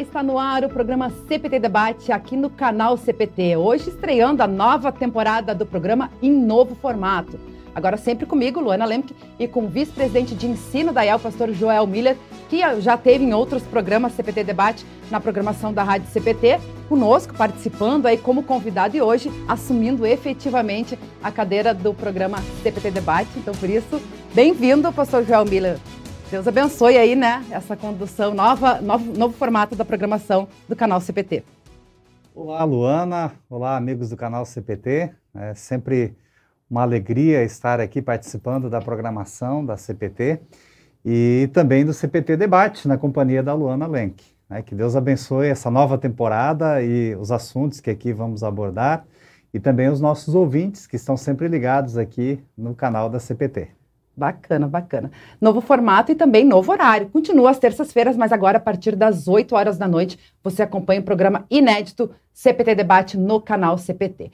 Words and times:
está 0.00 0.22
no 0.22 0.38
ar 0.38 0.64
o 0.64 0.68
programa 0.68 1.10
CPT 1.28 1.58
Debate 1.58 2.10
aqui 2.10 2.36
no 2.36 2.48
canal 2.48 2.96
CPT. 2.96 3.56
Hoje 3.56 3.90
estreando 3.90 4.42
a 4.42 4.46
nova 4.46 4.90
temporada 4.90 5.54
do 5.54 5.66
programa 5.66 6.10
em 6.22 6.32
novo 6.32 6.74
formato. 6.74 7.38
Agora 7.74 7.96
sempre 7.96 8.26
comigo, 8.26 8.60
Luana 8.60 8.84
Lemke, 8.84 9.14
e 9.38 9.46
com 9.46 9.64
o 9.64 9.68
vice-presidente 9.68 10.34
de 10.34 10.46
ensino 10.46 10.92
da 10.92 11.04
IEL, 11.04 11.20
pastor 11.20 11.52
Joel 11.52 11.86
Miller, 11.86 12.16
que 12.48 12.60
já 12.80 12.96
teve 12.96 13.24
em 13.24 13.32
outros 13.32 13.62
programas 13.62 14.12
CPT 14.14 14.42
Debate 14.42 14.84
na 15.10 15.20
programação 15.20 15.72
da 15.72 15.84
Rádio 15.84 16.08
CPT, 16.08 16.58
conosco, 16.88 17.34
participando 17.34 18.06
aí 18.06 18.16
como 18.16 18.42
convidado 18.42 18.96
e 18.96 19.02
hoje 19.02 19.30
assumindo 19.46 20.04
efetivamente 20.04 20.98
a 21.22 21.30
cadeira 21.30 21.72
do 21.72 21.94
programa 21.94 22.38
CPT 22.62 22.90
Debate. 22.90 23.30
Então, 23.36 23.54
por 23.54 23.68
isso, 23.68 24.00
bem-vindo, 24.34 24.90
pastor 24.92 25.24
Joel 25.24 25.44
Miller. 25.44 25.78
Deus 26.30 26.46
abençoe 26.46 26.96
aí, 26.96 27.16
né, 27.16 27.44
essa 27.50 27.76
condução, 27.76 28.32
nova, 28.32 28.80
novo, 28.80 29.18
novo 29.18 29.34
formato 29.36 29.74
da 29.74 29.84
programação 29.84 30.46
do 30.68 30.76
canal 30.76 31.00
CPT. 31.00 31.42
Olá, 32.32 32.62
Luana. 32.62 33.32
Olá, 33.48 33.76
amigos 33.76 34.10
do 34.10 34.16
canal 34.16 34.46
CPT. 34.46 35.10
É 35.34 35.54
sempre 35.54 36.16
uma 36.70 36.82
alegria 36.82 37.42
estar 37.42 37.80
aqui 37.80 38.00
participando 38.00 38.70
da 38.70 38.80
programação 38.80 39.66
da 39.66 39.76
CPT 39.76 40.40
e 41.04 41.50
também 41.52 41.84
do 41.84 41.92
CPT 41.92 42.36
Debate, 42.36 42.86
na 42.86 42.96
companhia 42.96 43.42
da 43.42 43.52
Luana 43.52 43.88
Lenk. 43.88 44.22
Né? 44.48 44.62
Que 44.62 44.72
Deus 44.72 44.94
abençoe 44.94 45.48
essa 45.48 45.68
nova 45.68 45.98
temporada 45.98 46.80
e 46.80 47.12
os 47.16 47.32
assuntos 47.32 47.80
que 47.80 47.90
aqui 47.90 48.12
vamos 48.12 48.44
abordar 48.44 49.04
e 49.52 49.58
também 49.58 49.88
os 49.88 50.00
nossos 50.00 50.32
ouvintes 50.36 50.86
que 50.86 50.94
estão 50.94 51.16
sempre 51.16 51.48
ligados 51.48 51.98
aqui 51.98 52.40
no 52.56 52.72
canal 52.72 53.10
da 53.10 53.18
CPT. 53.18 53.79
Bacana, 54.16 54.68
bacana. 54.68 55.10
Novo 55.40 55.60
formato 55.60 56.12
e 56.12 56.14
também 56.14 56.44
novo 56.44 56.70
horário. 56.72 57.08
Continua 57.08 57.50
às 57.50 57.58
terças-feiras, 57.58 58.16
mas 58.16 58.32
agora 58.32 58.58
a 58.58 58.60
partir 58.60 58.94
das 58.94 59.28
8 59.28 59.54
horas 59.54 59.78
da 59.78 59.88
noite 59.88 60.18
você 60.42 60.62
acompanha 60.62 61.00
o 61.00 61.04
programa 61.04 61.46
inédito 61.50 62.10
CPT 62.32 62.74
Debate 62.74 63.16
no 63.16 63.40
canal 63.40 63.78
CPT. 63.78 64.30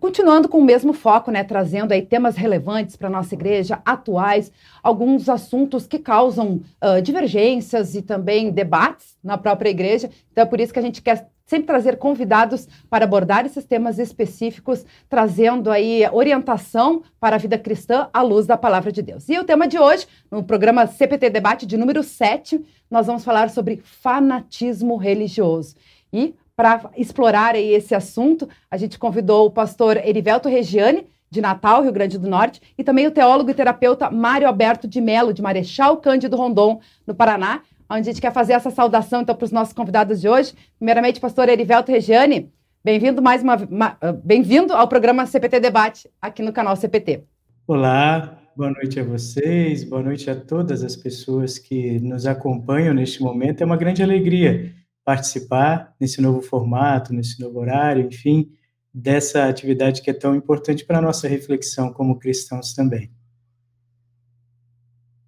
Continuando 0.00 0.48
com 0.48 0.58
o 0.58 0.64
mesmo 0.64 0.92
foco, 0.92 1.30
né, 1.30 1.44
trazendo 1.44 1.92
aí 1.92 2.02
temas 2.02 2.36
relevantes 2.36 2.96
para 2.96 3.08
nossa 3.08 3.34
igreja, 3.34 3.80
atuais, 3.84 4.50
alguns 4.82 5.28
assuntos 5.28 5.86
que 5.86 5.98
causam 5.98 6.60
uh, 6.82 7.00
divergências 7.00 7.94
e 7.94 8.02
também 8.02 8.50
debates 8.50 9.16
na 9.22 9.38
própria 9.38 9.70
igreja. 9.70 10.10
Então 10.32 10.42
é 10.42 10.46
por 10.46 10.60
isso 10.60 10.72
que 10.72 10.78
a 10.78 10.82
gente 10.82 11.02
quer 11.02 11.28
sempre 11.46 11.66
trazer 11.66 11.96
convidados 11.96 12.68
para 12.90 13.04
abordar 13.04 13.46
esses 13.46 13.64
temas 13.64 13.98
específicos, 13.98 14.84
trazendo 15.08 15.70
aí 15.70 16.02
orientação 16.12 17.02
para 17.20 17.36
a 17.36 17.38
vida 17.38 17.56
cristã 17.56 18.08
à 18.12 18.20
luz 18.20 18.46
da 18.46 18.56
palavra 18.56 18.90
de 18.90 19.00
Deus. 19.00 19.28
E 19.28 19.38
o 19.38 19.44
tema 19.44 19.68
de 19.68 19.78
hoje, 19.78 20.06
no 20.30 20.42
programa 20.42 20.86
CPT 20.86 21.30
Debate 21.30 21.64
de 21.64 21.76
número 21.76 22.02
7, 22.02 22.60
nós 22.90 23.06
vamos 23.06 23.24
falar 23.24 23.48
sobre 23.48 23.80
fanatismo 23.84 24.96
religioso. 24.96 25.76
E 26.12 26.34
para 26.56 26.90
explorar 26.96 27.54
aí 27.54 27.72
esse 27.74 27.94
assunto, 27.94 28.48
a 28.70 28.76
gente 28.76 28.98
convidou 28.98 29.46
o 29.46 29.50
pastor 29.50 29.98
Erivelto 29.98 30.48
Regiane, 30.48 31.06
de 31.28 31.40
Natal, 31.40 31.82
Rio 31.82 31.92
Grande 31.92 32.18
do 32.18 32.28
Norte, 32.28 32.62
e 32.78 32.84
também 32.84 33.06
o 33.06 33.10
teólogo 33.10 33.50
e 33.50 33.54
terapeuta 33.54 34.10
Mário 34.10 34.46
Alberto 34.46 34.86
de 34.88 35.00
Melo, 35.00 35.34
de 35.34 35.42
Marechal 35.42 35.96
Cândido 35.98 36.36
Rondon, 36.36 36.80
no 37.06 37.14
Paraná, 37.14 37.62
onde 37.88 38.08
a 38.08 38.12
gente 38.12 38.20
quer 38.20 38.32
fazer 38.32 38.52
essa 38.52 38.70
saudação 38.70 39.22
então 39.22 39.34
para 39.34 39.44
os 39.44 39.52
nossos 39.52 39.72
convidados 39.72 40.20
de 40.20 40.28
hoje. 40.28 40.54
Primeiramente, 40.78 41.20
pastor 41.20 41.48
Erivelto 41.48 41.90
Regiane, 41.90 42.52
bem-vindo 42.84 43.22
mais 43.22 43.42
uma, 43.42 43.56
uma 43.56 43.96
ah, 44.00 44.12
bem-vindo 44.12 44.72
ao 44.72 44.88
programa 44.88 45.26
CPT 45.26 45.60
Debate 45.60 46.10
aqui 46.20 46.42
no 46.42 46.52
canal 46.52 46.76
CPT. 46.76 47.24
Olá, 47.66 48.38
boa 48.56 48.70
noite 48.70 49.00
a 49.00 49.04
vocês, 49.04 49.84
boa 49.84 50.02
noite 50.02 50.30
a 50.30 50.34
todas 50.34 50.82
as 50.82 50.96
pessoas 50.96 51.58
que 51.58 51.98
nos 52.00 52.26
acompanham 52.26 52.94
neste 52.94 53.22
momento. 53.22 53.62
É 53.62 53.64
uma 53.64 53.76
grande 53.76 54.02
alegria 54.02 54.72
participar 55.04 55.94
nesse 56.00 56.20
novo 56.20 56.42
formato, 56.42 57.14
nesse 57.14 57.40
novo 57.40 57.60
horário, 57.60 58.06
enfim, 58.06 58.50
dessa 58.92 59.46
atividade 59.46 60.02
que 60.02 60.10
é 60.10 60.14
tão 60.14 60.34
importante 60.34 60.84
para 60.84 60.98
a 60.98 61.02
nossa 61.02 61.28
reflexão 61.28 61.92
como 61.92 62.18
cristãos 62.18 62.74
também. 62.74 63.10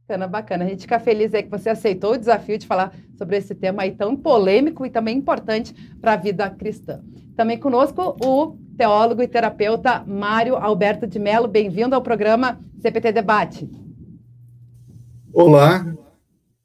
Bacana, 0.08 0.26
bacana. 0.26 0.64
A 0.64 0.68
gente 0.68 0.80
fica 0.80 0.98
feliz 0.98 1.34
aí 1.34 1.42
que 1.42 1.50
você 1.50 1.68
aceitou 1.68 2.14
o 2.14 2.16
desafio 2.16 2.56
de 2.56 2.66
falar 2.66 2.96
sobre 3.18 3.36
esse 3.36 3.54
tema 3.54 3.82
aí 3.82 3.94
tão 3.94 4.16
polêmico 4.16 4.86
e 4.86 4.90
também 4.90 5.18
importante 5.18 5.74
para 6.00 6.14
a 6.14 6.16
vida 6.16 6.48
cristã. 6.48 7.04
Também 7.36 7.60
conosco 7.60 8.16
o 8.24 8.56
teólogo 8.78 9.20
e 9.22 9.28
terapeuta 9.28 10.02
Mário 10.06 10.56
Alberto 10.56 11.06
de 11.06 11.18
Mello. 11.18 11.46
Bem-vindo 11.46 11.94
ao 11.94 12.00
programa 12.00 12.58
CPT 12.80 13.12
Debate. 13.12 13.68
Olá, 15.30 15.94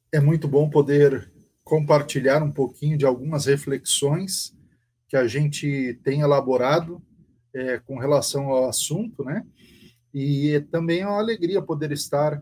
é 0.10 0.22
muito 0.22 0.48
bom 0.48 0.70
poder 0.70 1.30
compartilhar 1.66 2.42
um 2.42 2.52
pouquinho 2.52 2.98
de 2.98 3.06
algumas 3.06 3.46
reflexões 3.46 4.58
que 5.10 5.18
a 5.18 5.28
gente 5.28 6.00
tem 6.02 6.22
elaborado 6.22 7.04
é, 7.54 7.78
com 7.80 8.00
relação 8.00 8.48
ao 8.48 8.70
assunto, 8.70 9.22
né? 9.22 9.46
E 10.14 10.62
também 10.72 11.02
é 11.02 11.08
uma 11.08 11.20
alegria 11.20 11.62
poder 11.62 11.92
estar 11.92 12.42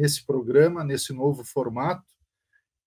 nesse 0.00 0.24
programa, 0.24 0.82
nesse 0.82 1.12
novo 1.12 1.44
formato, 1.44 2.08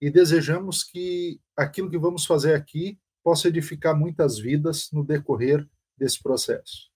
e 0.01 0.09
desejamos 0.09 0.84
que 0.84 1.40
aquilo 1.56 1.90
que 1.90 1.97
vamos 1.97 2.25
fazer 2.25 2.56
aqui 2.56 3.00
possa 3.24 3.47
edificar 3.47 3.96
muitas 3.96 4.40
vidas 4.40 4.90
no 4.91 5.06
decorrer 5.06 5.66
desse 5.96 6.22
processo. 6.22 6.91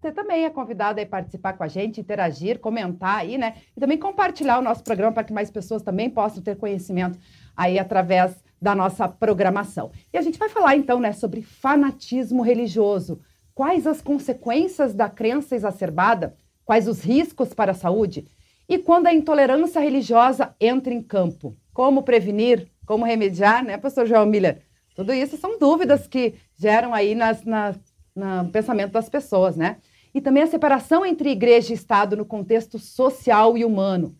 Você 0.00 0.10
também 0.10 0.44
é 0.44 0.50
convidado 0.50 1.00
a 1.00 1.06
participar 1.06 1.52
com 1.52 1.64
a 1.64 1.68
gente, 1.68 2.00
interagir, 2.00 2.60
comentar 2.60 3.18
aí, 3.18 3.36
né? 3.36 3.60
E 3.76 3.80
também 3.80 3.98
compartilhar 3.98 4.58
o 4.58 4.62
nosso 4.62 4.82
programa 4.82 5.12
para 5.12 5.24
que 5.24 5.32
mais 5.32 5.50
pessoas 5.50 5.82
também 5.82 6.08
possam 6.08 6.42
ter 6.42 6.56
conhecimento 6.56 7.18
aí 7.54 7.78
através 7.78 8.42
da 8.60 8.74
nossa 8.74 9.06
programação. 9.06 9.92
E 10.12 10.16
a 10.16 10.22
gente 10.22 10.38
vai 10.38 10.48
falar 10.48 10.76
então, 10.76 10.98
né, 10.98 11.12
sobre 11.12 11.42
fanatismo 11.42 12.42
religioso. 12.42 13.20
Quais 13.54 13.86
as 13.86 14.00
consequências 14.00 14.94
da 14.94 15.08
crença 15.10 15.54
exacerbada 15.54 16.36
quais 16.66 16.86
os 16.86 17.02
riscos 17.02 17.54
para 17.54 17.70
a 17.70 17.74
saúde 17.74 18.26
e 18.68 18.76
quando 18.76 19.06
a 19.06 19.14
intolerância 19.14 19.80
religiosa 19.80 20.54
entra 20.60 20.92
em 20.92 21.00
campo. 21.00 21.56
Como 21.72 22.02
prevenir, 22.02 22.68
como 22.84 23.04
remediar, 23.04 23.64
né, 23.64 23.78
pastor 23.78 24.06
João 24.06 24.26
Miller? 24.26 24.62
Tudo 24.94 25.12
isso 25.12 25.36
são 25.36 25.58
dúvidas 25.58 26.06
que 26.06 26.34
geram 26.58 26.92
aí 26.92 27.14
nas, 27.14 27.44
na, 27.44 27.74
no 28.14 28.50
pensamento 28.50 28.92
das 28.92 29.08
pessoas, 29.08 29.56
né? 29.56 29.76
E 30.14 30.20
também 30.20 30.42
a 30.42 30.46
separação 30.46 31.04
entre 31.04 31.30
igreja 31.30 31.72
e 31.72 31.74
Estado 31.74 32.16
no 32.16 32.24
contexto 32.24 32.78
social 32.78 33.56
e 33.56 33.64
humano. 33.64 34.16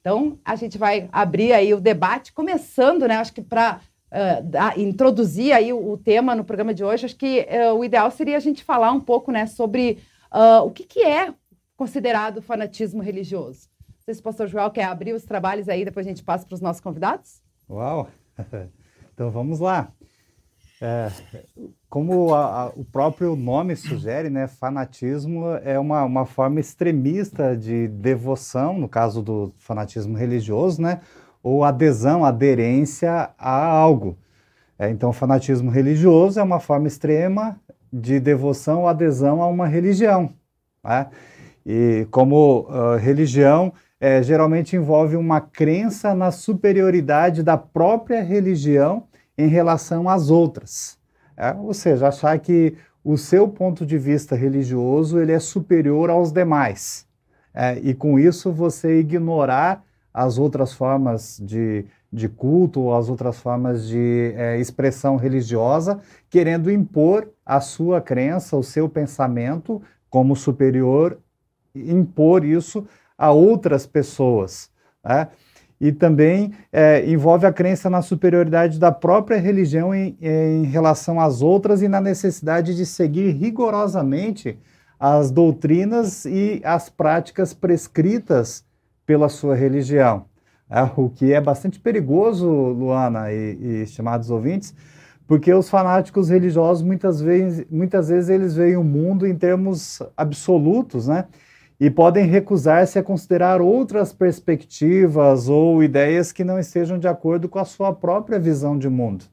Então, 0.00 0.38
a 0.44 0.56
gente 0.56 0.78
vai 0.78 1.08
abrir 1.12 1.52
aí 1.52 1.74
o 1.74 1.80
debate, 1.80 2.32
começando, 2.32 3.06
né? 3.06 3.16
Acho 3.16 3.34
que 3.34 3.42
para 3.42 3.80
uh, 4.10 4.80
introduzir 4.80 5.52
aí 5.52 5.72
o, 5.72 5.92
o, 5.92 5.98
tema 5.98 6.34
no 6.34 6.44
programa 6.44 6.72
de 6.72 6.82
hoje, 6.82 7.04
acho 7.04 7.16
que 7.16 7.46
uh, 7.50 7.74
o 7.74 7.84
ideal 7.84 8.10
seria 8.10 8.36
a 8.36 8.40
gente 8.40 8.64
falar 8.64 8.92
um 8.92 9.00
pouco, 9.00 9.30
né, 9.30 9.46
sobre 9.46 9.98
uh, 10.32 10.64
o 10.64 10.70
que, 10.70 10.84
que 10.84 11.00
é 11.00 11.32
considerado 11.76 12.42
fanatismo 12.42 13.02
religioso. 13.02 13.68
Não 13.88 14.00
sei 14.04 14.14
se 14.14 14.20
o 14.20 14.24
pastor 14.24 14.48
Joel 14.48 14.70
quer 14.70 14.84
abrir 14.84 15.12
os 15.12 15.24
trabalhos 15.24 15.68
aí, 15.68 15.84
depois 15.84 16.06
a 16.06 16.08
gente 16.10 16.22
passa 16.22 16.46
para 16.46 16.54
os 16.54 16.60
nossos 16.60 16.80
convidados. 16.80 17.42
Uau! 17.68 18.08
Então 19.14 19.30
vamos 19.30 19.60
lá. 19.60 19.92
É, 20.82 21.08
como 21.88 22.34
a, 22.34 22.62
a, 22.62 22.66
o 22.70 22.84
próprio 22.84 23.36
nome 23.36 23.76
sugere, 23.76 24.28
né, 24.28 24.48
fanatismo 24.48 25.54
é 25.62 25.78
uma, 25.78 26.02
uma 26.02 26.26
forma 26.26 26.58
extremista 26.58 27.56
de 27.56 27.86
devoção, 27.86 28.76
no 28.76 28.88
caso 28.88 29.22
do 29.22 29.54
fanatismo 29.56 30.16
religioso, 30.16 30.82
né, 30.82 31.00
ou 31.42 31.62
adesão, 31.62 32.24
aderência 32.24 33.30
a 33.38 33.66
algo. 33.66 34.18
É, 34.78 34.90
então, 34.90 35.12
fanatismo 35.12 35.70
religioso 35.70 36.40
é 36.40 36.42
uma 36.42 36.58
forma 36.58 36.88
extrema 36.88 37.60
de 37.92 38.18
devoção 38.18 38.80
ou 38.80 38.88
adesão 38.88 39.40
a 39.40 39.46
uma 39.46 39.68
religião. 39.68 40.34
Né? 40.82 41.08
E 41.64 42.06
como 42.10 42.68
uh, 42.68 42.96
religião, 42.96 43.72
é, 44.00 44.22
geralmente 44.22 44.76
envolve 44.76 45.16
uma 45.16 45.40
crença 45.40 46.14
na 46.14 46.30
superioridade 46.30 47.42
da 47.42 47.56
própria 47.56 48.22
religião 48.22 49.04
em 49.36 49.46
relação 49.46 50.08
às 50.08 50.30
outras. 50.30 50.98
É? 51.36 51.52
Ou 51.52 51.72
seja, 51.72 52.08
achar 52.08 52.38
que 52.38 52.76
o 53.02 53.16
seu 53.16 53.48
ponto 53.48 53.84
de 53.84 53.98
vista 53.98 54.36
religioso 54.36 55.18
ele 55.18 55.32
é 55.32 55.38
superior 55.38 56.10
aos 56.10 56.32
demais. 56.32 57.06
É, 57.52 57.78
e 57.82 57.94
com 57.94 58.18
isso 58.18 58.52
você 58.52 58.98
ignorar 59.00 59.82
as 60.12 60.38
outras 60.38 60.72
formas 60.72 61.40
de, 61.42 61.84
de 62.12 62.28
culto 62.28 62.80
ou 62.80 62.94
as 62.94 63.08
outras 63.08 63.38
formas 63.38 63.86
de 63.86 64.32
é, 64.36 64.58
expressão 64.58 65.16
religiosa, 65.16 65.98
querendo 66.30 66.70
impor 66.70 67.28
a 67.44 67.60
sua 67.60 68.00
crença, 68.00 68.56
o 68.56 68.62
seu 68.62 68.88
pensamento 68.88 69.82
como 70.08 70.36
superior 70.36 71.18
impor 71.74 72.44
isso 72.44 72.86
a 73.16 73.30
outras 73.30 73.86
pessoas. 73.86 74.70
Né? 75.04 75.28
E 75.80 75.92
também 75.92 76.52
é, 76.72 77.04
envolve 77.08 77.46
a 77.46 77.52
crença 77.52 77.90
na 77.90 78.00
superioridade 78.00 78.78
da 78.78 78.92
própria 78.92 79.38
religião 79.38 79.94
em, 79.94 80.16
em 80.20 80.64
relação 80.64 81.20
às 81.20 81.42
outras 81.42 81.82
e 81.82 81.88
na 81.88 82.00
necessidade 82.00 82.74
de 82.76 82.86
seguir 82.86 83.32
rigorosamente 83.32 84.58
as 84.98 85.30
doutrinas 85.30 86.24
e 86.24 86.62
as 86.64 86.88
práticas 86.88 87.52
prescritas 87.52 88.64
pela 89.04 89.28
sua 89.28 89.54
religião. 89.54 90.26
É, 90.70 90.82
o 90.96 91.10
que 91.10 91.32
é 91.32 91.40
bastante 91.40 91.78
perigoso, 91.78 92.48
Luana 92.48 93.30
e, 93.30 93.58
e 93.60 93.82
estimados 93.82 94.30
ouvintes, 94.30 94.74
porque 95.26 95.52
os 95.52 95.68
fanáticos 95.68 96.30
religiosos 96.30 96.82
muitas 96.82 97.20
vezes, 97.20 97.66
muitas 97.70 98.08
vezes 98.08 98.30
eles 98.30 98.54
veem 98.54 98.76
o 98.76 98.84
mundo 98.84 99.26
em 99.26 99.34
termos 99.34 100.02
absolutos, 100.16 101.08
né? 101.08 101.26
E 101.80 101.90
podem 101.90 102.26
recusar-se 102.26 102.98
a 102.98 103.02
considerar 103.02 103.60
outras 103.60 104.12
perspectivas 104.12 105.48
ou 105.48 105.82
ideias 105.82 106.32
que 106.32 106.44
não 106.44 106.58
estejam 106.58 106.98
de 106.98 107.08
acordo 107.08 107.48
com 107.48 107.58
a 107.58 107.64
sua 107.64 107.92
própria 107.92 108.38
visão 108.38 108.78
de 108.78 108.88
mundo. 108.88 109.24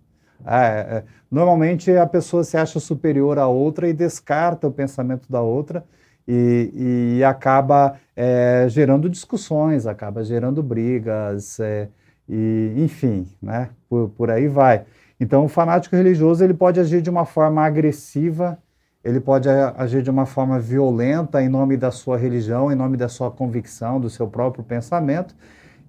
É, 0.45 0.57
é, 0.57 1.03
normalmente 1.29 1.91
a 1.91 2.07
pessoa 2.07 2.43
se 2.43 2.57
acha 2.57 2.79
superior 2.79 3.37
à 3.37 3.47
outra 3.47 3.87
e 3.87 3.93
descarta 3.93 4.67
o 4.67 4.71
pensamento 4.71 5.31
da 5.31 5.41
outra 5.41 5.83
e, 6.27 7.17
e 7.17 7.23
acaba 7.23 7.95
é, 8.15 8.65
gerando 8.69 9.09
discussões, 9.09 9.85
acaba 9.85 10.23
gerando 10.23 10.63
brigas, 10.63 11.59
é, 11.59 11.89
e, 12.27 12.73
enfim, 12.77 13.27
né, 13.41 13.69
por, 13.89 14.09
por 14.09 14.31
aí 14.31 14.47
vai. 14.47 14.85
Então, 15.19 15.45
o 15.45 15.49
fanático 15.49 15.95
religioso 15.95 16.43
ele 16.43 16.53
pode 16.53 16.79
agir 16.79 17.01
de 17.01 17.09
uma 17.09 17.25
forma 17.25 17.63
agressiva, 17.63 18.57
ele 19.03 19.19
pode 19.19 19.49
agir 19.49 20.03
de 20.03 20.09
uma 20.09 20.25
forma 20.25 20.59
violenta 20.59 21.41
em 21.41 21.49
nome 21.49 21.75
da 21.75 21.89
sua 21.89 22.17
religião, 22.17 22.71
em 22.71 22.75
nome 22.75 22.97
da 22.97 23.09
sua 23.09 23.31
convicção, 23.31 23.99
do 23.99 24.09
seu 24.09 24.27
próprio 24.27 24.63
pensamento, 24.63 25.35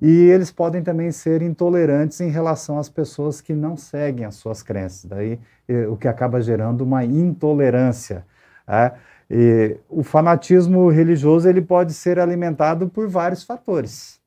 e 0.00 0.10
eles 0.30 0.50
podem 0.50 0.82
também 0.82 1.12
ser 1.12 1.42
intolerantes 1.42 2.20
em 2.20 2.28
relação 2.28 2.78
às 2.78 2.88
pessoas 2.88 3.40
que 3.40 3.52
não 3.52 3.76
seguem 3.76 4.24
as 4.24 4.34
suas 4.34 4.62
crenças, 4.62 5.04
daí 5.04 5.38
o 5.88 5.96
que 5.96 6.08
acaba 6.08 6.40
gerando 6.40 6.80
uma 6.80 7.04
intolerância. 7.04 8.24
É? 8.66 8.92
E 9.30 9.76
o 9.88 10.02
fanatismo 10.02 10.88
religioso 10.90 11.48
ele 11.48 11.62
pode 11.62 11.94
ser 11.94 12.18
alimentado 12.18 12.88
por 12.88 13.08
vários 13.08 13.44
fatores, 13.44 14.20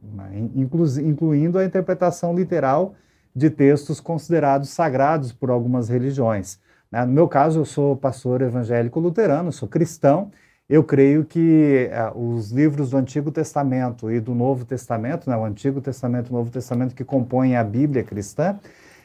né? 0.00 0.48
inclu 0.54 0.84
incluindo 1.00 1.58
a 1.58 1.64
interpretação 1.64 2.34
literal 2.34 2.94
de 3.34 3.50
textos 3.50 4.00
considerados 4.00 4.70
sagrados 4.70 5.32
por 5.32 5.50
algumas 5.50 5.88
religiões. 5.88 6.58
Né? 6.90 7.04
No 7.04 7.12
meu 7.12 7.28
caso, 7.28 7.60
eu 7.60 7.64
sou 7.64 7.96
pastor 7.96 8.42
evangélico 8.42 8.98
luterano, 9.00 9.52
sou 9.52 9.68
cristão. 9.68 10.30
Eu 10.68 10.84
creio 10.84 11.24
que 11.24 11.90
uh, 12.14 12.34
os 12.34 12.50
livros 12.50 12.90
do 12.90 12.96
Antigo 12.96 13.30
Testamento 13.30 14.10
e 14.10 14.20
do 14.20 14.34
Novo 14.34 14.64
Testamento, 14.64 15.28
né, 15.28 15.36
o 15.36 15.44
Antigo 15.44 15.80
Testamento 15.80 16.28
e 16.28 16.30
o 16.30 16.36
Novo 16.36 16.50
Testamento 16.50 16.94
que 16.94 17.04
compõem 17.04 17.56
a 17.56 17.64
Bíblia 17.64 18.04
cristã, 18.04 18.58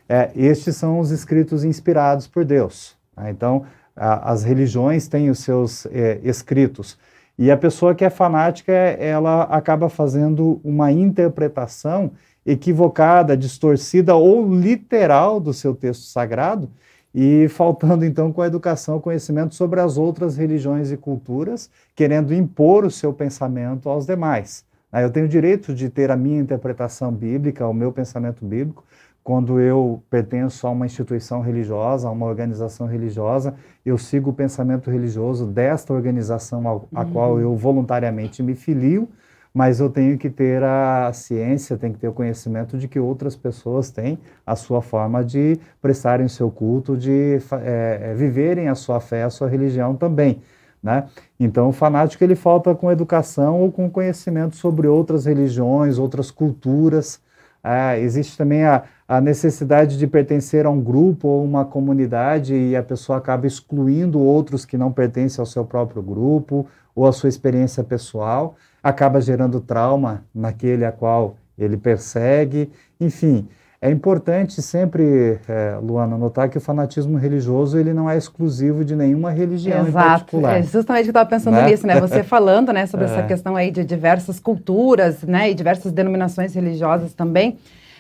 é, 0.07 0.29
estes 0.35 0.75
são 0.75 0.99
os 0.99 1.09
escritos 1.09 1.63
inspirados 1.63 2.27
por 2.27 2.45
Deus. 2.45 2.95
Né? 3.17 3.31
Então, 3.31 3.65
as 3.95 4.43
religiões 4.43 5.07
têm 5.07 5.29
os 5.29 5.39
seus 5.39 5.85
é, 5.88 6.19
escritos. 6.23 6.97
E 7.38 7.49
a 7.49 7.57
pessoa 7.57 7.95
que 7.95 8.03
é 8.03 8.09
fanática, 8.09 8.71
ela 8.71 9.43
acaba 9.43 9.89
fazendo 9.89 10.59
uma 10.63 10.91
interpretação 10.91 12.11
equivocada, 12.45 13.35
distorcida 13.35 14.15
ou 14.15 14.53
literal 14.53 15.39
do 15.39 15.53
seu 15.53 15.73
texto 15.73 16.03
sagrado, 16.03 16.69
e 17.17 17.47
faltando 17.47 18.03
então 18.03 18.29
com 18.33 18.41
a 18.41 18.47
educação, 18.47 19.00
conhecimento 19.00 19.56
sobre 19.56 19.79
as 19.79 19.97
outras 19.97 20.35
religiões 20.35 20.91
e 20.91 20.97
culturas, 20.97 21.69
querendo 21.95 22.33
impor 22.33 22.83
o 22.83 22.91
seu 22.91 23.13
pensamento 23.13 23.88
aos 23.88 24.06
demais. 24.06 24.65
Eu 24.91 25.09
tenho 25.09 25.25
o 25.25 25.29
direito 25.29 25.73
de 25.73 25.89
ter 25.89 26.12
a 26.12 26.17
minha 26.17 26.39
interpretação 26.39 27.13
bíblica, 27.13 27.65
o 27.65 27.73
meu 27.73 27.94
pensamento 27.94 28.44
bíblico, 28.44 28.83
quando 29.23 29.62
eu 29.62 30.03
pertenço 30.09 30.67
a 30.67 30.69
uma 30.69 30.85
instituição 30.85 31.41
religiosa, 31.41 32.09
a 32.09 32.12
uma 32.12 32.25
organização 32.25 32.85
religiosa, 32.85 33.56
eu 33.85 33.97
sigo 33.97 34.31
o 34.31 34.33
pensamento 34.33 34.91
religioso 34.91 35.45
desta 35.45 35.94
organização 35.94 36.67
ao, 36.67 36.88
a 36.94 37.03
uhum. 37.03 37.12
qual 37.12 37.39
eu 37.39 37.56
voluntariamente 37.56 38.44
me 38.44 38.56
filio, 38.56 39.07
mas 39.55 39.79
eu 39.79 39.89
tenho 39.89 40.17
que 40.17 40.29
ter 40.29 40.61
a 40.61 41.09
ciência, 41.13 41.77
tenho 41.77 41.93
que 41.93 41.99
ter 41.99 42.09
o 42.09 42.13
conhecimento 42.13 42.77
de 42.77 42.89
que 42.89 42.99
outras 42.99 43.37
pessoas 43.37 43.89
têm 43.89 44.19
a 44.45 44.53
sua 44.53 44.81
forma 44.81 45.23
de 45.23 45.57
prestarem 45.81 46.25
o 46.25 46.29
seu 46.29 46.51
culto, 46.51 46.97
de 46.97 47.39
é, 47.63 48.13
viverem 48.17 48.67
a 48.67 48.75
sua 48.75 48.99
fé, 48.99 49.23
a 49.23 49.29
sua 49.29 49.47
religião 49.47 49.95
também. 49.95 50.41
Né? 50.83 51.05
Então, 51.39 51.69
o 51.69 51.71
fanático 51.71 52.21
ele 52.21 52.35
falta 52.35 52.75
com 52.75 52.91
educação 52.91 53.61
ou 53.61 53.71
com 53.71 53.89
conhecimento 53.89 54.57
sobre 54.57 54.89
outras 54.89 55.25
religiões, 55.25 55.97
outras 55.97 56.29
culturas. 56.29 57.21
É, 57.63 57.97
existe 58.01 58.37
também 58.37 58.65
a, 58.65 58.83
a 59.07 59.21
necessidade 59.21 59.97
de 59.97 60.05
pertencer 60.05 60.65
a 60.65 60.69
um 60.69 60.81
grupo 60.81 61.29
ou 61.29 61.45
uma 61.45 61.63
comunidade 61.63 62.53
e 62.53 62.75
a 62.75 62.83
pessoa 62.83 63.19
acaba 63.19 63.47
excluindo 63.47 64.19
outros 64.19 64.65
que 64.65 64.77
não 64.77 64.91
pertencem 64.91 65.41
ao 65.41 65.45
seu 65.45 65.63
próprio 65.63 66.01
grupo 66.01 66.67
ou 66.93 67.07
à 67.07 67.13
sua 67.13 67.29
experiência 67.29 67.83
pessoal, 67.85 68.55
acaba 68.85 69.19
gerando 69.19 69.59
trauma 69.59 70.23
naquele 70.33 70.85
a 70.85 70.91
qual 70.91 71.37
ele 71.57 71.75
persegue, 71.75 72.69
enfim. 73.01 73.47
É 73.81 73.89
importante 73.89 74.61
sempre, 74.61 75.39
é, 75.49 75.77
Luana, 75.81 76.15
notar 76.15 76.49
que 76.49 76.57
o 76.59 76.61
fanatismo 76.61 77.17
religioso 77.17 77.79
ele 77.79 77.93
não 77.93 78.07
é 78.07 78.15
exclusivo 78.15 78.85
de 78.85 78.95
nenhuma 78.95 79.31
religião 79.31 79.87
Exato. 79.87 79.89
em 79.89 80.09
particular. 80.09 80.59
É 80.59 80.61
justamente 80.61 81.03
que 81.05 81.09
eu 81.09 81.11
estava 81.11 81.27
pensando 81.27 81.55
né? 81.55 81.67
nisso, 81.67 81.87
né? 81.87 81.99
Você 81.99 82.21
falando, 82.23 82.71
né, 82.71 82.85
sobre 82.85 83.07
é. 83.07 83.09
essa 83.09 83.23
questão 83.23 83.55
aí 83.55 83.71
de 83.71 83.83
diversas 83.83 84.39
culturas, 84.39 85.23
né, 85.23 85.49
e 85.49 85.55
diversas 85.55 85.91
denominações 85.91 86.53
religiosas 86.53 87.11
também. 87.13 87.57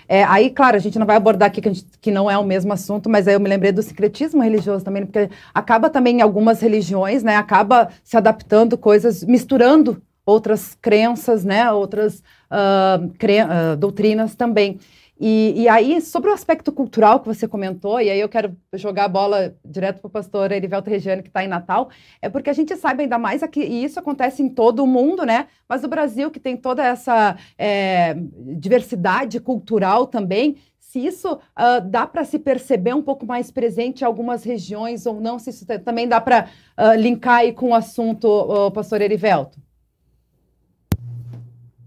É, 0.07 0.23
aí, 0.25 0.51
claro, 0.51 0.75
a 0.75 0.79
gente 0.79 0.99
não 0.99 1.05
vai 1.05 1.15
abordar 1.15 1.47
aqui 1.47 1.61
que, 1.61 1.73
gente, 1.73 1.85
que, 1.99 2.11
não 2.11 2.29
é 2.29 2.37
o 2.37 2.43
mesmo 2.43 2.71
assunto, 2.71 3.09
mas 3.09 3.27
aí 3.27 3.33
eu 3.33 3.39
me 3.39 3.49
lembrei 3.49 3.71
do 3.71 3.81
secretismo 3.81 4.43
religioso 4.43 4.85
também, 4.85 5.03
porque 5.03 5.29
acaba 5.51 5.89
também 5.89 6.19
em 6.19 6.21
algumas 6.21 6.61
religiões, 6.61 7.23
né? 7.23 7.35
Acaba 7.37 7.89
se 8.03 8.15
adaptando 8.15 8.77
coisas, 8.77 9.23
misturando 9.23 9.99
outras 10.25 10.75
crenças, 10.81 11.45
né? 11.45 11.71
Outras 11.71 12.19
uh, 12.51 13.09
cre 13.17 13.43
uh, 13.43 13.77
doutrinas 13.77 14.35
também. 14.35 14.79
E, 15.17 15.61
e, 15.61 15.69
aí, 15.69 16.01
sobre 16.01 16.29
o 16.29 16.33
aspecto 16.33 16.73
cultural 16.73 17.21
que 17.21 17.27
você 17.27 17.47
comentou, 17.47 18.01
e 18.01 18.09
aí 18.09 18.19
eu 18.19 18.27
quero 18.27 18.53
jogar 18.73 19.05
a 19.05 19.07
bola 19.07 19.55
direto 19.63 20.01
para 20.01 20.07
o 20.07 20.11
pastor 20.11 20.51
Erivelto 20.51 20.89
Regiane, 20.89 21.21
que 21.21 21.29
está 21.29 21.41
em 21.41 21.47
Natal, 21.47 21.89
é 22.21 22.27
porque 22.27 22.49
a 22.49 22.53
gente 22.53 22.75
sabe 22.75 23.03
ainda 23.03 23.17
mais 23.17 23.41
aqui, 23.41 23.61
e 23.61 23.85
isso 23.85 23.97
acontece 23.97 24.43
em 24.43 24.49
todo 24.49 24.83
o 24.83 24.87
mundo, 24.87 25.25
né? 25.25 25.47
Mas 25.69 25.85
o 25.85 25.87
Brasil, 25.87 26.29
que 26.29 26.39
tem 26.39 26.57
toda 26.57 26.85
essa 26.85 27.37
é, 27.57 28.13
diversidade 28.57 29.39
cultural 29.39 30.05
também, 30.05 30.57
se 30.95 30.99
isso 30.99 31.33
uh, 31.33 31.81
dá 31.89 32.05
para 32.07 32.23
se 32.23 32.39
perceber 32.39 32.93
um 32.93 33.01
pouco 33.01 33.25
mais 33.25 33.51
presente 33.51 34.01
em 34.01 34.05
algumas 34.05 34.43
regiões 34.43 35.05
ou 35.05 35.19
não, 35.19 35.37
se 35.39 35.49
isso 35.49 35.65
também 35.83 36.07
dá 36.07 36.21
para 36.21 36.47
uh, 36.77 36.97
linkar 36.97 37.39
aí 37.39 37.51
com 37.51 37.71
o 37.71 37.75
assunto, 37.75 38.27
uh, 38.27 38.71
pastor 38.71 39.01
Erivelto? 39.01 39.59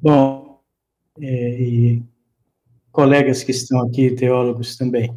Bom, 0.00 0.60
é, 1.20 1.60
e 1.60 2.02
colegas 2.92 3.42
que 3.42 3.50
estão 3.50 3.80
aqui, 3.82 4.10
teólogos 4.12 4.76
também. 4.76 5.12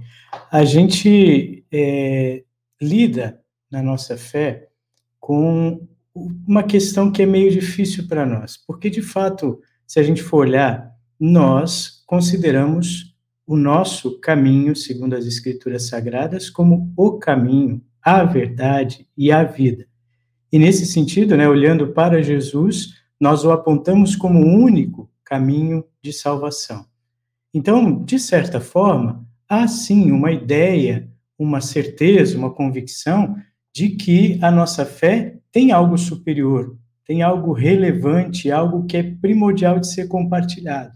A 0.52 0.64
gente 0.64 1.66
é, 1.72 2.44
lida 2.82 3.40
na 3.72 3.82
nossa 3.82 4.18
fé 4.18 4.70
com 5.20 5.88
uma 6.14 6.64
questão 6.64 7.12
que 7.12 7.22
é 7.22 7.26
meio 7.26 7.52
difícil 7.52 8.08
para 8.08 8.26
nós, 8.26 8.58
porque 8.58 8.90
de 8.90 9.02
fato, 9.02 9.62
se 9.88 10.00
a 10.00 10.04
gente 10.04 10.22
for 10.22 10.48
olhar, 10.48 10.92
nós 11.20 12.04
consideramos 12.06 13.16
o 13.46 13.56
nosso 13.56 14.20
caminho, 14.20 14.76
segundo 14.76 15.16
as 15.16 15.26
Escrituras 15.26 15.88
Sagradas, 15.88 16.50
como 16.50 16.92
o 16.98 17.20
caminho, 17.20 17.82
a 18.02 18.24
verdade 18.24 19.08
e 19.16 19.32
a 19.32 19.44
vida. 19.44 19.86
E 20.52 20.60
nesse 20.60 20.86
sentido, 20.86 21.38
né, 21.38 21.48
olhando 21.48 21.94
para 21.94 22.22
Jesus, 22.22 23.01
nós 23.22 23.46
o 23.46 23.52
apontamos 23.52 24.16
como 24.16 24.40
o 24.40 24.64
único 24.64 25.08
caminho 25.24 25.86
de 26.02 26.12
salvação. 26.12 26.88
Então, 27.54 28.04
de 28.04 28.18
certa 28.18 28.60
forma, 28.60 29.24
há 29.48 29.68
sim 29.68 30.12
uma 30.12 30.32
ideia, 30.32 31.08
uma 31.38 31.62
certeza, 31.62 32.36
uma 32.36 32.52
convicção 32.52 33.36
de 33.72 33.90
que 33.90 34.40
a 34.42 34.50
nossa 34.50 34.86
fé 34.86 35.38
tem 35.52 35.72
algo 35.72 36.00
superior, 36.00 36.76
tem 37.06 37.22
algo 37.22 37.54
relevante, 37.54 38.52
algo 38.52 38.88
que 38.88 38.98
é 38.98 39.04
primordial 39.04 39.80
de 39.80 39.88
ser 39.88 40.08
compartilhado. 40.08 40.94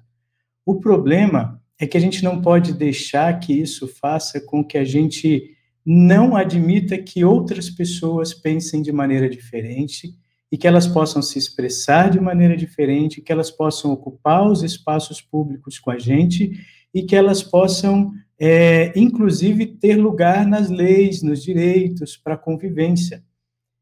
O 0.66 0.80
problema 0.80 1.62
é 1.80 1.86
que 1.86 1.96
a 1.96 2.02
gente 2.02 2.24
não 2.24 2.42
pode 2.42 2.74
deixar 2.74 3.40
que 3.40 3.54
isso 3.54 3.88
faça 3.88 4.42
com 4.42 4.64
que 4.64 4.80
a 4.80 4.84
gente 4.84 5.56
não 5.86 6.36
admita 6.36 6.98
que 6.98 7.24
outras 7.24 7.70
pessoas 7.70 8.34
pensem 8.34 8.82
de 8.82 8.92
maneira 8.92 9.30
diferente 9.30 10.18
e 10.52 10.58
que 10.58 10.68
elas 10.68 10.88
possam 10.88 11.22
se 11.22 11.38
expressar 11.38 12.10
de 12.10 12.20
maneira 12.20 12.56
diferente, 12.56 13.22
que 13.22 13.32
elas 13.32 13.52
possam 13.52 13.92
ocupar 13.92 14.48
os 14.48 14.64
espaços 14.64 15.22
públicos 15.22 15.80
com 15.80 15.92
a 15.92 16.00
gente 16.00 16.60
e 16.94 17.04
que 17.04 17.16
elas 17.16 17.44
possam, 17.44 18.12
é, 18.40 18.98
inclusive, 18.98 19.66
ter 19.66 19.96
lugar 19.96 20.46
nas 20.46 20.70
leis, 20.70 21.22
nos 21.22 21.44
direitos, 21.44 22.16
para 22.16 22.36
a 22.36 22.38
convivência. 22.38 23.24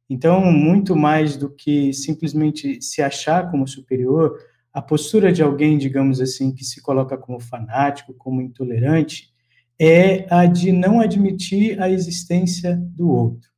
Então, 0.09 0.41
muito 0.51 0.95
mais 0.95 1.37
do 1.37 1.49
que 1.49 1.93
simplesmente 1.93 2.81
se 2.81 3.01
achar 3.01 3.49
como 3.51 3.67
superior, 3.67 4.37
a 4.73 4.81
postura 4.81 5.31
de 5.31 5.43
alguém, 5.43 5.77
digamos 5.77 6.19
assim, 6.19 6.51
que 6.51 6.65
se 6.65 6.81
coloca 6.81 7.15
como 7.17 7.39
fanático, 7.39 8.13
como 8.15 8.41
intolerante, 8.41 9.31
é 9.79 10.25
a 10.33 10.45
de 10.45 10.71
não 10.71 10.99
admitir 10.99 11.79
a 11.81 11.89
existência 11.89 12.75
do 12.75 13.09
outro. 13.09 13.52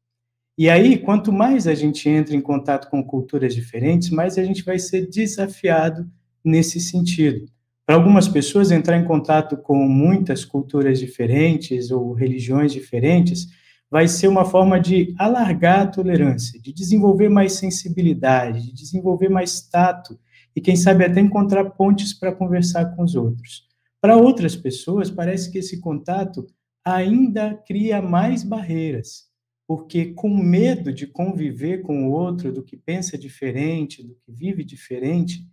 E 0.57 0.69
aí, 0.69 0.97
quanto 0.97 1.33
mais 1.33 1.67
a 1.67 1.73
gente 1.73 2.07
entra 2.07 2.33
em 2.33 2.39
contato 2.39 2.89
com 2.89 3.03
culturas 3.03 3.53
diferentes, 3.53 4.09
mais 4.09 4.37
a 4.37 4.43
gente 4.43 4.63
vai 4.63 4.79
ser 4.79 5.05
desafiado 5.09 6.09
nesse 6.43 6.79
sentido. 6.79 7.45
Para 7.85 7.95
algumas 7.95 8.27
pessoas, 8.27 8.71
entrar 8.71 8.97
em 8.97 9.03
contato 9.03 9.57
com 9.57 9.75
muitas 9.75 10.45
culturas 10.45 10.97
diferentes 10.97 11.91
ou 11.91 12.13
religiões 12.13 12.71
diferentes 12.71 13.47
vai 13.91 14.07
ser 14.07 14.27
uma 14.29 14.45
forma 14.45 14.79
de 14.79 15.13
alargar 15.19 15.81
a 15.81 15.87
tolerância, 15.87 16.59
de 16.59 16.73
desenvolver 16.73 17.29
mais 17.29 17.53
sensibilidade, 17.53 18.67
de 18.67 18.73
desenvolver 18.73 19.29
mais 19.29 19.61
tato 19.61 20.17
e, 20.55 20.61
quem 20.61 20.75
sabe, 20.75 21.03
até 21.03 21.19
encontrar 21.19 21.65
pontes 21.71 22.13
para 22.13 22.33
conversar 22.33 22.95
com 22.95 23.03
os 23.03 23.13
outros. 23.13 23.67
Para 24.01 24.15
outras 24.15 24.55
pessoas, 24.55 25.11
parece 25.11 25.51
que 25.51 25.57
esse 25.57 25.81
contato 25.81 26.47
ainda 26.83 27.53
cria 27.67 28.01
mais 28.01 28.41
barreiras, 28.43 29.25
porque 29.67 30.13
com 30.13 30.29
medo 30.29 30.93
de 30.93 31.07
conviver 31.07 31.81
com 31.81 32.07
o 32.07 32.11
outro, 32.11 32.51
do 32.51 32.63
que 32.63 32.77
pensa 32.77 33.17
diferente, 33.17 34.03
do 34.03 34.15
que 34.15 34.31
vive 34.31 34.63
diferente, 34.63 35.45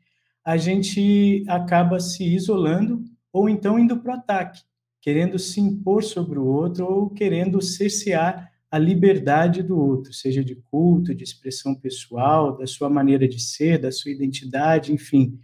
a 0.44 0.56
gente 0.56 1.44
acaba 1.48 1.98
se 2.00 2.24
isolando 2.24 3.04
ou 3.32 3.48
então 3.48 3.78
indo 3.78 3.98
para 4.00 4.12
o 4.12 4.16
ataque, 4.16 4.62
querendo 5.00 5.38
se 5.38 5.60
impor 5.60 6.02
sobre 6.02 6.38
o 6.38 6.44
outro 6.44 6.84
ou 6.84 7.08
querendo 7.08 7.60
cercear 7.62 8.52
a 8.70 8.78
liberdade 8.78 9.62
do 9.62 9.78
outro, 9.78 10.12
seja 10.12 10.42
de 10.42 10.56
culto, 10.56 11.14
de 11.14 11.22
expressão 11.24 11.74
pessoal, 11.74 12.56
da 12.56 12.66
sua 12.66 12.88
maneira 12.88 13.28
de 13.28 13.40
ser, 13.40 13.78
da 13.78 13.92
sua 13.92 14.10
identidade, 14.10 14.92
enfim. 14.92 15.38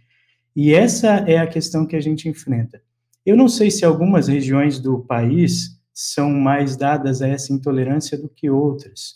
E 0.55 0.73
essa 0.73 1.17
é 1.27 1.37
a 1.37 1.47
questão 1.47 1.85
que 1.85 1.95
a 1.95 2.01
gente 2.01 2.27
enfrenta. 2.27 2.81
Eu 3.25 3.37
não 3.37 3.47
sei 3.47 3.69
se 3.69 3.85
algumas 3.85 4.27
regiões 4.27 4.79
do 4.79 4.99
país 4.99 5.78
são 6.01 6.31
mais 6.31 6.77
dadas 6.77 7.21
a 7.21 7.27
essa 7.27 7.51
intolerância 7.51 8.17
do 8.17 8.29
que 8.29 8.49
outras. 8.49 9.15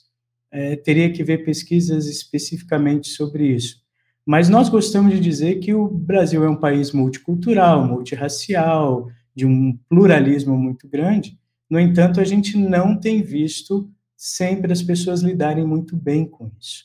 É, 0.52 0.76
teria 0.76 1.10
que 1.14 1.24
ver 1.24 1.46
pesquisas 1.46 2.08
especificamente 2.08 3.08
sobre 3.08 3.48
isso. 3.48 3.78
Mas 4.26 4.50
nós 4.50 4.68
gostamos 4.68 5.14
de 5.14 5.20
dizer 5.22 5.60
que 5.60 5.74
o 5.74 5.88
Brasil 5.88 6.44
é 6.44 6.50
um 6.50 6.60
país 6.60 6.92
multicultural, 6.92 7.88
multirracial, 7.88 9.08
de 9.34 9.46
um 9.46 9.80
pluralismo 9.88 10.58
muito 10.58 10.86
grande. 10.86 11.40
No 11.70 11.80
entanto, 11.80 12.20
a 12.20 12.26
gente 12.26 12.58
não 12.58 13.00
tem 13.00 13.22
visto 13.22 13.90
sempre 14.18 14.74
as 14.74 14.84
pessoas 14.84 15.22
lidarem 15.22 15.66
muito 15.66 15.96
bem 15.96 16.26
com 16.26 16.52
isso. 16.60 16.84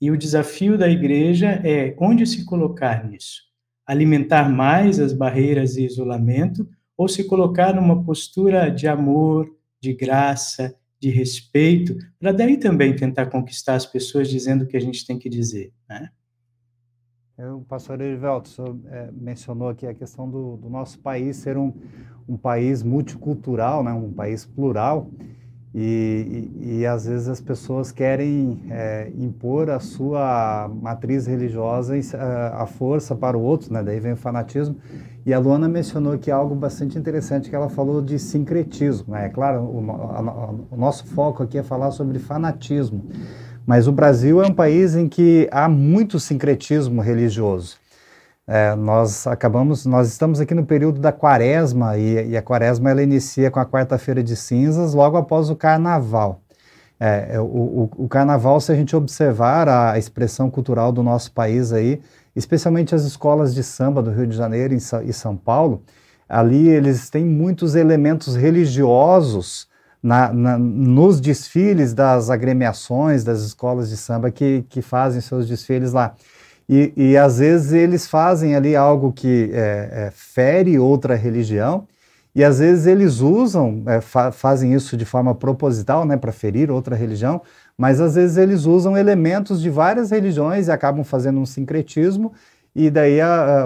E 0.00 0.10
o 0.10 0.18
desafio 0.18 0.76
da 0.76 0.88
igreja 0.88 1.60
é 1.64 1.94
onde 2.00 2.26
se 2.26 2.44
colocar 2.44 3.08
nisso? 3.08 3.42
Alimentar 3.86 4.48
mais 4.50 4.98
as 4.98 5.12
barreiras 5.12 5.76
e 5.76 5.84
isolamento 5.84 6.68
ou 6.96 7.08
se 7.08 7.24
colocar 7.24 7.74
numa 7.74 8.02
postura 8.02 8.70
de 8.70 8.88
amor, 8.88 9.54
de 9.80 9.92
graça, 9.92 10.74
de 10.98 11.10
respeito, 11.10 11.96
para 12.18 12.32
daí 12.32 12.56
também 12.56 12.96
tentar 12.96 13.26
conquistar 13.26 13.74
as 13.74 13.84
pessoas 13.84 14.28
dizendo 14.28 14.64
o 14.64 14.66
que 14.66 14.76
a 14.76 14.80
gente 14.80 15.06
tem 15.06 15.18
que 15.18 15.28
dizer, 15.28 15.72
né? 15.88 16.10
O 17.38 17.60
pastor 17.60 18.00
Erivelto 18.00 18.80
é, 18.86 19.10
mencionou 19.12 19.68
aqui 19.68 19.86
a 19.86 19.92
questão 19.92 20.28
do, 20.30 20.56
do 20.56 20.70
nosso 20.70 20.98
país 21.00 21.36
ser 21.36 21.58
um, 21.58 21.70
um, 22.26 22.34
país 22.34 22.82
multicultural, 22.82 23.84
né, 23.84 23.92
um 23.92 24.10
país 24.10 24.46
plural, 24.46 25.10
e, 25.74 26.48
e, 26.58 26.78
e 26.78 26.86
às 26.86 27.04
vezes 27.04 27.28
as 27.28 27.38
pessoas 27.38 27.92
querem 27.92 28.64
é, 28.70 29.12
impor 29.14 29.68
a 29.68 29.78
sua 29.78 30.66
matriz 30.80 31.26
religiosa 31.26 31.94
à 32.54 32.64
força 32.64 33.14
para 33.14 33.36
o 33.36 33.42
outro, 33.42 33.70
né, 33.70 33.82
daí 33.82 34.00
vem 34.00 34.14
o 34.14 34.16
fanatismo. 34.16 34.76
E 35.26 35.34
a 35.34 35.40
Luana 35.40 35.68
mencionou 35.68 36.12
aqui 36.12 36.30
algo 36.30 36.54
bastante 36.54 36.96
interessante, 36.96 37.50
que 37.50 37.56
ela 37.56 37.68
falou 37.68 38.00
de 38.00 38.16
sincretismo. 38.16 39.12
Né? 39.12 39.26
É 39.26 39.28
claro, 39.28 39.60
o, 39.60 39.90
a, 39.90 40.54
o 40.70 40.76
nosso 40.76 41.04
foco 41.04 41.42
aqui 41.42 41.58
é 41.58 41.64
falar 41.64 41.90
sobre 41.90 42.20
fanatismo. 42.20 43.04
Mas 43.66 43.88
o 43.88 43.92
Brasil 43.92 44.40
é 44.40 44.46
um 44.46 44.54
país 44.54 44.94
em 44.94 45.08
que 45.08 45.48
há 45.50 45.68
muito 45.68 46.20
sincretismo 46.20 47.02
religioso. 47.02 47.76
É, 48.46 48.76
nós 48.76 49.26
acabamos, 49.26 49.84
nós 49.84 50.06
estamos 50.06 50.38
aqui 50.38 50.54
no 50.54 50.64
período 50.64 51.00
da 51.00 51.10
quaresma 51.10 51.98
e, 51.98 52.28
e 52.28 52.36
a 52.36 52.42
quaresma 52.42 52.92
ela 52.92 53.02
inicia 53.02 53.50
com 53.50 53.58
a 53.58 53.66
quarta-feira 53.66 54.22
de 54.22 54.36
cinzas, 54.36 54.94
logo 54.94 55.16
após 55.16 55.50
o 55.50 55.56
carnaval. 55.56 56.40
É, 57.00 57.30
é 57.32 57.40
o, 57.40 57.44
o, 57.44 57.90
o, 57.96 58.08
carnaval, 58.08 58.60
se 58.60 58.70
a 58.70 58.76
gente 58.76 58.94
observar 58.94 59.68
a 59.68 59.98
expressão 59.98 60.48
cultural 60.48 60.92
do 60.92 61.02
nosso 61.02 61.32
país 61.32 61.72
aí, 61.72 62.00
especialmente 62.36 62.94
as 62.94 63.02
escolas 63.04 63.54
de 63.54 63.62
samba 63.62 64.02
do 64.02 64.10
Rio 64.10 64.26
de 64.26 64.36
Janeiro 64.36 64.74
e 64.74 65.12
São 65.12 65.34
Paulo, 65.34 65.82
ali 66.28 66.68
eles 66.68 67.08
têm 67.08 67.24
muitos 67.24 67.74
elementos 67.74 68.36
religiosos 68.36 69.66
na, 70.02 70.32
na, 70.32 70.58
nos 70.58 71.20
desfiles 71.20 71.94
das 71.94 72.30
agremiações 72.30 73.24
das 73.24 73.40
escolas 73.40 73.88
de 73.88 73.96
samba 73.96 74.30
que, 74.30 74.64
que 74.68 74.82
fazem 74.82 75.20
seus 75.20 75.48
desfiles 75.48 75.92
lá. 75.92 76.14
E, 76.68 76.92
e 76.96 77.16
às 77.16 77.38
vezes 77.38 77.72
eles 77.72 78.06
fazem 78.06 78.54
ali 78.54 78.76
algo 78.76 79.12
que 79.12 79.50
é, 79.52 80.06
é, 80.06 80.12
fere 80.12 80.78
outra 80.78 81.14
religião, 81.14 81.86
e 82.36 82.44
às 82.44 82.58
vezes 82.58 82.86
eles 82.86 83.20
usam, 83.20 83.82
é, 83.86 83.98
fa 84.02 84.30
fazem 84.30 84.74
isso 84.74 84.94
de 84.94 85.06
forma 85.06 85.34
proposital, 85.34 86.04
né, 86.04 86.18
para 86.18 86.30
ferir 86.32 86.70
outra 86.70 86.94
religião, 86.94 87.40
mas 87.78 87.98
às 87.98 88.14
vezes 88.14 88.36
eles 88.36 88.66
usam 88.66 88.94
elementos 88.94 89.62
de 89.62 89.70
várias 89.70 90.10
religiões 90.10 90.68
e 90.68 90.70
acabam 90.70 91.02
fazendo 91.02 91.40
um 91.40 91.46
sincretismo 91.46 92.34
e 92.78 92.90
daí 92.90 93.20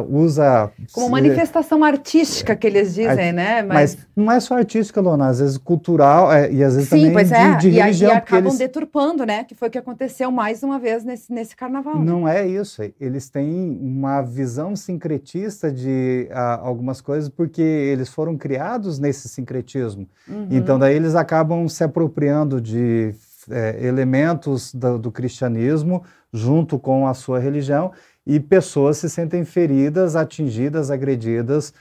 usa... 0.09 0.71
Como 0.93 1.11
manifestação 1.11 1.83
artística 1.83 2.55
que 2.55 2.65
eles 2.65 2.95
dizem, 2.95 3.33
né? 3.33 3.61
Mas... 3.61 3.97
Mas... 3.97 4.07
não 4.15 4.31
é 4.31 4.39
só 4.39 4.57
artística, 4.57 5.01
Lona, 5.01 5.27
às 5.27 5.41
vezes 5.41 5.59
cultural 5.59 6.33
é, 6.33 6.49
e 6.53 6.63
às 6.63 6.77
vezes 6.77 6.89
Sim, 6.89 6.99
também 6.99 7.13
pois 7.13 7.33
é. 7.33 7.57
de, 7.57 7.61
de 7.63 7.69
e, 7.71 7.81
religião. 7.81 8.13
E 8.13 8.15
acabam 8.15 8.47
eles... 8.47 8.59
deturpando, 8.59 9.27
né? 9.27 9.43
Que 9.43 9.53
foi 9.57 9.67
o 9.67 9.71
que 9.71 9.79
aconteceu 9.79 10.31
mais 10.31 10.63
uma 10.63 10.79
vez 10.79 11.03
nesse, 11.05 11.33
nesse 11.33 11.57
carnaval. 11.57 11.99
Não 11.99 12.29
é 12.29 12.47
isso, 12.47 12.83
eles 13.01 13.29
têm 13.29 13.77
uma 13.83 14.23
visão 14.23 14.77
sincretista 14.77 15.73
de 15.73 16.29
uh, 16.31 16.65
algumas 16.65 17.01
coisas 17.01 17.29
porque 17.29 17.61
eles 17.61 18.09
foram 18.09 18.37
criados 18.37 19.01
nesse 19.01 19.29
sincretismo. 19.29 20.07
Uhum. 20.29 20.47
Então 20.53 20.79
daí 20.79 20.95
eles 20.95 21.17
acabam 21.17 21.69
se 21.69 21.83
apropriando 21.83 22.61
de 22.61 23.13
é, 23.51 23.85
elementos 23.85 24.73
do, 24.73 24.99
do 24.99 25.11
cristianismo 25.11 26.05
junto 26.33 26.79
com 26.79 27.07
a 27.07 27.15
sua 27.15 27.39
religião 27.39 27.91
e 28.27 28.39
pessoas 28.39 28.99
se 28.99 29.09
sentem 29.09 29.45
feridas, 29.45 30.17
atingidas, 30.17 30.91
agredidas, 30.91 31.73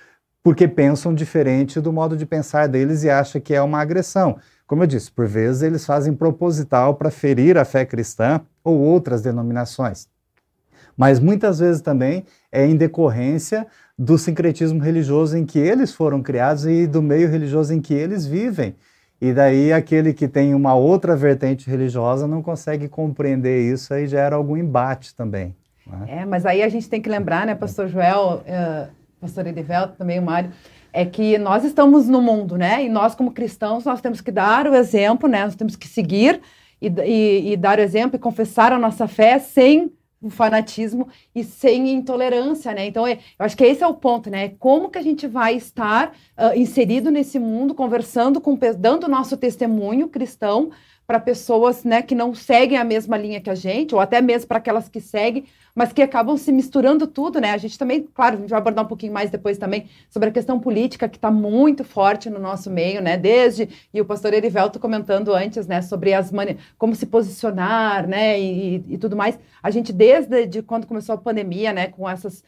porque 0.43 0.67
pensam 0.67 1.13
diferente 1.13 1.81
do 1.81 1.91
modo 1.91 2.15
de 2.15 2.25
pensar 2.25 2.67
deles 2.67 3.03
e 3.03 3.09
acham 3.09 3.41
que 3.41 3.53
é 3.53 3.61
uma 3.61 3.79
agressão. 3.79 4.37
Como 4.65 4.83
eu 4.83 4.87
disse, 4.87 5.11
por 5.11 5.27
vezes 5.27 5.61
eles 5.61 5.85
fazem 5.85 6.13
proposital 6.13 6.95
para 6.95 7.11
ferir 7.11 7.57
a 7.57 7.65
fé 7.65 7.85
cristã 7.85 8.41
ou 8.63 8.79
outras 8.79 9.21
denominações. 9.21 10.07
Mas 10.95 11.19
muitas 11.19 11.59
vezes 11.59 11.81
também 11.81 12.25
é 12.51 12.65
em 12.65 12.75
decorrência 12.75 13.67
do 13.97 14.17
sincretismo 14.17 14.81
religioso 14.81 15.37
em 15.37 15.45
que 15.45 15.59
eles 15.59 15.93
foram 15.93 16.21
criados 16.21 16.65
e 16.65 16.85
do 16.85 17.01
meio 17.01 17.29
religioso 17.29 17.73
em 17.73 17.81
que 17.81 17.93
eles 17.93 18.25
vivem. 18.25 18.75
E 19.21 19.33
daí 19.33 19.73
aquele 19.73 20.13
que 20.13 20.27
tem 20.27 20.53
uma 20.53 20.73
outra 20.73 21.15
vertente 21.15 21.69
religiosa 21.69 22.27
não 22.27 22.41
consegue 22.41 22.87
compreender 22.87 23.61
isso 23.71 23.93
e 23.93 24.07
gera 24.07 24.35
algum 24.35 24.55
embate 24.55 25.13
também. 25.15 25.55
Né? 25.89 26.21
É, 26.21 26.25
mas 26.25 26.45
aí 26.45 26.61
a 26.61 26.69
gente 26.69 26.89
tem 26.89 27.01
que 27.01 27.09
lembrar, 27.09 27.45
né, 27.45 27.55
pastor 27.55 27.87
Joel, 27.87 28.43
uh, 28.45 28.89
pastor 29.19 29.47
Edivelto, 29.47 29.95
também 29.97 30.19
o 30.19 30.21
Mário, 30.21 30.51
é 30.91 31.05
que 31.05 31.37
nós 31.37 31.63
estamos 31.63 32.07
no 32.07 32.21
mundo, 32.21 32.57
né? 32.57 32.83
E 32.83 32.89
nós, 32.89 33.13
como 33.13 33.31
cristãos, 33.31 33.85
nós 33.85 34.01
temos 34.01 34.21
que 34.21 34.31
dar 34.31 34.67
o 34.67 34.75
exemplo, 34.75 35.29
né? 35.29 35.45
Nós 35.45 35.55
temos 35.55 35.75
que 35.75 35.87
seguir 35.87 36.41
e, 36.81 36.87
e, 36.87 37.53
e 37.53 37.57
dar 37.57 37.77
o 37.77 37.81
exemplo 37.81 38.15
e 38.15 38.19
confessar 38.19 38.73
a 38.73 38.79
nossa 38.79 39.07
fé 39.07 39.37
sem 39.37 39.91
o 40.21 40.29
fanatismo 40.29 41.07
e 41.33 41.43
sem 41.43 41.93
intolerância, 41.93 42.73
né? 42.73 42.87
Então, 42.87 43.07
é, 43.07 43.13
eu 43.13 43.45
acho 43.45 43.55
que 43.55 43.63
esse 43.63 43.83
é 43.83 43.87
o 43.87 43.93
ponto, 43.93 44.29
né? 44.29 44.49
Como 44.59 44.89
que 44.89 44.97
a 44.97 45.01
gente 45.01 45.27
vai 45.27 45.55
estar 45.55 46.11
uh, 46.37 46.57
inserido 46.57 47.09
nesse 47.09 47.39
mundo, 47.39 47.73
conversando 47.73 48.41
com, 48.41 48.57
dando 48.77 49.07
nosso 49.07 49.37
testemunho 49.37 50.09
cristão 50.09 50.71
para 51.09 51.19
pessoas, 51.19 51.83
né, 51.83 52.03
que 52.03 52.13
não 52.13 52.35
seguem 52.35 52.77
a 52.77 52.83
mesma 52.83 53.17
linha 53.17 53.41
que 53.41 53.49
a 53.49 53.55
gente, 53.55 53.95
ou 53.95 53.99
até 53.99 54.21
mesmo 54.21 54.47
para 54.47 54.59
aquelas 54.59 54.87
que 54.87 55.01
seguem, 55.01 55.45
mas 55.79 55.93
que 55.93 56.01
acabam 56.01 56.35
se 56.35 56.51
misturando 56.51 57.07
tudo, 57.07 57.39
né? 57.39 57.51
A 57.51 57.57
gente 57.57 57.79
também, 57.79 58.05
claro, 58.13 58.35
a 58.35 58.39
gente 58.41 58.49
vai 58.49 58.59
abordar 58.59 58.83
um 58.83 58.87
pouquinho 58.89 59.13
mais 59.13 59.29
depois 59.29 59.57
também 59.57 59.87
sobre 60.09 60.27
a 60.27 60.31
questão 60.33 60.59
política 60.59 61.07
que 61.07 61.15
está 61.15 61.31
muito 61.31 61.85
forte 61.85 62.29
no 62.29 62.37
nosso 62.37 62.69
meio, 62.69 63.01
né? 63.01 63.15
Desde 63.15 63.69
e 63.93 64.01
o 64.01 64.03
pastor 64.03 64.33
Erivelto 64.33 64.77
comentando 64.77 65.33
antes, 65.33 65.67
né, 65.67 65.81
sobre 65.81 66.13
as 66.13 66.33
mani 66.33 66.57
como 66.77 66.93
se 66.93 67.05
posicionar, 67.05 68.05
né, 68.09 68.37
e, 68.37 68.83
e, 68.89 68.97
tudo 68.97 69.15
mais. 69.15 69.39
A 69.63 69.71
gente 69.71 69.93
desde 69.93 70.45
de 70.45 70.61
quando 70.61 70.85
começou 70.85 71.15
a 71.15 71.17
pandemia, 71.17 71.71
né, 71.71 71.87
com 71.87 72.09
essas 72.09 72.43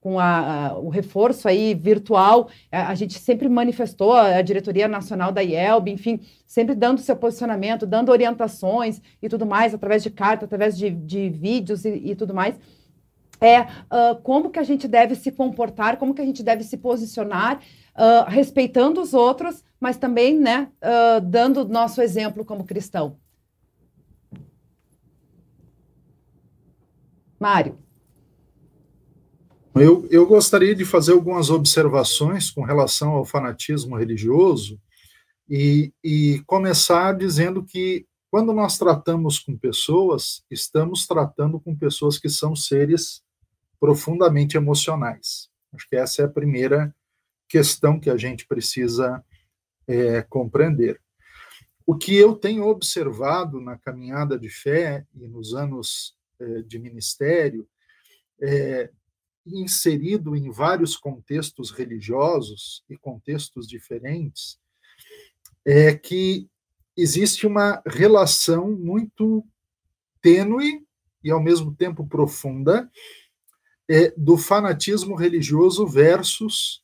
com 0.00 0.20
a, 0.20 0.68
a, 0.68 0.78
o 0.78 0.88
reforço 0.88 1.48
aí 1.48 1.74
virtual, 1.74 2.48
a, 2.70 2.90
a, 2.90 2.94
gente 2.94 3.18
sempre 3.18 3.48
manifestou 3.48 4.12
a, 4.12 4.40
diretoria 4.40 4.86
nacional 4.86 5.32
da 5.32 5.42
IELB, 5.42 5.90
enfim, 5.90 6.20
sempre 6.46 6.76
dando 6.76 7.00
seu 7.00 7.16
posicionamento, 7.16 7.84
dando 7.84 8.12
orientações 8.12 9.00
e 9.20 9.28
tudo 9.28 9.44
mais 9.44 9.74
através 9.74 10.04
de 10.04 10.10
carta, 10.10 10.44
através 10.44 10.78
de, 10.78 10.90
de 10.90 11.28
vídeos 11.28 11.84
e, 11.84 11.88
e 11.88 12.14
tudo 12.14 12.25
tudo 12.26 12.34
mais, 12.34 12.58
é 13.40 13.62
uh, 13.62 14.20
como 14.22 14.50
que 14.50 14.58
a 14.58 14.64
gente 14.64 14.88
deve 14.88 15.14
se 15.14 15.30
comportar, 15.30 15.98
como 15.98 16.14
que 16.14 16.22
a 16.22 16.24
gente 16.24 16.42
deve 16.42 16.64
se 16.64 16.76
posicionar, 16.76 17.60
uh, 17.94 18.28
respeitando 18.28 19.00
os 19.00 19.14
outros, 19.14 19.62
mas 19.78 19.96
também, 19.96 20.38
né, 20.38 20.70
uh, 20.82 21.20
dando 21.20 21.68
nosso 21.68 22.00
exemplo 22.02 22.44
como 22.44 22.64
cristão. 22.64 23.18
Mário. 27.38 27.78
Eu, 29.74 30.08
eu 30.10 30.26
gostaria 30.26 30.74
de 30.74 30.86
fazer 30.86 31.12
algumas 31.12 31.50
observações 31.50 32.50
com 32.50 32.62
relação 32.62 33.10
ao 33.10 33.26
fanatismo 33.26 33.94
religioso 33.94 34.80
e, 35.48 35.92
e 36.02 36.42
começar 36.46 37.12
dizendo 37.12 37.62
que 37.62 38.06
quando 38.30 38.52
nós 38.52 38.76
tratamos 38.76 39.38
com 39.38 39.56
pessoas, 39.56 40.44
estamos 40.50 41.06
tratando 41.06 41.60
com 41.60 41.76
pessoas 41.76 42.18
que 42.18 42.28
são 42.28 42.56
seres 42.56 43.22
profundamente 43.78 44.56
emocionais. 44.56 45.48
Acho 45.72 45.88
que 45.88 45.96
essa 45.96 46.22
é 46.22 46.24
a 46.24 46.30
primeira 46.30 46.94
questão 47.48 48.00
que 48.00 48.10
a 48.10 48.16
gente 48.16 48.46
precisa 48.46 49.24
é, 49.86 50.22
compreender. 50.22 51.00
O 51.86 51.96
que 51.96 52.16
eu 52.16 52.34
tenho 52.34 52.66
observado 52.66 53.60
na 53.60 53.78
caminhada 53.78 54.38
de 54.38 54.48
fé 54.48 55.06
e 55.14 55.28
nos 55.28 55.54
anos 55.54 56.16
é, 56.40 56.62
de 56.62 56.78
ministério, 56.78 57.68
é, 58.42 58.90
inserido 59.46 60.34
em 60.34 60.50
vários 60.50 60.96
contextos 60.96 61.70
religiosos 61.70 62.84
e 62.90 62.96
contextos 62.96 63.68
diferentes, 63.68 64.58
é 65.64 65.94
que 65.94 66.50
existe 66.96 67.46
uma 67.46 67.82
relação 67.86 68.70
muito 68.72 69.44
tênue 70.20 70.86
e 71.22 71.30
ao 71.30 71.42
mesmo 71.42 71.74
tempo 71.74 72.06
profunda 72.06 72.90
é, 73.88 74.12
do 74.16 74.36
fanatismo 74.36 75.14
religioso 75.14 75.86
versus 75.86 76.82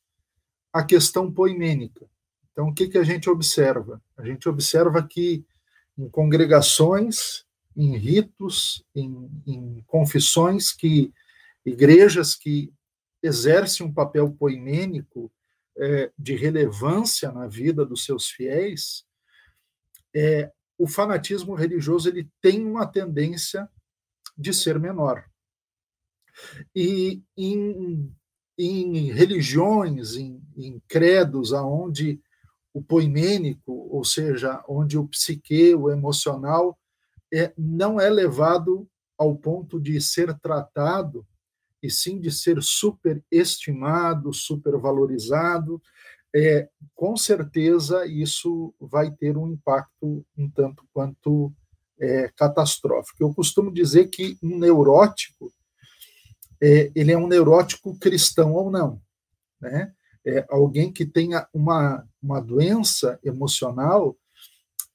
a 0.72 0.84
questão 0.84 1.32
poimênica. 1.32 2.06
Então, 2.52 2.68
o 2.68 2.74
que, 2.74 2.88
que 2.88 2.98
a 2.98 3.02
gente 3.02 3.30
observa? 3.30 4.02
A 4.16 4.24
gente 4.24 4.48
observa 4.48 5.02
que 5.02 5.44
em 5.96 6.08
congregações, 6.08 7.44
em 7.76 7.96
ritos, 7.96 8.84
em, 8.94 9.30
em 9.46 9.84
confissões, 9.86 10.72
que 10.72 11.12
igrejas 11.64 12.34
que 12.34 12.72
exercem 13.22 13.86
um 13.86 13.92
papel 13.92 14.30
poimênico 14.30 15.30
é, 15.76 16.10
de 16.18 16.34
relevância 16.34 17.32
na 17.32 17.46
vida 17.46 17.84
dos 17.84 18.04
seus 18.04 18.28
fiéis, 18.28 19.04
é, 20.14 20.50
o 20.78 20.86
fanatismo 20.86 21.54
religioso 21.54 22.08
ele 22.08 22.28
tem 22.40 22.64
uma 22.64 22.86
tendência 22.86 23.68
de 24.36 24.52
ser 24.52 24.78
menor. 24.78 25.24
E 26.74 27.22
em, 27.36 28.12
em 28.58 29.12
religiões, 29.12 30.16
em, 30.16 30.42
em 30.56 30.82
credos, 30.88 31.52
aonde 31.52 32.20
o 32.72 32.82
poimênico, 32.82 33.72
ou 33.72 34.04
seja, 34.04 34.64
onde 34.66 34.96
o 34.96 35.06
psique, 35.06 35.74
o 35.74 35.90
emocional, 35.90 36.78
é, 37.32 37.52
não 37.56 38.00
é 38.00 38.08
levado 38.08 38.88
ao 39.18 39.36
ponto 39.36 39.80
de 39.80 40.00
ser 40.00 40.36
tratado, 40.40 41.26
e 41.82 41.90
sim 41.90 42.20
de 42.20 42.30
ser 42.30 42.62
superestimado, 42.62 44.32
supervalorizado, 44.32 45.82
é, 46.34 46.68
com 46.94 47.16
certeza 47.16 48.06
isso 48.06 48.74
vai 48.80 49.10
ter 49.10 49.36
um 49.36 49.48
impacto 49.52 50.24
um 50.36 50.50
tanto 50.50 50.84
quanto 50.92 51.52
é, 52.00 52.28
catastrófico. 52.36 53.22
Eu 53.22 53.34
costumo 53.34 53.72
dizer 53.72 54.08
que 54.08 54.36
um 54.42 54.58
neurótico, 54.58 55.52
é, 56.60 56.90
ele 56.94 57.12
é 57.12 57.18
um 57.18 57.26
neurótico 57.28 57.98
cristão 57.98 58.54
ou 58.54 58.70
não, 58.70 59.00
né? 59.60 59.92
É, 60.24 60.46
alguém 60.48 60.92
que 60.92 61.04
tenha 61.04 61.48
uma, 61.52 62.06
uma 62.22 62.40
doença 62.40 63.18
emocional, 63.24 64.16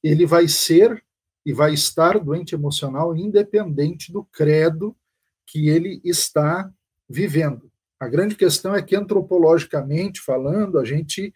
ele 0.02 0.24
vai 0.24 0.48
ser 0.48 1.04
e 1.44 1.52
vai 1.52 1.74
estar 1.74 2.18
doente 2.18 2.54
emocional 2.54 3.14
independente 3.14 4.10
do 4.10 4.24
credo 4.24 4.96
que 5.46 5.68
ele 5.68 6.00
está 6.02 6.70
vivendo. 7.08 7.70
A 8.00 8.08
grande 8.08 8.36
questão 8.36 8.74
é 8.74 8.82
que, 8.82 8.94
antropologicamente 8.94 10.20
falando, 10.20 10.78
a 10.78 10.84
gente 10.84 11.34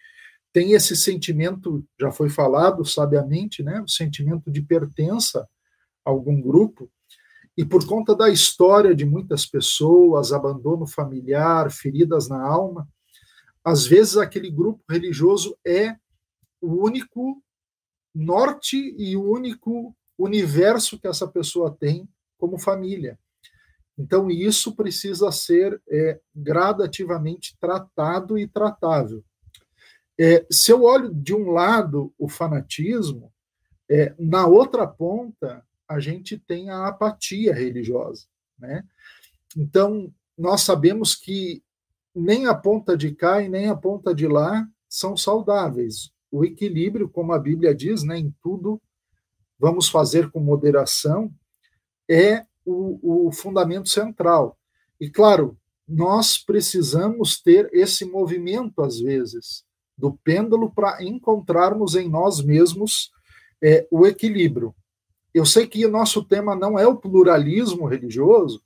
tem 0.52 0.73
esse 0.73 0.95
sentimento, 0.95 1.84
já 1.99 2.13
foi 2.13 2.28
falado 2.28 2.84
sabiamente, 2.84 3.63
né, 3.63 3.80
o 3.80 3.89
sentimento 3.89 4.50
de 4.50 4.63
pertença 4.63 5.49
a 6.04 6.10
algum 6.10 6.41
grupo, 6.41 6.91
e 7.56 7.65
por 7.65 7.87
conta 7.87 8.15
da 8.15 8.30
história 8.30 8.95
de 8.95 9.04
muitas 9.04 9.45
pessoas, 9.45 10.32
abandono 10.32 10.87
familiar, 10.87 11.71
feridas 11.71 12.28
na 12.28 12.43
alma, 12.43 12.89
às 13.65 13.87
vezes 13.87 14.17
aquele 14.17 14.50
grupo 14.50 14.82
religioso 14.89 15.56
é 15.65 15.97
o 16.60 16.84
único 16.84 17.43
norte 18.15 18.95
e 18.99 19.17
o 19.17 19.30
único 19.30 19.95
universo 20.19 20.99
que 20.99 21.06
essa 21.06 21.26
pessoa 21.26 21.71
tem 21.71 22.08
como 22.39 22.58
família. 22.58 23.19
Então, 24.02 24.28
isso 24.28 24.75
precisa 24.75 25.30
ser 25.30 25.80
é, 25.88 26.19
gradativamente 26.34 27.56
tratado 27.60 28.36
e 28.36 28.49
tratável. 28.49 29.25
É, 30.19 30.45
se 30.50 30.73
eu 30.73 30.82
olho 30.82 31.15
de 31.15 31.32
um 31.32 31.50
lado 31.50 32.12
o 32.19 32.28
fanatismo, 32.28 33.32
é, 33.88 34.12
na 34.19 34.45
outra 34.45 34.88
ponta 34.88 35.65
a 35.88 36.00
gente 36.00 36.36
tem 36.36 36.69
a 36.69 36.88
apatia 36.88 37.54
religiosa. 37.54 38.26
Né? 38.58 38.82
Então, 39.56 40.12
nós 40.36 40.62
sabemos 40.62 41.15
que 41.15 41.62
nem 42.12 42.47
a 42.47 42.54
ponta 42.54 42.97
de 42.97 43.15
cá 43.15 43.41
e 43.41 43.49
nem 43.49 43.69
a 43.69 43.76
ponta 43.76 44.12
de 44.12 44.26
lá 44.26 44.67
são 44.88 45.17
saudáveis. 45.17 46.10
O 46.28 46.45
equilíbrio, 46.45 47.08
como 47.08 47.32
a 47.32 47.38
Bíblia 47.38 47.73
diz, 47.73 48.02
né, 48.02 48.19
em 48.19 48.34
tudo 48.43 48.82
vamos 49.60 49.88
fazer 49.88 50.28
com 50.32 50.41
moderação, 50.41 51.32
é 52.10 52.45
o, 52.65 53.29
o 53.29 53.33
fundamento 53.33 53.89
central. 53.89 54.59
E, 55.01 55.11
claro, 55.11 55.57
nós 55.87 56.39
precisamos 56.39 57.41
ter 57.41 57.69
esse 57.73 58.05
movimento, 58.05 58.83
às 58.83 59.01
vezes, 59.01 59.65
do 59.97 60.13
pêndulo 60.25 60.73
para 60.73 61.03
encontrarmos 61.03 61.95
em 61.95 62.09
nós 62.09 62.43
mesmos 62.43 63.11
é, 63.63 63.87
o 63.91 64.07
equilíbrio. 64.07 64.75
Eu 65.35 65.47
sei 65.47 65.67
que 65.67 65.85
o 65.87 65.91
nosso 65.91 66.25
tema 66.25 66.55
não 66.55 66.79
é 66.79 66.87
o 66.87 66.97
pluralismo 66.97 67.87
religioso, 67.87 68.63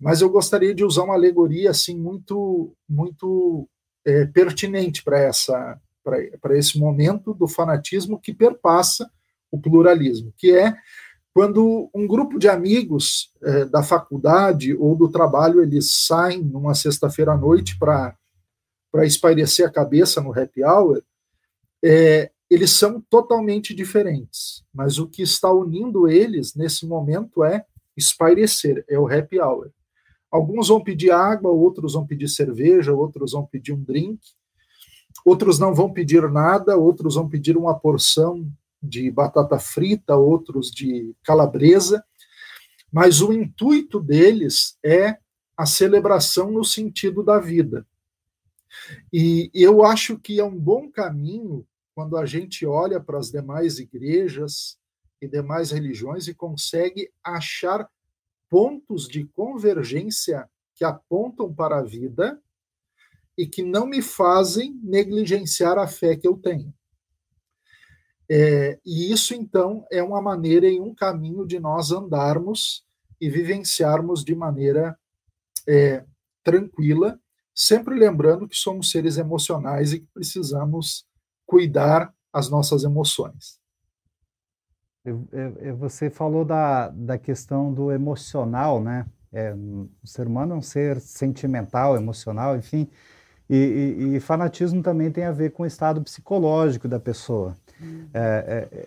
mas 0.00 0.20
eu 0.20 0.28
gostaria 0.28 0.74
de 0.74 0.84
usar 0.84 1.04
uma 1.04 1.14
alegoria 1.14 1.70
assim 1.70 1.98
muito 1.98 2.74
muito 2.88 3.68
é, 4.04 4.26
pertinente 4.26 5.02
para 5.02 5.18
essa 5.18 5.80
para 6.40 6.56
esse 6.56 6.78
momento 6.78 7.34
do 7.34 7.48
fanatismo 7.48 8.20
que 8.20 8.32
perpassa 8.32 9.10
o 9.50 9.60
pluralismo, 9.60 10.32
que 10.36 10.56
é 10.56 10.76
quando 11.36 11.90
um 11.94 12.06
grupo 12.06 12.38
de 12.38 12.48
amigos 12.48 13.30
é, 13.42 13.66
da 13.66 13.82
faculdade 13.82 14.72
ou 14.72 14.96
do 14.96 15.06
trabalho 15.06 15.60
eles 15.60 16.06
saem 16.06 16.42
numa 16.42 16.74
sexta-feira 16.74 17.32
à 17.32 17.36
noite 17.36 17.78
para 17.78 18.16
espairecer 19.04 19.66
a 19.66 19.70
cabeça 19.70 20.22
no 20.22 20.32
happy 20.32 20.64
hour, 20.64 21.02
é, 21.84 22.30
eles 22.48 22.70
são 22.70 23.02
totalmente 23.10 23.74
diferentes. 23.74 24.64
Mas 24.72 24.98
o 24.98 25.06
que 25.06 25.20
está 25.20 25.52
unindo 25.52 26.08
eles 26.08 26.54
nesse 26.54 26.86
momento 26.86 27.44
é 27.44 27.66
espairecer, 27.94 28.82
é 28.88 28.98
o 28.98 29.06
happy 29.06 29.38
hour. 29.38 29.68
Alguns 30.30 30.68
vão 30.68 30.82
pedir 30.82 31.10
água, 31.10 31.50
outros 31.50 31.92
vão 31.92 32.06
pedir 32.06 32.28
cerveja, 32.28 32.94
outros 32.94 33.32
vão 33.32 33.44
pedir 33.44 33.74
um 33.74 33.84
drink, 33.84 34.20
outros 35.22 35.58
não 35.58 35.74
vão 35.74 35.92
pedir 35.92 36.30
nada, 36.30 36.78
outros 36.78 37.16
vão 37.16 37.28
pedir 37.28 37.58
uma 37.58 37.78
porção 37.78 38.50
de 38.82 39.10
batata 39.10 39.58
frita, 39.58 40.16
outros 40.16 40.70
de 40.70 41.14
calabresa, 41.22 42.04
mas 42.92 43.20
o 43.20 43.32
intuito 43.32 44.00
deles 44.00 44.78
é 44.84 45.18
a 45.56 45.66
celebração 45.66 46.50
no 46.50 46.64
sentido 46.64 47.22
da 47.22 47.38
vida. 47.38 47.86
E 49.12 49.50
eu 49.54 49.84
acho 49.84 50.18
que 50.18 50.38
é 50.38 50.44
um 50.44 50.56
bom 50.56 50.90
caminho 50.90 51.66
quando 51.94 52.16
a 52.16 52.26
gente 52.26 52.66
olha 52.66 53.00
para 53.00 53.18
as 53.18 53.30
demais 53.30 53.78
igrejas 53.78 54.78
e 55.20 55.26
demais 55.26 55.70
religiões 55.70 56.28
e 56.28 56.34
consegue 56.34 57.10
achar 57.24 57.88
pontos 58.50 59.08
de 59.08 59.24
convergência 59.24 60.48
que 60.74 60.84
apontam 60.84 61.52
para 61.52 61.78
a 61.78 61.82
vida 61.82 62.40
e 63.36 63.46
que 63.46 63.62
não 63.62 63.86
me 63.86 64.02
fazem 64.02 64.78
negligenciar 64.82 65.78
a 65.78 65.86
fé 65.86 66.16
que 66.16 66.28
eu 66.28 66.36
tenho. 66.36 66.72
É, 68.28 68.78
e 68.84 69.12
isso, 69.12 69.34
então, 69.34 69.86
é 69.90 70.02
uma 70.02 70.20
maneira 70.20 70.68
e 70.68 70.80
um 70.80 70.94
caminho 70.94 71.46
de 71.46 71.60
nós 71.60 71.92
andarmos 71.92 72.84
e 73.20 73.30
vivenciarmos 73.30 74.24
de 74.24 74.34
maneira 74.34 74.98
é, 75.68 76.04
tranquila, 76.42 77.18
sempre 77.54 77.94
lembrando 77.94 78.48
que 78.48 78.56
somos 78.56 78.90
seres 78.90 79.16
emocionais 79.16 79.92
e 79.92 80.00
que 80.00 80.08
precisamos 80.12 81.06
cuidar 81.46 82.12
as 82.32 82.50
nossas 82.50 82.84
emoções. 82.84 83.58
Você 85.78 86.10
falou 86.10 86.44
da, 86.44 86.88
da 86.88 87.16
questão 87.16 87.72
do 87.72 87.92
emocional, 87.92 88.82
né? 88.82 89.06
É, 89.32 89.54
o 89.54 89.88
ser 90.04 90.26
humano 90.26 90.54
é 90.54 90.56
um 90.56 90.62
ser 90.62 91.00
sentimental, 91.00 91.96
emocional, 91.96 92.56
enfim, 92.56 92.88
e, 93.48 93.56
e, 93.56 94.16
e 94.16 94.20
fanatismo 94.20 94.82
também 94.82 95.10
tem 95.10 95.24
a 95.24 95.32
ver 95.32 95.52
com 95.52 95.62
o 95.62 95.66
estado 95.66 96.02
psicológico 96.02 96.88
da 96.88 96.98
pessoa. 96.98 97.54
É, 98.14 98.68
é, 98.72 98.86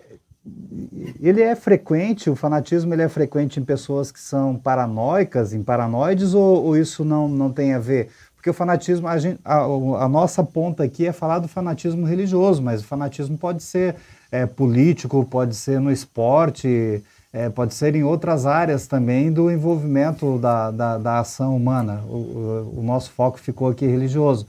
ele 1.20 1.42
é 1.42 1.54
frequente, 1.54 2.30
o 2.30 2.36
fanatismo 2.36 2.94
ele 2.94 3.02
é 3.02 3.08
frequente 3.08 3.60
em 3.60 3.64
pessoas 3.64 4.10
que 4.10 4.18
são 4.18 4.56
paranoicas, 4.56 5.52
em 5.52 5.62
paranoides, 5.62 6.34
ou, 6.34 6.64
ou 6.64 6.76
isso 6.76 7.04
não, 7.04 7.28
não 7.28 7.52
tem 7.52 7.74
a 7.74 7.78
ver? 7.78 8.08
Porque 8.34 8.48
o 8.48 8.54
fanatismo, 8.54 9.06
a, 9.06 9.18
gente, 9.18 9.38
a, 9.44 9.58
a, 9.58 10.08
nossa 10.08 10.42
ponta 10.42 10.82
aqui 10.82 11.06
é 11.06 11.12
falar 11.12 11.40
do 11.40 11.46
fanatismo 11.46 12.06
religioso, 12.06 12.62
mas 12.62 12.80
o 12.80 12.84
fanatismo 12.84 13.36
pode 13.36 13.62
ser 13.62 13.96
é, 14.32 14.46
político, 14.46 15.22
pode 15.26 15.54
ser 15.54 15.78
no 15.78 15.92
esporte, 15.92 17.04
é, 17.34 17.50
pode 17.50 17.74
ser 17.74 17.94
em 17.94 18.02
outras 18.02 18.46
áreas 18.46 18.86
também 18.86 19.30
do 19.30 19.50
envolvimento 19.50 20.38
da, 20.38 20.70
da, 20.70 20.96
da 20.96 21.18
ação 21.20 21.54
humana. 21.54 22.02
O, 22.08 22.16
o, 22.16 22.78
o, 22.78 22.82
nosso 22.82 23.10
foco 23.10 23.38
ficou 23.38 23.68
aqui 23.68 23.86
religioso. 23.86 24.46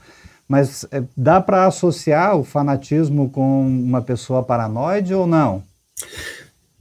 Mas 0.52 0.84
é, 0.90 1.02
dá 1.16 1.40
para 1.40 1.66
associar 1.66 2.36
o 2.36 2.44
fanatismo 2.44 3.30
com 3.30 3.66
uma 3.66 4.02
pessoa 4.02 4.44
paranoide 4.44 5.14
ou 5.14 5.26
não? 5.26 5.64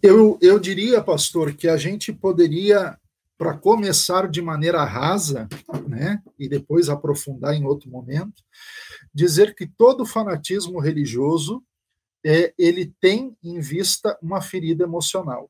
Eu, 0.03 0.37
eu 0.41 0.59
diria, 0.59 1.01
pastor, 1.01 1.53
que 1.53 1.69
a 1.69 1.77
gente 1.77 2.11
poderia 2.11 2.97
para 3.37 3.57
começar 3.57 4.29
de 4.29 4.41
maneira 4.41 4.83
rasa, 4.83 5.47
né, 5.87 6.21
e 6.37 6.49
depois 6.49 6.89
aprofundar 6.89 7.53
em 7.53 7.63
outro 7.63 7.89
momento, 7.89 8.43
dizer 9.13 9.55
que 9.55 9.65
todo 9.65 10.05
fanatismo 10.05 10.77
religioso 10.77 11.63
é, 12.25 12.53
ele 12.57 12.93
tem 12.99 13.37
em 13.41 13.61
vista 13.61 14.19
uma 14.21 14.41
ferida 14.41 14.83
emocional. 14.83 15.49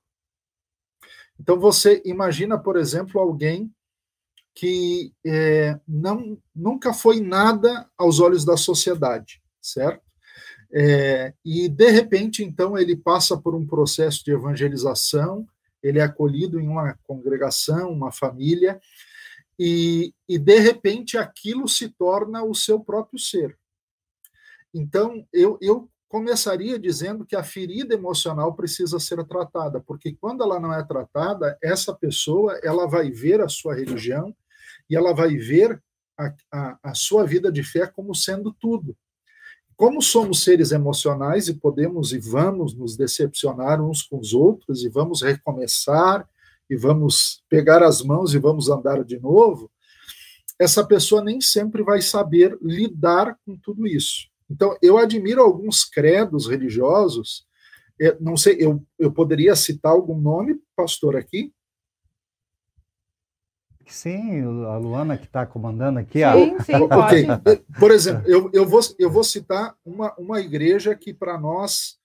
Então 1.40 1.60
você 1.60 2.04
imagina, 2.06 2.56
por 2.56 2.78
exemplo, 2.78 3.20
alguém 3.20 3.74
que 4.54 5.14
é, 5.26 5.80
não 5.88 6.38
nunca 6.56 6.94
foi 6.94 7.22
nada 7.22 7.90
aos 7.98 8.20
olhos 8.20 8.44
da 8.44 8.58
sociedade, 8.58 9.42
certo? 9.62 10.04
É, 10.74 11.34
e 11.44 11.68
de 11.68 11.90
repente, 11.90 12.44
então, 12.44 12.78
ele 12.78 12.96
passa 12.96 13.38
por 13.38 13.54
um 13.54 13.66
processo 13.66 14.24
de 14.24 14.32
evangelização, 14.32 15.48
ele 15.84 16.00
é 16.00 16.04
acolhido 16.04 16.60
em 16.60 16.68
uma 16.68 16.98
congregação, 17.04 17.92
uma 17.92 18.12
família, 18.12 18.80
e, 19.60 20.14
e 20.28 20.38
de 20.40 20.60
repente 20.60 21.18
aquilo 21.18 21.68
se 21.68 21.90
torna 21.90 22.44
o 22.44 22.56
seu 22.56 22.80
próprio 22.80 23.20
ser. 23.20 23.58
Então, 24.74 25.28
eu, 25.34 25.58
eu 25.62 25.90
começaria 26.08 26.80
dizendo 26.80 27.26
que 27.26 27.36
a 27.36 27.44
ferida 27.44 27.94
emocional 27.94 28.54
precisa 28.54 29.00
ser 29.00 29.24
tratada, 29.26 29.82
porque 29.82 30.16
quando 30.20 30.44
ela 30.44 30.60
não 30.60 30.74
é 30.74 30.84
tratada, 30.84 31.58
essa 31.62 31.94
pessoa 31.94 32.60
ela 32.64 32.88
vai 32.88 33.12
ver 33.12 33.42
a 33.42 33.50
sua 33.50 33.76
religião 33.76 34.36
e 34.92 34.96
ela 34.96 35.14
vai 35.14 35.36
ver 35.38 35.82
a, 36.20 36.36
a, 36.52 36.80
a 36.84 36.94
sua 36.94 37.26
vida 37.26 37.52
de 37.52 37.64
fé 37.64 37.88
como 37.88 38.14
sendo 38.14 38.54
tudo 38.54 38.96
como 39.82 40.00
somos 40.00 40.44
seres 40.44 40.72
emocionais 40.72 41.48
e 41.48 41.56
podemos 41.56 42.14
e 42.14 42.20
vamos 42.20 42.76
nos 42.76 42.96
decepcionar 42.96 43.82
uns 43.82 44.04
com 44.04 44.20
os 44.20 44.32
outros 44.32 44.84
e 44.84 44.90
vamos 44.90 45.24
recomeçar 45.24 46.30
e 46.70 46.76
vamos 46.76 47.44
pegar 47.50 47.82
as 47.82 48.04
mãos 48.04 48.36
e 48.36 48.38
vamos 48.38 48.70
andar 48.70 49.04
de 49.04 49.20
novo, 49.20 49.72
essa 50.60 50.86
pessoa 50.86 51.24
nem 51.24 51.42
sempre 51.42 51.82
vai 51.82 52.00
saber 52.00 52.56
lidar 52.62 53.36
com 53.44 53.58
tudo 53.58 53.88
isso. 53.88 54.28
Então, 54.48 54.78
eu 54.84 55.00
admiro 55.00 55.42
alguns 55.42 55.84
credos 55.84 56.48
religiosos, 56.48 57.48
é, 58.00 58.16
não 58.22 58.38
sei, 58.38 58.58
eu, 58.60 58.86
eu 59.00 59.12
poderia 59.12 59.56
citar 59.56 59.94
algum 59.94 60.22
nome, 60.22 60.62
pastor, 60.76 61.16
aqui? 61.16 61.52
Sim, 63.92 64.42
a 64.66 64.78
Luana 64.78 65.18
que 65.18 65.26
está 65.26 65.46
comandando 65.46 66.00
aqui. 66.00 66.20
Sim, 66.20 66.24
a... 66.24 66.64
sim, 66.64 66.72
pode. 66.88 67.30
Okay. 67.30 67.66
Por 67.78 67.92
exemplo, 67.92 68.24
eu, 68.26 68.50
eu, 68.54 68.66
vou, 68.66 68.80
eu 68.98 69.12
vou 69.12 69.24
citar 69.24 69.76
uma, 69.86 70.16
uma 70.18 70.40
igreja 70.40 70.96
que 70.96 71.14
para 71.14 71.38
nós 71.38 71.98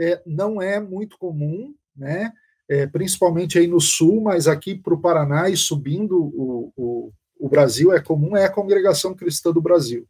é, 0.00 0.20
não 0.26 0.60
é 0.60 0.80
muito 0.80 1.16
comum, 1.16 1.74
né? 1.96 2.32
É, 2.68 2.86
principalmente 2.86 3.58
aí 3.58 3.66
no 3.66 3.80
sul, 3.80 4.20
mas 4.20 4.48
aqui 4.48 4.74
para 4.74 4.94
o 4.94 5.00
Paraná 5.00 5.48
e 5.48 5.56
subindo 5.56 6.18
o, 6.18 6.72
o, 6.76 7.12
o 7.38 7.48
Brasil 7.48 7.92
é 7.92 8.00
comum, 8.00 8.36
é 8.36 8.44
a 8.44 8.52
Congregação 8.52 9.14
Cristã 9.14 9.52
do 9.52 9.60
Brasil. 9.60 10.06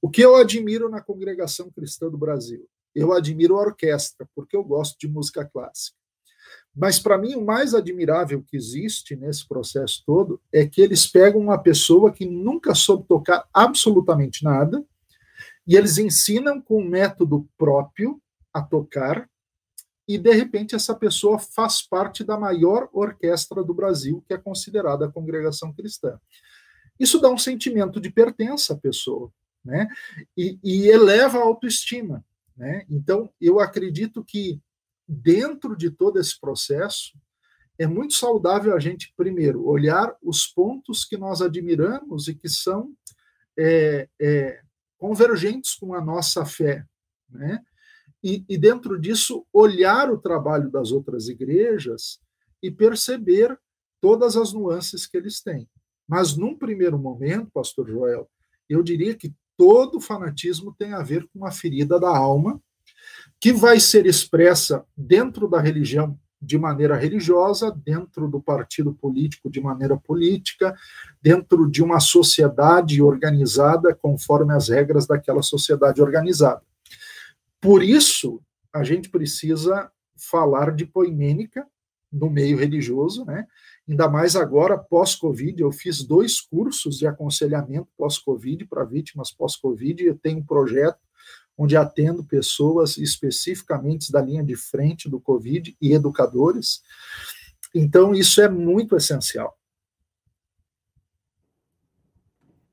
O 0.00 0.10
que 0.10 0.22
eu 0.22 0.36
admiro 0.36 0.88
na 0.88 1.00
Congregação 1.00 1.70
Cristã 1.70 2.08
do 2.08 2.18
Brasil? 2.18 2.66
Eu 2.94 3.12
admiro 3.12 3.56
a 3.56 3.62
orquestra, 3.62 4.28
porque 4.34 4.56
eu 4.56 4.64
gosto 4.64 4.98
de 4.98 5.06
música 5.06 5.44
clássica. 5.44 5.95
Mas, 6.76 6.98
para 6.98 7.16
mim, 7.16 7.34
o 7.34 7.44
mais 7.44 7.74
admirável 7.74 8.42
que 8.42 8.54
existe 8.54 9.16
nesse 9.16 9.48
processo 9.48 10.02
todo 10.04 10.38
é 10.52 10.66
que 10.66 10.82
eles 10.82 11.06
pegam 11.06 11.40
uma 11.40 11.56
pessoa 11.56 12.12
que 12.12 12.26
nunca 12.26 12.74
soube 12.74 13.04
tocar 13.08 13.48
absolutamente 13.52 14.44
nada 14.44 14.84
e 15.66 15.74
eles 15.74 15.96
ensinam 15.96 16.60
com 16.60 16.82
um 16.82 16.88
método 16.88 17.48
próprio 17.56 18.20
a 18.52 18.60
tocar 18.60 19.26
e, 20.06 20.18
de 20.18 20.32
repente, 20.32 20.74
essa 20.74 20.94
pessoa 20.94 21.38
faz 21.38 21.82
parte 21.82 22.22
da 22.22 22.38
maior 22.38 22.88
orquestra 22.92 23.64
do 23.64 23.74
Brasil, 23.74 24.22
que 24.26 24.34
é 24.34 24.38
considerada 24.38 25.06
a 25.06 25.10
congregação 25.10 25.72
cristã. 25.72 26.20
Isso 27.00 27.18
dá 27.18 27.28
um 27.28 27.38
sentimento 27.38 28.00
de 28.00 28.10
pertença 28.10 28.74
à 28.74 28.76
pessoa, 28.76 29.32
né? 29.64 29.88
E, 30.36 30.58
e 30.62 30.88
eleva 30.88 31.38
a 31.38 31.42
autoestima, 31.42 32.24
né? 32.56 32.86
Então, 32.88 33.28
eu 33.40 33.58
acredito 33.58 34.22
que 34.22 34.60
dentro 35.08 35.76
de 35.76 35.90
todo 35.90 36.18
esse 36.18 36.38
processo, 36.40 37.12
é 37.78 37.86
muito 37.86 38.14
saudável 38.14 38.74
a 38.74 38.80
gente, 38.80 39.12
primeiro, 39.16 39.66
olhar 39.66 40.16
os 40.22 40.46
pontos 40.46 41.04
que 41.04 41.16
nós 41.16 41.42
admiramos 41.42 42.26
e 42.28 42.34
que 42.34 42.48
são 42.48 42.94
é, 43.58 44.08
é, 44.20 44.60
convergentes 44.98 45.74
com 45.74 45.94
a 45.94 46.00
nossa 46.00 46.44
fé, 46.44 46.84
né? 47.28 47.62
E, 48.22 48.44
e, 48.48 48.58
dentro 48.58 48.98
disso, 48.98 49.46
olhar 49.52 50.10
o 50.10 50.18
trabalho 50.18 50.70
das 50.70 50.90
outras 50.90 51.28
igrejas 51.28 52.18
e 52.62 52.70
perceber 52.70 53.56
todas 54.00 54.36
as 54.36 54.52
nuances 54.52 55.06
que 55.06 55.16
eles 55.16 55.40
têm. 55.40 55.68
Mas, 56.08 56.36
num 56.36 56.56
primeiro 56.56 56.98
momento, 56.98 57.50
Pastor 57.52 57.88
Joel, 57.88 58.28
eu 58.68 58.82
diria 58.82 59.14
que 59.14 59.34
todo 59.56 60.00
fanatismo 60.00 60.74
tem 60.76 60.92
a 60.92 61.02
ver 61.02 61.28
com 61.28 61.44
a 61.46 61.52
ferida 61.52 62.00
da 62.00 62.08
alma 62.08 62.60
que 63.40 63.52
vai 63.52 63.78
ser 63.78 64.06
expressa 64.06 64.84
dentro 64.96 65.48
da 65.48 65.60
religião 65.60 66.18
de 66.40 66.58
maneira 66.58 66.96
religiosa, 66.96 67.70
dentro 67.70 68.28
do 68.28 68.40
partido 68.40 68.94
político 68.94 69.50
de 69.50 69.60
maneira 69.60 69.96
política, 69.96 70.76
dentro 71.20 71.68
de 71.68 71.82
uma 71.82 71.98
sociedade 71.98 73.02
organizada 73.02 73.94
conforme 73.94 74.52
as 74.52 74.68
regras 74.68 75.06
daquela 75.06 75.42
sociedade 75.42 76.00
organizada. 76.02 76.62
Por 77.60 77.82
isso, 77.82 78.40
a 78.72 78.84
gente 78.84 79.08
precisa 79.08 79.90
falar 80.16 80.74
de 80.74 80.86
poimênica 80.86 81.66
no 82.12 82.30
meio 82.30 82.56
religioso, 82.56 83.24
né? 83.24 83.46
Ainda 83.88 84.08
mais 84.08 84.36
agora, 84.36 84.78
pós-Covid, 84.78 85.60
eu 85.60 85.70
fiz 85.70 86.02
dois 86.02 86.40
cursos 86.40 86.98
de 86.98 87.06
aconselhamento 87.06 87.88
pós-Covid 87.96 88.66
para 88.66 88.84
vítimas 88.84 89.30
pós-Covid, 89.30 90.04
eu 90.04 90.16
tenho 90.16 90.38
um 90.38 90.44
projeto 90.44 90.98
onde 91.56 91.76
atendo 91.76 92.24
pessoas 92.24 92.96
especificamente 92.96 94.12
da 94.12 94.20
linha 94.20 94.44
de 94.44 94.56
frente 94.56 95.08
do 95.08 95.20
Covid 95.20 95.76
e 95.80 95.92
educadores. 95.92 96.82
Então, 97.74 98.14
isso 98.14 98.40
é 98.40 98.48
muito 98.48 98.96
essencial. 98.96 99.56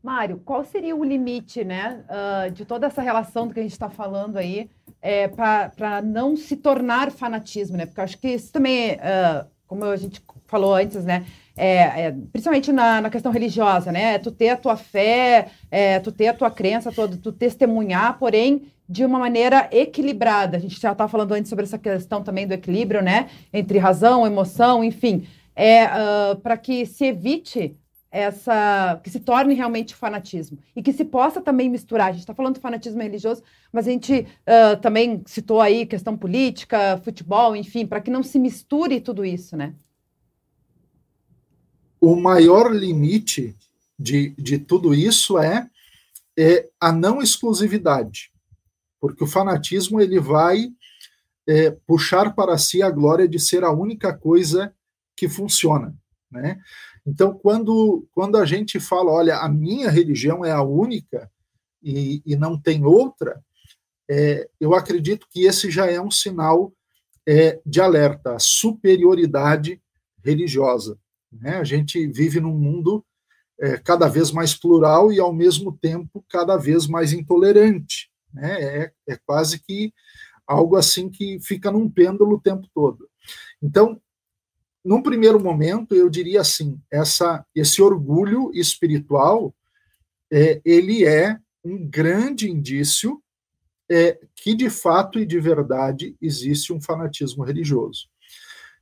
Mário, 0.03 0.41
qual 0.43 0.65
seria 0.65 0.93
o 0.93 1.03
limite 1.03 1.63
né, 1.63 2.03
uh, 2.09 2.51
de 2.51 2.65
toda 2.65 2.87
essa 2.87 3.01
relação 3.01 3.47
do 3.47 3.53
que 3.53 3.61
a 3.61 3.63
gente 3.63 3.71
está 3.71 3.89
falando 3.89 4.35
aí 4.35 4.69
é, 5.01 5.29
para 5.29 6.01
não 6.01 6.35
se 6.35 6.57
tornar 6.57 7.09
fanatismo, 7.09 7.77
né? 7.77 7.85
Porque 7.85 8.01
eu 8.01 8.03
acho 8.03 8.17
que 8.17 8.27
isso 8.27 8.51
também, 8.51 8.95
uh, 8.95 9.49
como 9.73 9.85
a 9.85 9.97
gente 9.97 10.21
falou 10.45 10.75
antes, 10.75 11.03
né? 11.03 11.25
É, 11.57 12.05
é, 12.05 12.15
principalmente 12.31 12.71
na, 12.71 13.01
na, 13.01 13.09
questão 13.09 13.31
religiosa, 13.31 13.91
né? 13.91 14.19
Tu 14.19 14.31
ter 14.31 14.49
a 14.49 14.57
tua 14.57 14.75
fé, 14.75 15.47
é, 15.71 15.99
tu 15.99 16.11
ter 16.11 16.27
a 16.27 16.33
tua 16.33 16.51
crença, 16.51 16.91
tu, 16.91 17.17
tu 17.17 17.31
testemunhar, 17.31 18.17
porém 18.19 18.67
de 18.87 19.03
uma 19.03 19.17
maneira 19.17 19.67
equilibrada. 19.71 20.57
A 20.57 20.59
gente 20.59 20.79
já 20.79 20.91
estava 20.91 21.09
falando 21.09 21.31
antes 21.31 21.49
sobre 21.49 21.65
essa 21.65 21.77
questão 21.77 22.21
também 22.21 22.45
do 22.45 22.53
equilíbrio, 22.53 23.01
né? 23.01 23.29
Entre 23.51 23.79
razão, 23.79 24.27
emoção, 24.27 24.83
enfim. 24.83 25.27
É 25.55 25.85
uh, 25.85 26.35
para 26.37 26.57
que 26.57 26.85
se 26.85 27.05
evite 27.05 27.75
essa 28.13 29.01
que 29.03 29.09
se 29.09 29.19
torne 29.19 29.53
realmente 29.53 29.95
fanatismo 29.95 30.59
e 30.75 30.83
que 30.83 30.93
se 30.93 31.03
possa 31.03 31.41
também 31.41 31.69
misturar. 31.69 32.09
A 32.09 32.11
gente 32.11 32.21
está 32.21 32.33
falando 32.33 32.55
do 32.55 32.61
fanatismo 32.61 33.01
religioso, 33.01 33.41
mas 33.71 33.87
a 33.87 33.91
gente 33.91 34.27
uh, 34.47 34.79
também 34.81 35.23
citou 35.25 35.59
aí 35.59 35.85
questão 35.85 36.15
política, 36.15 37.01
futebol, 37.03 37.55
enfim, 37.55 37.85
para 37.85 37.99
que 37.99 38.11
não 38.11 38.21
se 38.21 38.37
misture 38.37 39.01
tudo 39.01 39.25
isso, 39.25 39.57
né? 39.57 39.73
O 41.99 42.15
maior 42.15 42.71
limite 42.71 43.55
de, 43.97 44.29
de 44.37 44.59
tudo 44.59 44.93
isso 44.93 45.37
é, 45.39 45.67
é 46.37 46.69
a 46.79 46.91
não 46.91 47.21
exclusividade 47.21 48.33
porque 49.03 49.21
o 49.21 49.27
fanatismo 49.27 49.99
ele 49.99 50.17
vai 50.17 50.71
é, 51.45 51.71
puxar 51.85 52.33
para 52.33 52.57
si 52.57 52.81
a 52.81 52.89
glória 52.89 53.27
de 53.27 53.37
ser 53.37 53.61
a 53.65 53.69
única 53.69 54.17
coisa 54.17 54.73
que 55.13 55.27
funciona, 55.27 55.93
né? 56.31 56.57
Então, 57.05 57.33
quando, 57.33 58.07
quando 58.11 58.37
a 58.37 58.45
gente 58.45 58.79
fala, 58.79 59.11
olha, 59.11 59.37
a 59.37 59.49
minha 59.49 59.89
religião 59.89 60.43
é 60.43 60.51
a 60.51 60.61
única 60.61 61.29
e, 61.81 62.21
e 62.25 62.35
não 62.35 62.59
tem 62.59 62.85
outra, 62.85 63.43
é, 64.09 64.49
eu 64.59 64.73
acredito 64.73 65.27
que 65.29 65.45
esse 65.45 65.69
já 65.69 65.85
é 65.85 65.99
um 65.99 66.11
sinal 66.11 66.73
é, 67.27 67.59
de 67.65 67.81
alerta 67.81 68.35
à 68.35 68.39
superioridade 68.39 69.81
religiosa. 70.23 70.97
Né? 71.31 71.57
A 71.57 71.63
gente 71.63 72.07
vive 72.07 72.39
num 72.39 72.57
mundo 72.57 73.05
é, 73.59 73.77
cada 73.77 74.07
vez 74.07 74.31
mais 74.31 74.53
plural 74.53 75.11
e, 75.11 75.19
ao 75.19 75.33
mesmo 75.33 75.77
tempo, 75.77 76.23
cada 76.29 76.57
vez 76.57 76.87
mais 76.87 77.11
intolerante. 77.11 78.09
Né? 78.33 78.61
É, 78.61 78.91
é 79.07 79.17
quase 79.25 79.59
que 79.59 79.93
algo 80.47 80.75
assim 80.75 81.09
que 81.09 81.39
fica 81.41 81.71
num 81.71 81.89
pêndulo 81.89 82.35
o 82.35 82.41
tempo 82.41 82.67
todo. 82.73 83.07
Então, 83.61 84.01
num 84.83 85.01
primeiro 85.01 85.39
momento, 85.39 85.95
eu 85.95 86.09
diria 86.09 86.41
assim, 86.41 86.79
essa, 86.91 87.45
esse 87.55 87.81
orgulho 87.81 88.51
espiritual, 88.53 89.55
é, 90.31 90.61
ele 90.65 91.05
é 91.05 91.39
um 91.63 91.87
grande 91.87 92.49
indício 92.49 93.21
é, 93.89 94.19
que, 94.35 94.53
de 94.53 94.69
fato 94.69 95.19
e 95.19 95.25
de 95.25 95.39
verdade, 95.39 96.15
existe 96.21 96.73
um 96.73 96.81
fanatismo 96.81 97.43
religioso. 97.43 98.07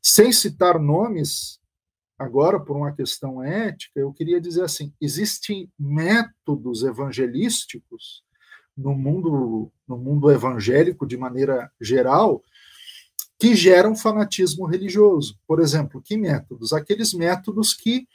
Sem 0.02 0.32
citar 0.32 0.80
nomes, 0.80 1.60
agora 2.18 2.60
por 2.60 2.76
uma 2.76 2.94
questão 2.94 3.44
ética, 3.44 4.00
eu 4.00 4.12
queria 4.12 4.42
dizer 4.42 4.64
assim, 4.64 4.94
existem 5.00 5.72
métodos 5.78 6.84
evangelísticos 6.84 8.24
no 8.76 8.96
mundo, 8.96 9.72
no 9.88 9.98
mundo 9.98 10.32
evangélico, 10.32 11.06
de 11.06 11.18
maneira 11.18 11.72
geral, 11.80 12.44
que 13.42 13.56
geram 13.56 13.96
fanatismo 13.96 14.68
religioso. 14.68 15.36
Por 15.48 15.60
exemplo, 15.60 16.00
que 16.00 16.16
métodos? 16.16 16.74
Aqueles 16.74 17.12
métodos 17.12 17.74
que 17.74 18.08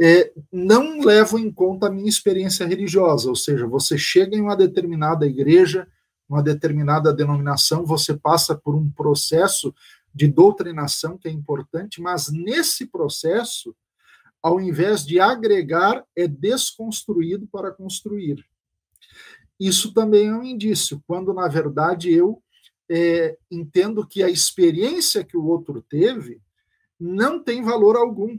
é, 0.00 0.32
não 0.52 1.00
levam 1.00 1.40
em 1.40 1.50
conta 1.50 1.88
a 1.88 1.90
minha 1.90 2.08
experiência 2.08 2.64
religiosa, 2.64 3.28
ou 3.28 3.34
seja, 3.34 3.66
você 3.66 3.98
chega 3.98 4.36
em 4.36 4.40
uma 4.40 4.56
determinada 4.56 5.26
igreja, 5.26 5.88
uma 6.28 6.40
determinada 6.40 7.12
denominação, 7.12 7.84
você 7.84 8.14
passa 8.14 8.54
por 8.54 8.76
um 8.76 8.88
processo 8.88 9.74
de 10.14 10.28
doutrinação 10.28 11.18
que 11.18 11.26
é 11.26 11.32
importante, 11.32 12.00
mas 12.00 12.30
nesse 12.30 12.86
processo, 12.86 13.74
ao 14.40 14.60
invés 14.60 15.04
de 15.04 15.18
agregar, 15.18 16.04
é 16.14 16.28
desconstruído 16.28 17.48
para 17.48 17.72
construir. 17.72 18.44
Isso 19.58 19.92
também 19.92 20.28
é 20.28 20.32
um 20.32 20.44
indício, 20.44 21.02
quando 21.04 21.34
na 21.34 21.48
verdade 21.48 22.12
eu 22.12 22.40
é, 22.94 23.38
entendo 23.50 24.06
que 24.06 24.22
a 24.22 24.28
experiência 24.28 25.24
que 25.24 25.34
o 25.34 25.46
outro 25.46 25.80
teve 25.80 26.42
não 27.00 27.42
tem 27.42 27.62
valor 27.62 27.96
algum. 27.96 28.38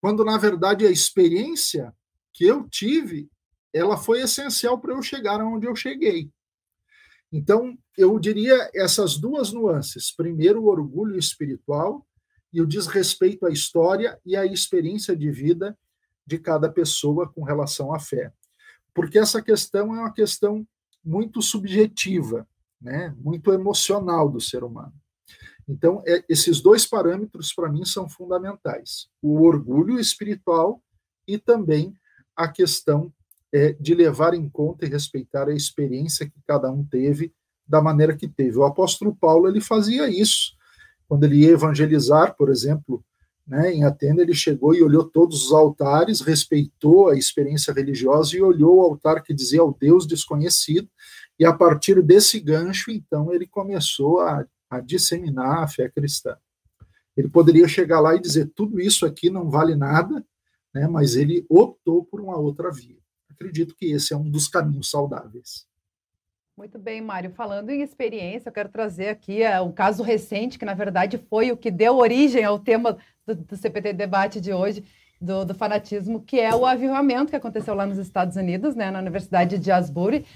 Quando, 0.00 0.24
na 0.24 0.38
verdade, 0.38 0.86
a 0.86 0.90
experiência 0.90 1.94
que 2.32 2.46
eu 2.46 2.66
tive, 2.70 3.30
ela 3.70 3.98
foi 3.98 4.22
essencial 4.22 4.80
para 4.80 4.94
eu 4.94 5.02
chegar 5.02 5.44
onde 5.44 5.66
eu 5.66 5.76
cheguei. 5.76 6.30
Então, 7.30 7.76
eu 7.98 8.18
diria 8.18 8.70
essas 8.74 9.18
duas 9.18 9.52
nuances. 9.52 10.10
Primeiro, 10.10 10.62
o 10.62 10.68
orgulho 10.68 11.18
espiritual 11.18 12.06
e 12.50 12.62
o 12.62 12.66
desrespeito 12.66 13.44
à 13.44 13.50
história 13.50 14.18
e 14.24 14.36
à 14.36 14.46
experiência 14.46 15.14
de 15.14 15.30
vida 15.30 15.78
de 16.26 16.38
cada 16.38 16.72
pessoa 16.72 17.30
com 17.30 17.42
relação 17.42 17.94
à 17.94 18.00
fé. 18.00 18.32
Porque 18.94 19.18
essa 19.18 19.42
questão 19.42 19.94
é 19.94 20.00
uma 20.00 20.12
questão 20.14 20.66
muito 21.04 21.42
subjetiva 21.42 22.48
né, 22.80 23.14
muito 23.18 23.52
emocional 23.52 24.28
do 24.28 24.40
ser 24.40 24.62
humano. 24.64 24.92
Então, 25.68 26.02
é, 26.06 26.24
esses 26.28 26.60
dois 26.60 26.86
parâmetros, 26.86 27.52
para 27.52 27.70
mim, 27.70 27.84
são 27.84 28.08
fundamentais: 28.08 29.08
o 29.20 29.42
orgulho 29.42 29.98
espiritual 29.98 30.82
e 31.26 31.36
também 31.36 31.92
a 32.34 32.48
questão 32.48 33.12
é, 33.52 33.72
de 33.74 33.94
levar 33.94 34.32
em 34.32 34.48
conta 34.48 34.86
e 34.86 34.88
respeitar 34.88 35.48
a 35.48 35.54
experiência 35.54 36.26
que 36.26 36.40
cada 36.46 36.70
um 36.70 36.84
teve 36.84 37.32
da 37.66 37.82
maneira 37.82 38.16
que 38.16 38.26
teve. 38.26 38.56
O 38.56 38.64
apóstolo 38.64 39.14
Paulo 39.14 39.46
ele 39.46 39.60
fazia 39.60 40.08
isso. 40.08 40.56
Quando 41.06 41.24
ele 41.24 41.36
ia 41.36 41.50
evangelizar, 41.50 42.34
por 42.34 42.50
exemplo, 42.50 43.04
né, 43.46 43.72
em 43.72 43.84
Atena, 43.84 44.22
ele 44.22 44.34
chegou 44.34 44.74
e 44.74 44.82
olhou 44.82 45.04
todos 45.04 45.46
os 45.46 45.52
altares, 45.52 46.20
respeitou 46.20 47.08
a 47.08 47.16
experiência 47.16 47.72
religiosa 47.72 48.36
e 48.36 48.42
olhou 48.42 48.76
o 48.76 48.82
altar 48.82 49.22
que 49.22 49.34
dizia 49.34 49.60
ao 49.60 49.74
Deus 49.78 50.06
desconhecido 50.06 50.88
e 51.38 51.44
a 51.44 51.52
partir 51.52 52.02
desse 52.02 52.40
gancho, 52.40 52.90
então, 52.90 53.32
ele 53.32 53.46
começou 53.46 54.20
a, 54.20 54.44
a 54.68 54.80
disseminar 54.80 55.62
a 55.62 55.68
fé 55.68 55.88
cristã. 55.88 56.36
Ele 57.16 57.28
poderia 57.28 57.68
chegar 57.68 58.00
lá 58.00 58.14
e 58.14 58.20
dizer: 58.20 58.50
tudo 58.54 58.80
isso 58.80 59.06
aqui 59.06 59.30
não 59.30 59.48
vale 59.48 59.76
nada, 59.76 60.24
né, 60.74 60.86
mas 60.88 61.14
ele 61.14 61.46
optou 61.48 62.04
por 62.04 62.20
uma 62.20 62.36
outra 62.36 62.70
via. 62.72 62.98
Acredito 63.30 63.74
que 63.76 63.86
esse 63.86 64.12
é 64.12 64.16
um 64.16 64.28
dos 64.28 64.48
caminhos 64.48 64.90
saudáveis. 64.90 65.66
Muito 66.56 66.76
bem, 66.76 67.00
Mário. 67.00 67.30
Falando 67.30 67.70
em 67.70 67.82
experiência, 67.82 68.48
eu 68.48 68.52
quero 68.52 68.68
trazer 68.68 69.08
aqui 69.10 69.42
uh, 69.42 69.62
um 69.62 69.70
caso 69.70 70.02
recente, 70.02 70.58
que 70.58 70.64
na 70.64 70.74
verdade 70.74 71.16
foi 71.30 71.52
o 71.52 71.56
que 71.56 71.70
deu 71.70 71.96
origem 71.96 72.42
ao 72.42 72.58
tema 72.58 72.98
do, 73.24 73.36
do 73.36 73.56
CPT 73.56 73.92
Debate 73.92 74.40
de 74.40 74.52
hoje, 74.52 74.82
do, 75.20 75.44
do, 75.44 75.54
fanatismo, 75.54 76.20
que 76.20 76.40
é 76.40 76.52
o 76.52 76.66
avivamento 76.66 77.30
que 77.30 77.36
aconteceu 77.36 77.74
lá 77.74 77.86
nos 77.86 77.98
Estados 77.98 78.36
Unidos, 78.36 78.74
né, 78.74 78.90
na 78.90 78.98
Universidade 78.98 79.56
de 79.56 79.70
Asbury 79.70 80.26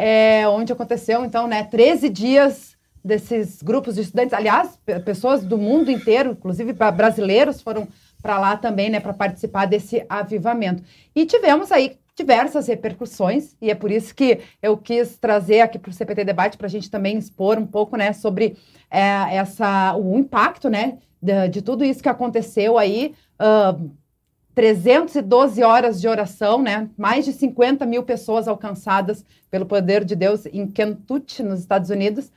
é, 0.00 0.48
onde 0.48 0.72
aconteceu, 0.72 1.26
então, 1.26 1.46
né, 1.46 1.62
13 1.64 2.08
dias 2.08 2.74
desses 3.04 3.62
grupos 3.62 3.96
de 3.96 4.00
estudantes, 4.00 4.32
aliás, 4.32 4.78
pessoas 5.04 5.44
do 5.44 5.58
mundo 5.58 5.90
inteiro, 5.90 6.32
inclusive 6.32 6.72
brasileiros, 6.72 7.60
foram 7.60 7.86
para 8.22 8.38
lá 8.38 8.56
também, 8.56 8.88
né, 8.88 8.98
para 8.98 9.12
participar 9.12 9.66
desse 9.66 10.04
avivamento. 10.08 10.82
E 11.14 11.26
tivemos 11.26 11.70
aí 11.70 11.98
diversas 12.16 12.66
repercussões, 12.66 13.54
e 13.60 13.70
é 13.70 13.74
por 13.74 13.90
isso 13.90 14.14
que 14.14 14.40
eu 14.62 14.76
quis 14.76 15.18
trazer 15.18 15.60
aqui 15.60 15.78
para 15.78 15.90
o 15.90 15.92
CPT 15.92 16.24
Debate, 16.24 16.56
para 16.56 16.66
a 16.66 16.70
gente 16.70 16.90
também 16.90 17.18
expor 17.18 17.58
um 17.58 17.66
pouco, 17.66 17.94
né, 17.96 18.14
sobre 18.14 18.56
é, 18.90 19.36
essa, 19.36 19.94
o 19.96 20.18
impacto, 20.18 20.70
né, 20.70 20.96
de, 21.22 21.48
de, 21.48 21.62
tudo 21.62 21.84
isso 21.84 22.02
que 22.02 22.08
aconteceu 22.08 22.78
aí, 22.78 23.14
uh, 23.38 23.90
312 24.54 25.62
horas 25.62 26.00
de 26.00 26.08
oração, 26.08 26.62
né? 26.62 26.88
Mais 26.96 27.24
de 27.24 27.32
50 27.32 27.86
mil 27.86 28.02
pessoas 28.02 28.48
alcançadas 28.48 29.24
pelo 29.50 29.66
poder 29.66 30.04
de 30.04 30.16
Deus 30.16 30.46
em 30.46 30.66
Kentucky, 30.66 31.42
nos 31.42 31.60
Estados 31.60 31.90
Unidos, 31.90 32.30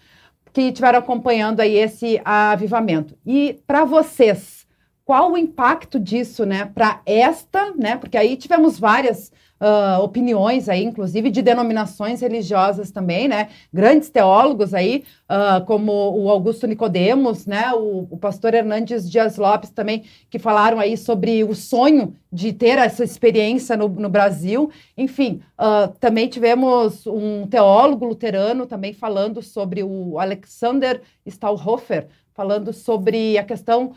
que 0.51 0.61
estiveram 0.61 0.99
acompanhando 0.99 1.59
aí 1.59 1.75
esse 1.75 2.21
avivamento. 2.23 3.17
E 3.25 3.59
para 3.65 3.83
vocês, 3.83 4.67
qual 5.03 5.31
o 5.31 5.37
impacto 5.37 5.99
disso, 5.99 6.45
né? 6.45 6.65
Para 6.65 7.01
esta, 7.05 7.73
né? 7.75 7.97
Porque 7.97 8.17
aí 8.17 8.37
tivemos 8.37 8.79
várias 8.79 9.31
uh, 9.63 10.03
opiniões 10.03 10.67
aí, 10.67 10.83
inclusive 10.83 11.29
de 11.29 11.41
denominações 11.41 12.19
religiosas 12.19 12.91
também, 12.91 13.29
né? 13.29 13.47
Grandes 13.73 14.09
teólogos 14.09 14.73
aí, 14.73 15.05
uh, 15.29 15.63
como 15.65 15.91
o 15.91 16.29
Augusto 16.29 16.67
Nicodemos, 16.67 17.45
né? 17.45 17.71
O, 17.73 18.07
o, 18.11 18.17
pastor 18.17 18.53
Hernandes 18.53 19.09
Dias 19.09 19.37
Lopes 19.37 19.69
também, 19.69 20.03
que 20.29 20.37
falaram 20.37 20.79
aí 20.79 20.97
sobre 20.97 21.43
o 21.45 21.55
sonho 21.55 22.13
de 22.31 22.51
ter 22.51 22.77
essa 22.77 23.05
experiência 23.05 23.77
no, 23.77 23.87
no 23.87 24.09
Brasil. 24.09 24.69
Enfim, 24.97 25.41
uh, 25.57 25.87
também 25.99 26.27
tivemos 26.27 27.07
um 27.07 27.47
teólogo 27.47 28.05
luterano 28.05 28.65
também 28.65 28.93
falando 28.93 29.41
sobre 29.41 29.81
o 29.81 30.19
Alexander 30.19 31.01
Stahlhofer, 31.25 32.07
falando 32.33 32.73
sobre 32.73 33.37
a 33.37 33.43
questão 33.43 33.93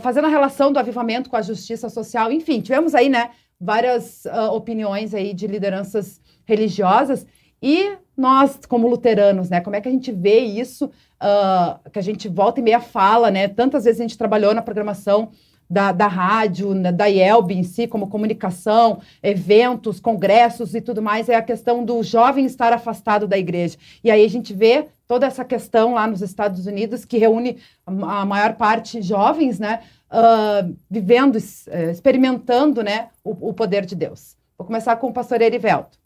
fazendo 0.00 0.26
a 0.26 0.28
relação 0.28 0.70
do 0.70 0.78
avivamento 0.78 1.30
com 1.30 1.36
a 1.36 1.40
justiça 1.40 1.88
social, 1.88 2.30
enfim, 2.30 2.60
tivemos 2.60 2.94
aí, 2.94 3.08
né, 3.08 3.30
várias 3.60 4.24
uh, 4.24 4.52
opiniões 4.52 5.14
aí 5.14 5.34
de 5.34 5.46
lideranças 5.46 6.20
religiosas. 6.44 7.26
E 7.60 7.96
nós, 8.16 8.58
como 8.68 8.88
luteranos, 8.88 9.50
né, 9.50 9.60
como 9.60 9.76
é 9.76 9.80
que 9.80 9.88
a 9.88 9.92
gente 9.92 10.12
vê 10.12 10.38
isso, 10.40 10.86
uh, 10.86 11.90
que 11.90 11.98
a 11.98 12.02
gente 12.02 12.28
volta 12.28 12.60
e 12.60 12.62
meia 12.62 12.80
fala, 12.80 13.30
né, 13.30 13.48
tantas 13.48 13.84
vezes 13.84 14.00
a 14.00 14.04
gente 14.04 14.18
trabalhou 14.18 14.54
na 14.54 14.62
programação 14.62 15.30
da, 15.68 15.92
da 15.92 16.06
rádio, 16.06 16.72
né, 16.74 16.90
da 16.90 17.06
IELB 17.06 17.52
em 17.52 17.62
si, 17.62 17.86
como 17.86 18.08
comunicação, 18.08 19.00
eventos, 19.22 20.00
congressos 20.00 20.74
e 20.74 20.80
tudo 20.80 21.02
mais, 21.02 21.28
é 21.28 21.34
a 21.34 21.42
questão 21.42 21.84
do 21.84 22.02
jovem 22.02 22.46
estar 22.46 22.72
afastado 22.72 23.28
da 23.28 23.36
igreja. 23.36 23.76
E 24.02 24.10
aí 24.10 24.24
a 24.24 24.28
gente 24.28 24.54
vê 24.54 24.86
toda 25.06 25.26
essa 25.26 25.44
questão 25.44 25.94
lá 25.94 26.06
nos 26.06 26.22
Estados 26.22 26.66
Unidos, 26.66 27.04
que 27.04 27.18
reúne 27.18 27.58
a 27.86 28.24
maior 28.24 28.54
parte 28.54 29.02
jovens, 29.02 29.58
né, 29.58 29.80
uh, 30.10 30.76
vivendo, 30.90 31.36
uh, 31.36 31.90
experimentando 31.90 32.82
né, 32.82 33.08
o, 33.22 33.50
o, 33.50 33.54
poder 33.54 33.84
de 33.84 33.94
Deus. 33.94 34.36
Vou 34.56 34.66
começar 34.66 34.96
com 34.96 35.08
o 35.08 35.12
pastor 35.12 35.40
Erivelto. 35.40 35.98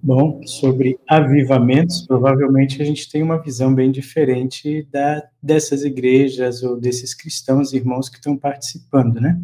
Bom, 0.00 0.40
sobre 0.46 0.96
avivamentos, 1.08 2.06
provavelmente 2.06 2.80
a 2.80 2.84
gente 2.84 3.10
tem 3.10 3.22
uma 3.22 3.42
visão 3.42 3.74
bem 3.74 3.90
diferente 3.90 4.86
da, 4.92 5.24
dessas 5.42 5.82
igrejas 5.82 6.62
ou 6.62 6.78
desses 6.78 7.14
cristãos 7.14 7.72
irmãos 7.72 8.08
que 8.08 8.16
estão 8.16 8.36
participando, 8.36 9.20
né? 9.20 9.40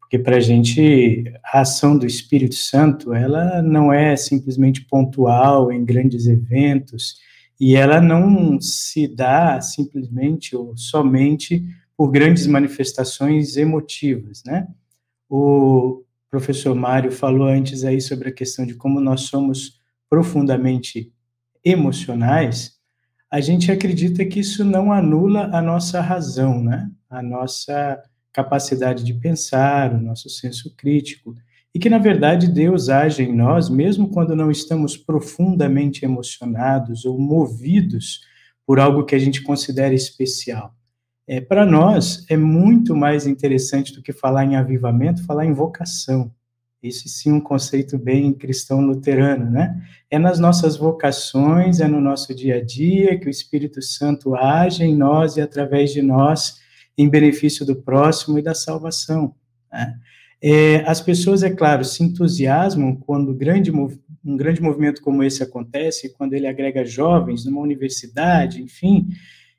Porque 0.00 0.18
para 0.18 0.36
a 0.36 0.40
gente, 0.40 1.32
a 1.44 1.60
ação 1.60 1.96
do 1.96 2.06
Espírito 2.06 2.56
Santo, 2.56 3.14
ela 3.14 3.62
não 3.62 3.92
é 3.92 4.16
simplesmente 4.16 4.84
pontual 4.84 5.72
em 5.72 5.84
grandes 5.84 6.26
eventos, 6.26 7.16
e 7.58 7.76
ela 7.76 8.00
não 8.00 8.60
se 8.60 9.06
dá 9.06 9.60
simplesmente 9.60 10.56
ou 10.56 10.76
somente 10.76 11.64
por 11.96 12.10
grandes 12.10 12.46
manifestações 12.46 13.56
emotivas, 13.56 14.42
né? 14.44 14.66
O 15.28 16.02
professor 16.30 16.74
Mário 16.74 17.12
falou 17.12 17.46
antes 17.46 17.84
aí 17.84 18.00
sobre 18.00 18.28
a 18.28 18.32
questão 18.32 18.66
de 18.66 18.74
como 18.74 19.00
nós 19.00 19.22
somos 19.22 19.80
profundamente 20.08 21.12
emocionais. 21.64 22.74
a 23.30 23.40
gente 23.40 23.72
acredita 23.72 24.24
que 24.24 24.38
isso 24.40 24.64
não 24.64 24.92
anula 24.92 25.50
a 25.52 25.60
nossa 25.60 26.00
razão, 26.00 26.62
né? 26.62 26.88
A 27.10 27.20
nossa 27.20 28.00
capacidade 28.32 29.02
de 29.02 29.14
pensar, 29.14 29.92
o 29.92 30.00
nosso 30.00 30.28
senso 30.28 30.74
crítico, 30.76 31.34
e 31.74 31.78
que, 31.80 31.90
na 31.90 31.98
verdade, 31.98 32.46
Deus 32.46 32.88
age 32.88 33.24
em 33.24 33.34
nós, 33.34 33.68
mesmo 33.68 34.08
quando 34.08 34.36
não 34.36 34.50
estamos 34.50 34.96
profundamente 34.96 36.04
emocionados 36.04 37.04
ou 37.04 37.18
movidos 37.18 38.20
por 38.64 38.78
algo 38.78 39.04
que 39.04 39.16
a 39.16 39.18
gente 39.18 39.42
considera 39.42 39.92
especial. 39.92 40.72
É, 41.26 41.40
Para 41.40 41.64
nós, 41.64 42.24
é 42.28 42.36
muito 42.36 42.94
mais 42.94 43.26
interessante 43.26 43.94
do 43.94 44.02
que 44.02 44.12
falar 44.12 44.44
em 44.44 44.56
avivamento, 44.56 45.24
falar 45.24 45.46
em 45.46 45.52
vocação. 45.52 46.30
Esse 46.82 47.08
sim 47.08 47.32
um 47.32 47.40
conceito 47.40 47.96
bem 47.96 48.30
cristão 48.34 48.82
luterano, 48.82 49.50
né? 49.50 49.82
É 50.10 50.18
nas 50.18 50.38
nossas 50.38 50.76
vocações, 50.76 51.80
é 51.80 51.88
no 51.88 51.98
nosso 51.98 52.34
dia 52.34 52.56
a 52.56 52.60
dia 52.62 53.18
que 53.18 53.26
o 53.26 53.30
Espírito 53.30 53.80
Santo 53.80 54.34
age 54.34 54.84
em 54.84 54.94
nós 54.94 55.38
e 55.38 55.40
através 55.40 55.94
de 55.94 56.02
nós 56.02 56.60
em 56.96 57.08
benefício 57.08 57.64
do 57.64 57.74
próximo 57.74 58.38
e 58.38 58.42
da 58.42 58.54
salvação. 58.54 59.34
Né? 59.72 59.94
É, 60.42 60.84
as 60.86 61.00
pessoas, 61.00 61.42
é 61.42 61.48
claro, 61.48 61.84
se 61.86 62.04
entusiasmam 62.04 62.94
quando 62.94 63.34
grande, 63.34 63.70
um 63.72 64.36
grande 64.36 64.60
movimento 64.60 65.00
como 65.00 65.22
esse 65.22 65.42
acontece, 65.42 66.12
quando 66.12 66.34
ele 66.34 66.46
agrega 66.46 66.84
jovens 66.84 67.46
numa 67.46 67.62
universidade, 67.62 68.62
enfim, 68.62 69.08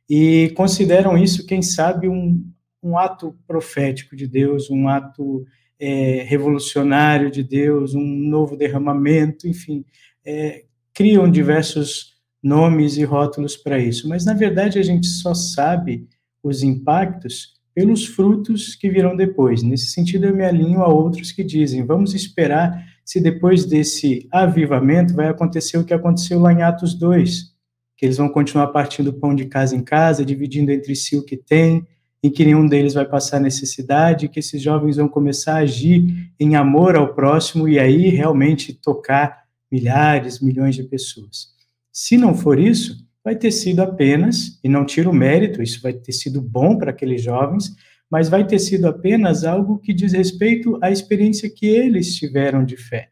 e 0.10 0.52
consideram 0.56 1.18
isso, 1.18 1.46
quem 1.46 1.62
sabe, 1.62 2.08
um, 2.08 2.44
um 2.82 2.98
ato 2.98 3.36
profético 3.48 4.16
de 4.16 4.28
Deus, 4.28 4.70
um 4.70 4.88
ato 4.88 5.46
é, 5.80 6.24
revolucionário 6.24 7.32
de 7.32 7.44
Deus, 7.44 7.96
um 7.96 8.06
novo 8.06 8.56
derramamento, 8.56 9.48
enfim, 9.48 9.84
é, 10.26 10.66
criam 10.94 11.30
diversos 11.30 12.16
nomes 12.42 12.98
e 12.98 13.04
rótulos 13.04 13.58
para 13.58 13.80
isso. 13.80 14.08
Mas, 14.08 14.24
na 14.24 14.34
verdade, 14.34 14.78
a 14.78 14.84
gente 14.84 15.08
só 15.08 15.34
sabe 15.34 16.08
os 16.44 16.62
impactos 16.62 17.56
pelos 17.74 18.06
frutos 18.06 18.76
que 18.76 18.90
virão 18.90 19.16
depois. 19.16 19.64
Nesse 19.64 19.88
sentido, 19.88 20.28
eu 20.28 20.36
me 20.36 20.46
alinho 20.46 20.82
a 20.82 20.88
outros 20.88 21.32
que 21.32 21.44
dizem: 21.44 21.86
vamos 21.86 22.14
esperar 22.14 22.86
se 23.04 23.20
depois 23.20 23.66
desse 23.66 24.28
avivamento 24.32 25.14
vai 25.14 25.28
acontecer 25.28 25.78
o 25.78 25.84
que 25.84 25.94
aconteceu 25.94 26.40
lá 26.40 26.54
em 26.54 26.62
Atos 26.62 26.94
2, 26.94 27.55
que 27.96 28.06
eles 28.06 28.18
vão 28.18 28.30
continuar 28.30 28.68
partindo 28.68 29.14
pão 29.14 29.34
de 29.34 29.46
casa 29.46 29.76
em 29.76 29.84
casa, 29.84 30.26
dividindo 30.26 30.72
entre 30.72 30.96
si 30.96 31.16
o 31.16 31.24
que 31.24 31.38
tem, 31.38 31.86
em 32.22 32.30
que 32.30 32.44
nenhum 32.44 32.68
deles 32.68 32.94
vai 32.94 33.06
passar 33.06 33.40
necessidade, 33.40 34.28
que 34.28 34.40
esses 34.40 34.62
jovens 34.62 34.98
vão 34.98 35.08
começar 35.08 35.56
a 35.56 35.60
agir 35.60 36.32
em 36.40 36.56
amor 36.56 36.96
ao 36.96 37.14
próximo 37.14 37.68
e 37.68 37.78
aí 37.78 38.10
realmente 38.10 38.74
tocar 38.74 39.44
milhares, 39.72 40.42
milhões 40.42 40.76
de 40.76 40.84
pessoas. 40.84 41.50
Se 41.92 42.18
não 42.18 42.34
for 42.34 42.60
isso, 42.60 43.06
vai 43.24 43.36
ter 43.36 43.52
sido 43.52 43.82
apenas, 43.82 44.60
e 44.64 44.70
não 44.70 44.86
tiro 44.86 45.10
o 45.10 45.14
mérito, 45.14 45.62
isso 45.62 45.82
vai 45.82 45.94
ter 45.94 46.12
sido 46.12 46.42
bom 46.42 46.78
para 46.78 46.92
aqueles 46.92 47.22
jovens, 47.22 47.76
mas 48.10 48.30
vai 48.30 48.46
ter 48.46 48.60
sido 48.60 48.88
apenas 48.88 49.44
algo 49.44 49.80
que 49.80 49.94
diz 49.94 50.14
respeito 50.14 50.78
à 50.82 50.92
experiência 50.92 51.50
que 51.50 51.66
eles 51.66 52.16
tiveram 52.16 52.64
de 52.64 52.78
fé. 52.78 53.10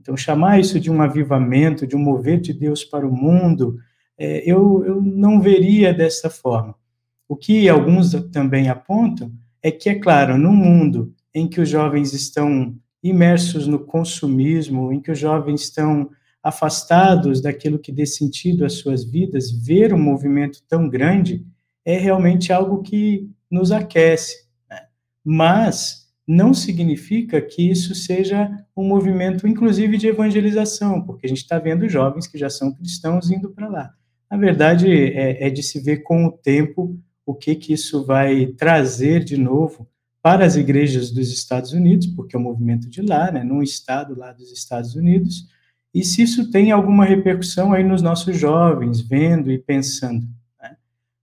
Então, 0.00 0.16
chamar 0.16 0.60
isso 0.60 0.78
de 0.78 0.90
um 0.90 1.02
avivamento, 1.02 1.86
de 1.86 1.96
um 1.96 1.98
mover 1.98 2.40
de 2.40 2.52
Deus 2.52 2.84
para 2.84 3.06
o 3.06 3.12
mundo, 3.12 3.76
é, 4.18 4.42
eu, 4.50 4.84
eu 4.84 5.02
não 5.02 5.40
veria 5.40 5.92
dessa 5.92 6.30
forma. 6.30 6.74
O 7.28 7.36
que 7.36 7.68
alguns 7.68 8.12
também 8.30 8.68
apontam 8.68 9.32
é 9.62 9.70
que, 9.70 9.88
é 9.88 9.94
claro, 9.94 10.38
num 10.38 10.54
mundo 10.54 11.12
em 11.34 11.48
que 11.48 11.60
os 11.60 11.68
jovens 11.68 12.12
estão 12.12 12.74
imersos 13.02 13.66
no 13.66 13.80
consumismo, 13.80 14.92
em 14.92 15.00
que 15.00 15.10
os 15.10 15.18
jovens 15.18 15.62
estão 15.62 16.10
afastados 16.42 17.42
daquilo 17.42 17.78
que 17.78 17.90
dê 17.90 18.06
sentido 18.06 18.64
às 18.64 18.74
suas 18.74 19.04
vidas, 19.04 19.50
ver 19.50 19.92
um 19.92 19.98
movimento 19.98 20.62
tão 20.68 20.88
grande 20.88 21.44
é 21.84 21.98
realmente 21.98 22.52
algo 22.52 22.82
que 22.82 23.28
nos 23.50 23.72
aquece. 23.72 24.46
Né? 24.70 24.80
Mas 25.24 26.06
não 26.26 26.54
significa 26.54 27.40
que 27.40 27.68
isso 27.70 27.94
seja 27.94 28.50
um 28.76 28.84
movimento, 28.84 29.46
inclusive, 29.46 29.96
de 29.96 30.08
evangelização, 30.08 31.02
porque 31.02 31.26
a 31.26 31.28
gente 31.28 31.42
está 31.42 31.58
vendo 31.58 31.88
jovens 31.88 32.26
que 32.26 32.38
já 32.38 32.50
são 32.50 32.72
cristãos 32.72 33.30
indo 33.30 33.50
para 33.50 33.68
lá. 33.68 33.94
Na 34.30 34.36
verdade, 34.36 34.90
é, 34.90 35.46
é, 35.46 35.50
de 35.50 35.62
se 35.62 35.80
ver 35.80 35.98
com 35.98 36.26
o 36.26 36.32
tempo 36.32 36.98
o 37.24 37.34
que, 37.34 37.54
que 37.54 37.72
isso 37.72 38.04
vai 38.04 38.46
trazer 38.46 39.22
de 39.24 39.36
novo 39.36 39.86
para 40.22 40.44
as 40.44 40.56
igrejas 40.56 41.10
dos 41.10 41.32
Estados 41.32 41.72
Unidos, 41.72 42.06
porque 42.08 42.34
é 42.34 42.38
um 42.38 42.42
movimento 42.42 42.88
de 42.88 43.00
lá, 43.00 43.30
né, 43.30 43.44
num 43.44 43.62
estado 43.62 44.18
lá 44.18 44.32
dos 44.32 44.50
Estados 44.50 44.96
Unidos, 44.96 45.46
e 45.94 46.04
se 46.04 46.22
isso 46.22 46.50
tem 46.50 46.72
alguma 46.72 47.04
repercussão 47.04 47.72
aí 47.72 47.84
nos 47.84 48.02
nossos 48.02 48.36
jovens, 48.36 49.00
vendo 49.00 49.50
e 49.50 49.58
pensando. 49.58 50.26
Né? 50.60 50.76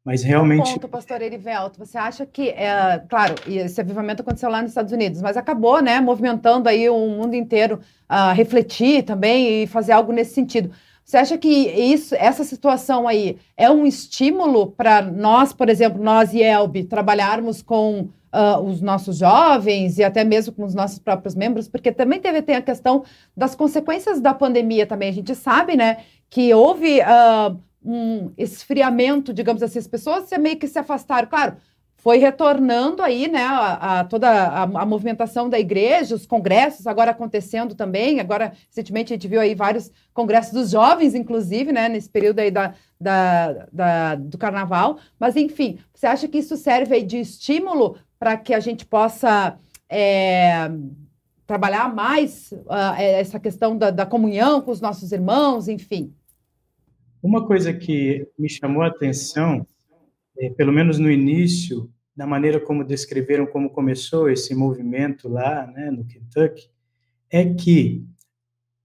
Mas 0.04 0.24
realmente. 0.24 0.72
Ponto, 0.72 0.88
pastor 0.88 1.22
Erivelto, 1.22 1.78
você 1.78 1.98
acha 1.98 2.26
que, 2.26 2.50
é, 2.50 3.00
claro, 3.10 3.36
esse 3.46 3.80
avivamento 3.80 4.22
aconteceu 4.22 4.50
lá 4.50 4.62
nos 4.62 4.72
Estados 4.72 4.94
Unidos, 4.94 5.22
mas 5.22 5.36
acabou, 5.36 5.82
né, 5.82 6.00
movimentando 6.00 6.70
aí 6.70 6.90
o 6.90 6.98
mundo 7.10 7.36
inteiro 7.36 7.82
a 8.08 8.32
refletir 8.32 9.04
também 9.04 9.64
e 9.64 9.68
fazer 9.68 9.92
algo 9.92 10.14
nesse 10.14 10.34
sentido. 10.34 10.72
Você 11.04 11.18
acha 11.18 11.38
que 11.38 11.50
isso, 11.50 12.16
essa 12.16 12.44
situação 12.44 13.08
aí 13.08 13.38
é 13.58 13.70
um 13.70 13.86
estímulo 13.86 14.72
para 14.72 15.02
nós, 15.02 15.54
por 15.54 15.70
exemplo, 15.70 16.02
nós 16.02 16.34
e 16.34 16.42
Elbe, 16.42 16.86
trabalharmos 16.86 17.62
com 17.62 18.10
uh, 18.34 18.60
os 18.64 18.82
nossos 18.82 19.18
jovens 19.18 19.98
e 19.98 20.04
até 20.04 20.24
mesmo 20.24 20.54
com 20.54 20.64
os 20.64 20.74
nossos 20.74 21.00
próprios 21.00 21.36
membros, 21.36 21.68
porque 21.68 21.92
também 21.92 22.20
teve 22.20 22.42
tem 22.42 22.56
a 22.56 22.62
questão 22.62 23.04
das 23.36 23.54
consequências 23.54 24.20
da 24.20 24.34
pandemia 24.34 24.88
também. 24.88 25.10
A 25.10 25.14
gente 25.14 25.36
sabe, 25.36 25.76
né, 25.76 25.98
que 26.30 26.54
houve 26.54 27.00
uh, 27.02 27.60
um 27.84 28.32
esfriamento, 28.38 29.34
digamos 29.34 29.62
assim, 29.62 29.80
as 29.80 29.88
pessoas 29.88 30.30
meio 30.40 30.58
que 30.58 30.68
se 30.68 30.80
afastaram. 30.80 31.28
Claro, 31.28 31.58
foi 32.04 32.18
retornando 32.18 33.02
aí, 33.02 33.30
né, 33.30 33.44
a, 33.44 34.00
a 34.00 34.04
toda 34.04 34.30
a, 34.30 34.64
a, 34.64 34.86
movimentação 34.86 35.50
da 35.50 35.58
igreja, 35.58 36.14
os 36.14 36.26
congressos 36.26 36.86
agora 36.86 37.12
acontecendo 37.12 37.76
também. 37.76 38.20
Agora, 38.20 38.52
recentemente, 38.68 39.14
a 39.14 39.16
gente 39.16 39.28
viu 39.30 39.40
aí 39.40 39.56
vários 39.56 39.90
congressos 40.14 40.52
dos 40.52 40.72
jovens, 40.72 41.16
inclusive, 41.16 41.72
né, 41.72 41.88
nesse 41.88 42.10
período 42.10 42.40
aí 42.40 42.52
da, 42.52 42.74
da, 43.00 43.68
da 43.72 44.16
do 44.16 44.38
carnaval. 44.38 45.00
Mas, 45.18 45.38
enfim, 45.38 45.80
você 45.94 46.06
acha 46.06 46.28
que 46.28 46.40
isso 46.40 46.58
serve 46.58 46.94
aí 46.94 47.04
de 47.04 47.22
estímulo 47.22 47.96
para 48.20 48.36
que 48.36 48.54
a 48.54 48.60
gente 48.60 48.86
possa 48.86 49.58
é, 49.90 50.70
trabalhar 51.48 51.96
mais 51.96 52.52
uh, 52.52 53.00
essa 53.00 53.40
questão 53.40 53.78
da, 53.78 53.92
da, 53.92 54.06
comunhão 54.06 54.60
com 54.60 54.72
os 54.72 54.82
nossos 54.82 55.14
irmãos, 55.14 55.70
enfim. 55.70 56.14
Uma 57.22 57.48
coisa 57.48 57.74
que 57.74 58.28
me 58.38 58.50
chamou 58.50 58.82
a 58.82 58.88
atenção, 58.88 59.66
pelo 60.58 60.72
menos 60.72 61.00
no 61.00 61.12
início, 61.12 61.92
da 62.16 62.28
maneira 62.28 62.60
como 62.60 62.84
descreveram 62.84 63.46
como 63.46 63.70
começou 63.70 64.30
esse 64.30 64.54
movimento 64.54 65.28
lá, 65.28 65.68
né, 65.68 65.90
no 65.90 66.06
Kentucky, 66.06 66.70
é 67.30 67.54
que 67.54 68.06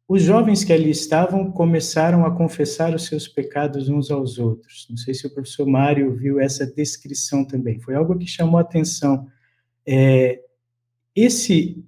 os 0.08 0.22
jovens 0.22 0.64
que 0.64 0.72
ali 0.72 0.88
estavam 0.88 1.52
começaram 1.52 2.24
a 2.24 2.34
confessar 2.34 2.94
os 2.94 3.04
seus 3.04 3.28
pecados 3.28 3.90
uns 3.90 4.10
aos 4.10 4.38
outros. 4.38 4.86
Não 4.88 4.96
sei 4.96 5.12
se 5.12 5.26
o 5.26 5.34
professor 5.34 5.66
Mário 5.66 6.14
viu 6.14 6.40
essa 6.40 6.66
descrição 6.66 7.44
também. 7.44 7.78
Foi 7.78 7.94
algo 7.94 8.16
que 8.16 8.26
chamou 8.26 8.56
a 8.56 8.62
atenção. 8.62 9.26
É, 9.86 10.40
esse 11.14 11.84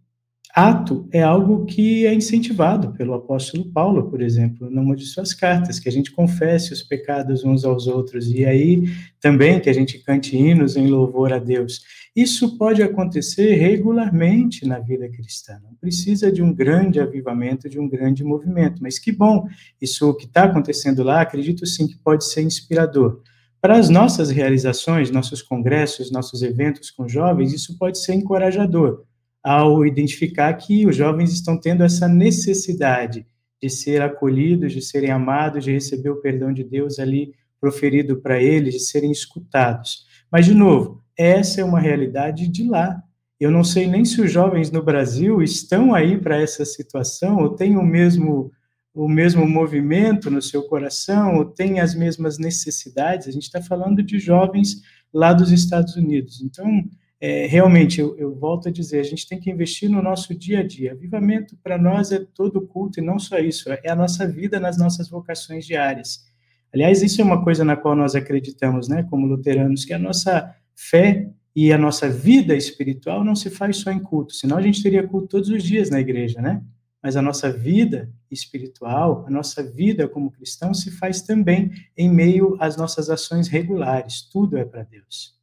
ato 0.55 1.09
é 1.13 1.23
algo 1.23 1.65
que 1.65 2.07
é 2.07 2.13
incentivado 2.13 2.93
pelo 2.93 3.15
apóstolo 3.15 3.65
Paulo, 3.67 4.11
por 4.11 4.21
exemplo, 4.21 4.71
numa 4.71 4.97
de 4.97 5.07
suas 5.07 5.33
cartas, 5.33 5.79
que 5.79 5.89
a 5.89 5.93
gente 5.93 6.11
confesse 6.11 6.73
os 6.73 6.83
pecados 6.83 7.45
uns 7.45 7.65
aos 7.65 7.87
outros, 7.87 8.31
e 8.31 8.45
aí 8.45 8.85
também 9.21 9.61
que 9.61 9.71
a 9.71 9.73
gente 9.73 9.99
cante 9.99 10.37
hinos 10.37 10.77
em 10.77 10.89
louvor 10.89 11.33
a 11.33 11.39
Deus. 11.39 11.83
Isso 12.15 12.59
pode 12.59 12.83
acontecer 12.83 13.55
regularmente 13.55 14.67
na 14.67 14.79
vida 14.81 15.09
cristã, 15.09 15.61
não 15.63 15.75
precisa 15.75 16.33
de 16.33 16.43
um 16.43 16.53
grande 16.53 16.99
avivamento, 16.99 17.69
de 17.69 17.79
um 17.79 17.89
grande 17.89 18.25
movimento, 18.25 18.83
mas 18.83 18.99
que 18.99 19.13
bom, 19.13 19.47
isso 19.81 20.13
que 20.15 20.27
está 20.27 20.45
acontecendo 20.45 21.03
lá, 21.03 21.21
acredito 21.21 21.65
sim 21.67 21.87
que 21.87 21.97
pode 21.99 22.25
ser 22.25 22.43
inspirador. 22.43 23.23
Para 23.61 23.77
as 23.77 23.89
nossas 23.89 24.31
realizações, 24.31 25.11
nossos 25.11 25.43
congressos, 25.43 26.11
nossos 26.11 26.43
eventos 26.43 26.91
com 26.91 27.07
jovens, 27.07 27.53
isso 27.53 27.77
pode 27.79 27.99
ser 27.99 28.15
encorajador 28.15 29.05
ao 29.43 29.87
identificar 29.87 30.53
que 30.55 30.87
os 30.87 30.97
jovens 30.97 31.33
estão 31.33 31.59
tendo 31.59 31.83
essa 31.83 32.07
necessidade 32.07 33.27
de 33.61 33.69
ser 33.69 34.03
acolhidos, 34.03 34.73
de 34.73 34.83
serem 34.83 35.11
amados, 35.11 35.65
de 35.65 35.73
receber 35.73 36.11
o 36.11 36.21
perdão 36.21 36.53
de 36.53 36.65
Deus 36.65 36.99
ali 36.99 37.35
proferido 37.61 38.21
para 38.21 38.43
eles, 38.43 38.75
de 38.75 38.81
serem 38.81 39.11
escutados. 39.11 40.07
Mas, 40.33 40.47
de 40.47 40.55
novo, 40.55 41.03
essa 41.17 41.61
é 41.61 41.65
uma 41.65 41.81
realidade 41.81 42.49
de 42.49 42.65
lá. 42.65 43.03
Eu 43.39 43.51
não 43.51 43.63
sei 43.63 43.87
nem 43.87 44.05
se 44.05 44.21
os 44.21 44.33
jovens 44.33 44.71
no 44.71 44.83
Brasil 44.83 45.43
estão 45.43 45.95
aí 45.95 46.19
para 46.19 46.41
essa 46.41 46.65
situação, 46.65 47.39
ou 47.39 47.51
têm 47.51 47.77
o 47.77 47.83
mesmo, 47.83 48.51
o 48.95 49.09
mesmo 49.09 49.47
movimento 49.47 50.31
no 50.31 50.41
seu 50.41 50.63
coração, 50.63 51.37
ou 51.37 51.45
têm 51.45 51.81
as 51.81 51.95
mesmas 51.95 52.39
necessidades. 52.39 53.29
A 53.29 53.31
gente 53.31 53.45
está 53.45 53.61
falando 53.61 54.03
de 54.03 54.19
jovens 54.19 54.83
lá 55.13 55.33
dos 55.33 55.51
Estados 55.53 55.97
Unidos. 55.97 56.41
Então, 56.43 56.85
é, 57.21 57.47
realmente, 57.47 58.01
eu, 58.01 58.17
eu, 58.17 58.35
volto 58.35 58.69
a 58.69 58.73
dizer, 58.73 59.01
a 59.01 59.05
gente 59.05 59.29
tem 59.29 59.39
que 59.39 59.51
investir 59.51 59.91
no 59.91 60.01
nosso 60.01 60.35
dia 60.35 60.61
a 60.61 60.67
dia. 60.67 60.93
Avivamento, 60.93 61.55
para 61.63 61.77
nós, 61.77 62.11
é 62.13 62.19
todo 62.35 62.67
culto, 62.67 62.99
e 62.99 63.03
não 63.03 63.19
só 63.19 63.39
isso, 63.39 63.71
é 63.71 63.91
a 63.91 63.95
nossa 63.95 64.27
vida 64.27 64.59
nas 64.59 64.79
nossas 64.79 65.11
vocações 65.11 65.67
diárias. 65.67 66.25
Aliás, 66.73 67.03
isso 67.03 67.21
é 67.21 67.25
uma 67.25 67.45
coisa 67.45 67.63
na 67.63 67.77
qual 67.77 67.95
nós 67.95 68.15
acreditamos, 68.15 68.89
né, 68.89 69.03
como 69.11 69.27
luteranos, 69.27 69.85
que 69.85 69.93
a 69.93 69.99
nossa 69.99 70.55
fé 70.75 71.29
e 71.55 71.73
a 71.73 71.79
nossa 71.79 72.09
vida 72.09 72.57
espiritual 72.57 73.23
não 73.23 73.35
se 73.35 73.51
faz 73.51 73.79
só 73.79 73.91
em 73.91 73.99
culto, 73.99 74.33
senão 74.33 74.57
a 74.57 74.63
gente 74.63 74.83
teria 74.83 75.07
culto 75.07 75.27
todos 75.27 75.51
os 75.51 75.63
dias 75.63 75.91
na 75.91 76.01
igreja, 76.01 76.41
né? 76.41 76.63
Mas 77.03 77.17
a 77.17 77.23
nossa 77.23 77.51
vida 77.51 78.11
espiritual, 78.31 79.25
a 79.27 79.31
nossa 79.31 79.63
vida 79.63 80.07
como 80.07 80.31
cristão 80.31 80.73
se 80.73 80.91
faz 80.93 81.23
também 81.23 81.71
em 81.97 82.09
meio 82.09 82.57
às 82.61 82.77
nossas 82.77 83.11
ações 83.11 83.49
regulares, 83.49 84.23
tudo 84.23 84.57
é 84.57 84.65
para 84.65 84.85
Deus. 84.85 85.40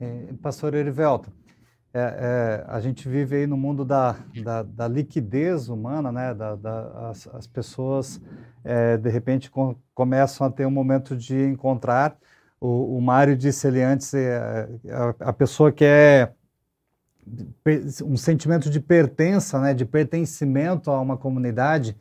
É, 0.00 0.32
pastor 0.42 0.74
Erivelto, 0.74 1.32
é, 1.92 1.98
é, 1.98 2.64
a 2.68 2.78
gente 2.78 3.08
vive 3.08 3.36
aí 3.36 3.46
no 3.46 3.56
mundo 3.56 3.82
da, 3.82 4.16
da, 4.42 4.62
da 4.62 4.86
liquidez 4.86 5.70
humana, 5.70 6.12
né? 6.12 6.34
Da, 6.34 6.54
da 6.54 7.08
as, 7.10 7.26
as, 7.28 7.46
pessoas, 7.46 8.20
é, 8.62 8.98
de 8.98 9.08
repente, 9.08 9.50
com, 9.50 9.74
começam 9.94 10.46
a 10.46 10.50
ter 10.50 10.66
um 10.66 10.70
momento 10.70 11.16
de 11.16 11.34
encontrar. 11.46 12.18
O, 12.60 12.98
o 12.98 13.00
Mário 13.00 13.34
disse 13.34 13.66
ali 13.66 13.80
antes, 13.80 14.12
é, 14.12 14.68
a, 14.90 15.28
a 15.30 15.32
pessoa 15.32 15.72
quer 15.72 16.34
um 18.04 18.16
sentimento 18.16 18.68
de 18.68 18.78
pertença, 18.78 19.58
né? 19.58 19.72
De 19.72 19.86
pertencimento 19.86 20.90
a 20.90 21.00
uma 21.00 21.16
comunidade 21.16 21.96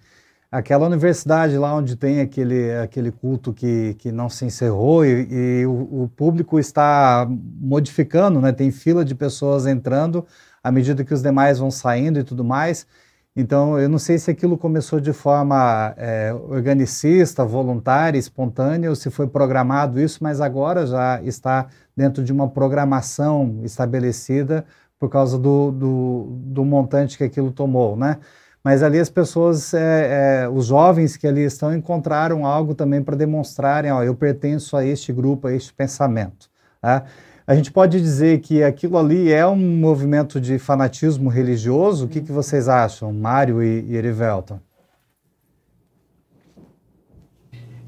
aquela 0.57 0.85
universidade 0.85 1.57
lá 1.57 1.75
onde 1.75 1.97
tem 1.97 2.21
aquele, 2.21 2.71
aquele 2.77 3.11
culto 3.11 3.53
que, 3.53 3.93
que 3.95 4.11
não 4.11 4.29
se 4.29 4.45
encerrou 4.45 5.05
e, 5.05 5.27
e 5.29 5.65
o, 5.65 6.03
o, 6.03 6.11
público 6.15 6.57
está 6.57 7.27
modificando, 7.29 8.39
né? 8.39 8.53
tem 8.53 8.71
fila 8.71 9.03
de 9.03 9.13
pessoas 9.13 9.67
entrando 9.67 10.25
à 10.63 10.71
medida 10.71 11.03
que 11.03 11.13
os 11.13 11.21
demais 11.21 11.59
vão 11.59 11.69
saindo 11.69 12.19
e 12.19 12.23
tudo 12.23 12.43
mais. 12.43 12.87
Então, 13.35 13.77
eu 13.77 13.89
não 13.89 13.99
sei 13.99 14.17
se 14.17 14.31
aquilo 14.31 14.57
começou 14.57 15.01
de 15.01 15.11
forma 15.11 15.93
é, 15.97 16.33
organicista, 16.33 17.43
voluntária, 17.43 18.17
espontânea, 18.17 18.89
ou 18.89 18.95
se 18.95 19.09
foi 19.09 19.27
programado 19.27 19.99
isso, 19.99 20.19
mas 20.21 20.39
agora 20.39 20.87
já 20.87 21.21
está 21.21 21.67
dentro 21.93 22.23
de 22.23 22.31
uma 22.31 22.47
programação 22.47 23.59
estabelecida 23.61 24.65
por 24.97 25.09
causa 25.09 25.37
do, 25.37 25.69
do, 25.71 26.27
do 26.45 26.63
montante 26.63 27.17
que 27.17 27.25
aquilo 27.25 27.51
tomou, 27.51 27.97
né? 27.97 28.19
Mas 28.65 28.81
ali 28.81 28.97
as 28.97 29.11
pessoas, 29.11 29.75
é, 29.75 30.45
é, 30.45 30.49
os 30.49 30.65
jovens 30.65 31.15
que 31.15 31.27
ali 31.27 31.43
estão, 31.43 31.71
encontraram 31.71 32.47
algo 32.47 32.73
também 32.73 32.99
para 32.99 33.15
demonstrarem, 33.15 33.91
ó, 33.91 34.01
eu 34.01 34.15
pertenço 34.15 34.75
a 34.75 34.83
este 34.83 35.13
grupo, 35.13 35.45
a 35.45 35.53
este 35.53 35.71
pensamento. 35.71 36.49
Tá? 36.81 37.05
A 37.45 37.53
gente 37.53 37.71
pode 37.71 38.01
dizer 38.01 38.39
que 38.39 38.63
aquilo 38.63 38.97
ali 38.97 39.31
é 39.31 39.45
um 39.45 39.55
movimento 39.55 40.41
de 40.41 40.57
fanatismo 40.57 41.29
religioso? 41.29 42.05
O 42.05 42.09
que, 42.09 42.19
que 42.19 42.31
vocês 42.31 42.67
acham, 42.67 43.13
Mário 43.13 43.61
e, 43.61 43.85
e 43.87 43.95
Erivelton? 43.95 44.59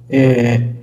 É, 0.07 0.75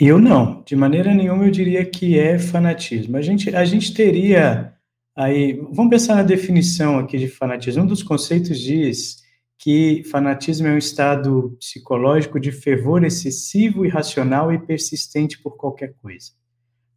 eu 0.00 0.18
não, 0.18 0.64
de 0.66 0.74
maneira 0.74 1.14
nenhuma 1.14 1.44
eu 1.44 1.50
diria 1.52 1.84
que 1.84 2.18
é 2.18 2.40
fanatismo. 2.40 3.16
A 3.16 3.22
gente, 3.22 3.54
a 3.54 3.64
gente 3.64 3.94
teria 3.94 4.75
Aí, 5.16 5.54
vamos 5.72 5.88
pensar 5.88 6.16
na 6.16 6.22
definição 6.22 6.98
aqui 6.98 7.16
de 7.16 7.26
fanatismo. 7.26 7.84
Um 7.84 7.86
dos 7.86 8.02
conceitos 8.02 8.60
diz 8.60 9.24
que 9.58 10.04
fanatismo 10.04 10.66
é 10.66 10.72
um 10.72 10.76
estado 10.78 11.56
psicológico 11.58 12.38
de 12.38 12.52
fervor 12.52 13.02
excessivo, 13.02 13.86
irracional 13.86 14.52
e 14.52 14.58
persistente 14.58 15.38
por 15.42 15.56
qualquer 15.56 15.94
coisa. 16.02 16.32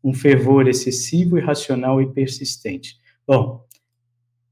Um 0.03 0.13
fervor 0.13 0.67
excessivo, 0.67 1.37
irracional 1.37 2.01
e 2.01 2.11
persistente. 2.11 2.97
Bom, 3.25 3.63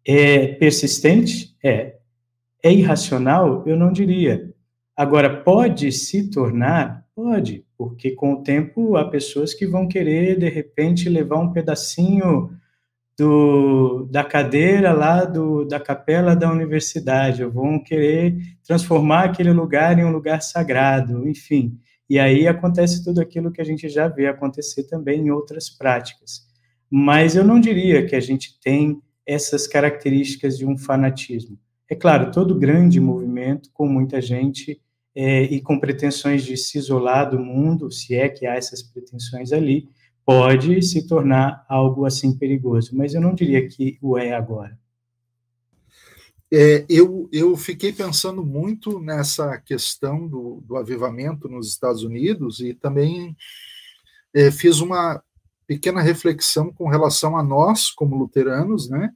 é 0.06 0.48
persistente? 0.54 1.54
É. 1.62 1.98
É 2.64 2.72
irracional? 2.72 3.68
Eu 3.68 3.76
não 3.76 3.92
diria. 3.92 4.50
Agora, 4.96 5.44
pode 5.44 5.92
se 5.92 6.30
tornar? 6.30 7.06
Pode, 7.14 7.66
porque 7.78 8.12
com 8.12 8.36
o 8.36 8.44
tempo 8.44 8.96
há 8.96 9.10
pessoas 9.10 9.54
que 9.54 9.68
vão 9.68 9.90
querer, 9.90 10.40
de 10.40 10.48
repente, 10.48 11.10
levar 11.10 11.40
um 11.40 11.52
pedacinho 11.52 12.56
do, 13.18 14.08
da 14.12 14.24
cadeira 14.24 14.94
lá 14.94 15.26
do, 15.26 15.66
da 15.66 15.80
capela 15.80 16.36
da 16.36 16.52
universidade, 16.52 17.44
vão 17.44 17.80
querer 17.84 18.38
transformar 18.66 19.24
aquele 19.24 19.52
lugar 19.52 19.98
em 19.98 20.06
um 20.06 20.12
lugar 20.12 20.42
sagrado, 20.42 21.28
enfim. 21.28 21.80
E 22.10 22.20
aí 22.20 22.48
acontece 22.48 23.04
tudo 23.04 23.20
aquilo 23.20 23.52
que 23.52 23.60
a 23.60 23.66
gente 23.66 23.90
já 23.90 24.08
vê 24.08 24.28
acontecer 24.28 24.84
também 24.84 25.22
em 25.22 25.32
outras 25.32 25.70
práticas. 25.70 26.46
Mas 26.90 27.36
eu 27.36 27.44
não 27.44 27.60
diria 27.60 28.06
que 28.06 28.16
a 28.16 28.20
gente 28.20 28.60
tem 28.62 29.02
essas 29.26 29.68
características 29.68 30.58
de 30.58 30.66
um 30.66 30.78
fanatismo. 30.78 31.58
É 31.90 31.96
claro, 31.96 32.32
todo 32.32 32.58
grande 32.58 33.00
movimento 33.00 33.70
com 33.74 33.88
muita 33.88 34.22
gente 34.22 34.80
é, 35.16 35.42
e 35.44 35.60
com 35.60 35.80
pretensões 35.80 36.44
de 36.44 36.56
se 36.56 36.78
isolar 36.78 37.30
do 37.30 37.40
mundo, 37.40 37.92
se 37.92 38.16
é 38.16 38.30
que 38.30 38.46
há 38.46 38.56
essas 38.56 38.84
pretensões 38.84 39.52
ali, 39.52 39.90
pode 40.28 40.82
se 40.82 41.08
tornar 41.08 41.66
algo 41.70 42.06
assim 42.06 42.38
perigoso, 42.38 42.94
mas 42.94 43.14
eu 43.14 43.22
não 43.22 43.34
diria 43.34 43.66
que 43.66 43.98
o 44.02 44.18
é 44.18 44.34
agora. 44.34 44.78
É, 46.52 46.86
eu, 46.90 47.30
eu 47.32 47.56
fiquei 47.56 47.94
pensando 47.94 48.44
muito 48.44 49.00
nessa 49.00 49.58
questão 49.58 50.28
do, 50.28 50.62
do 50.66 50.76
avivamento 50.76 51.48
nos 51.48 51.70
Estados 51.70 52.04
Unidos 52.04 52.60
e 52.60 52.74
também 52.74 53.38
é, 54.34 54.52
fiz 54.52 54.82
uma 54.82 55.24
pequena 55.66 56.02
reflexão 56.02 56.74
com 56.74 56.90
relação 56.90 57.38
a 57.38 57.44
nós, 57.44 57.90
como 57.90 58.18
luteranos, 58.18 58.90
né? 58.90 59.10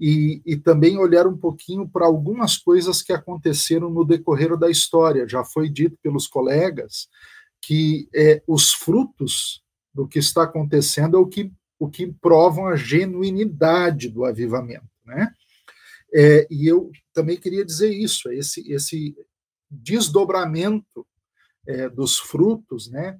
E, 0.00 0.40
e 0.46 0.56
também 0.56 0.96
olhar 0.96 1.26
um 1.26 1.36
pouquinho 1.36 1.86
para 1.86 2.06
algumas 2.06 2.56
coisas 2.56 3.02
que 3.02 3.12
aconteceram 3.12 3.90
no 3.90 4.02
decorrer 4.02 4.56
da 4.56 4.70
história. 4.70 5.28
Já 5.28 5.44
foi 5.44 5.68
dito 5.68 5.98
pelos 6.02 6.26
colegas 6.26 7.06
que 7.60 8.08
é, 8.14 8.42
os 8.46 8.72
frutos 8.72 9.62
do 9.98 10.06
que 10.06 10.20
está 10.20 10.44
acontecendo 10.44 11.16
é 11.16 11.20
o 11.20 11.26
que, 11.26 11.52
o 11.76 11.90
que 11.90 12.06
provam 12.06 12.68
a 12.68 12.76
genuinidade 12.76 14.08
do 14.08 14.24
avivamento. 14.24 14.86
Né? 15.04 15.34
É, 16.14 16.46
e 16.48 16.68
eu 16.68 16.92
também 17.12 17.36
queria 17.36 17.64
dizer 17.64 17.90
isso, 17.90 18.30
esse, 18.30 18.60
esse 18.72 19.16
desdobramento 19.68 21.04
é, 21.66 21.88
dos 21.88 22.16
frutos 22.16 22.88
né, 22.88 23.18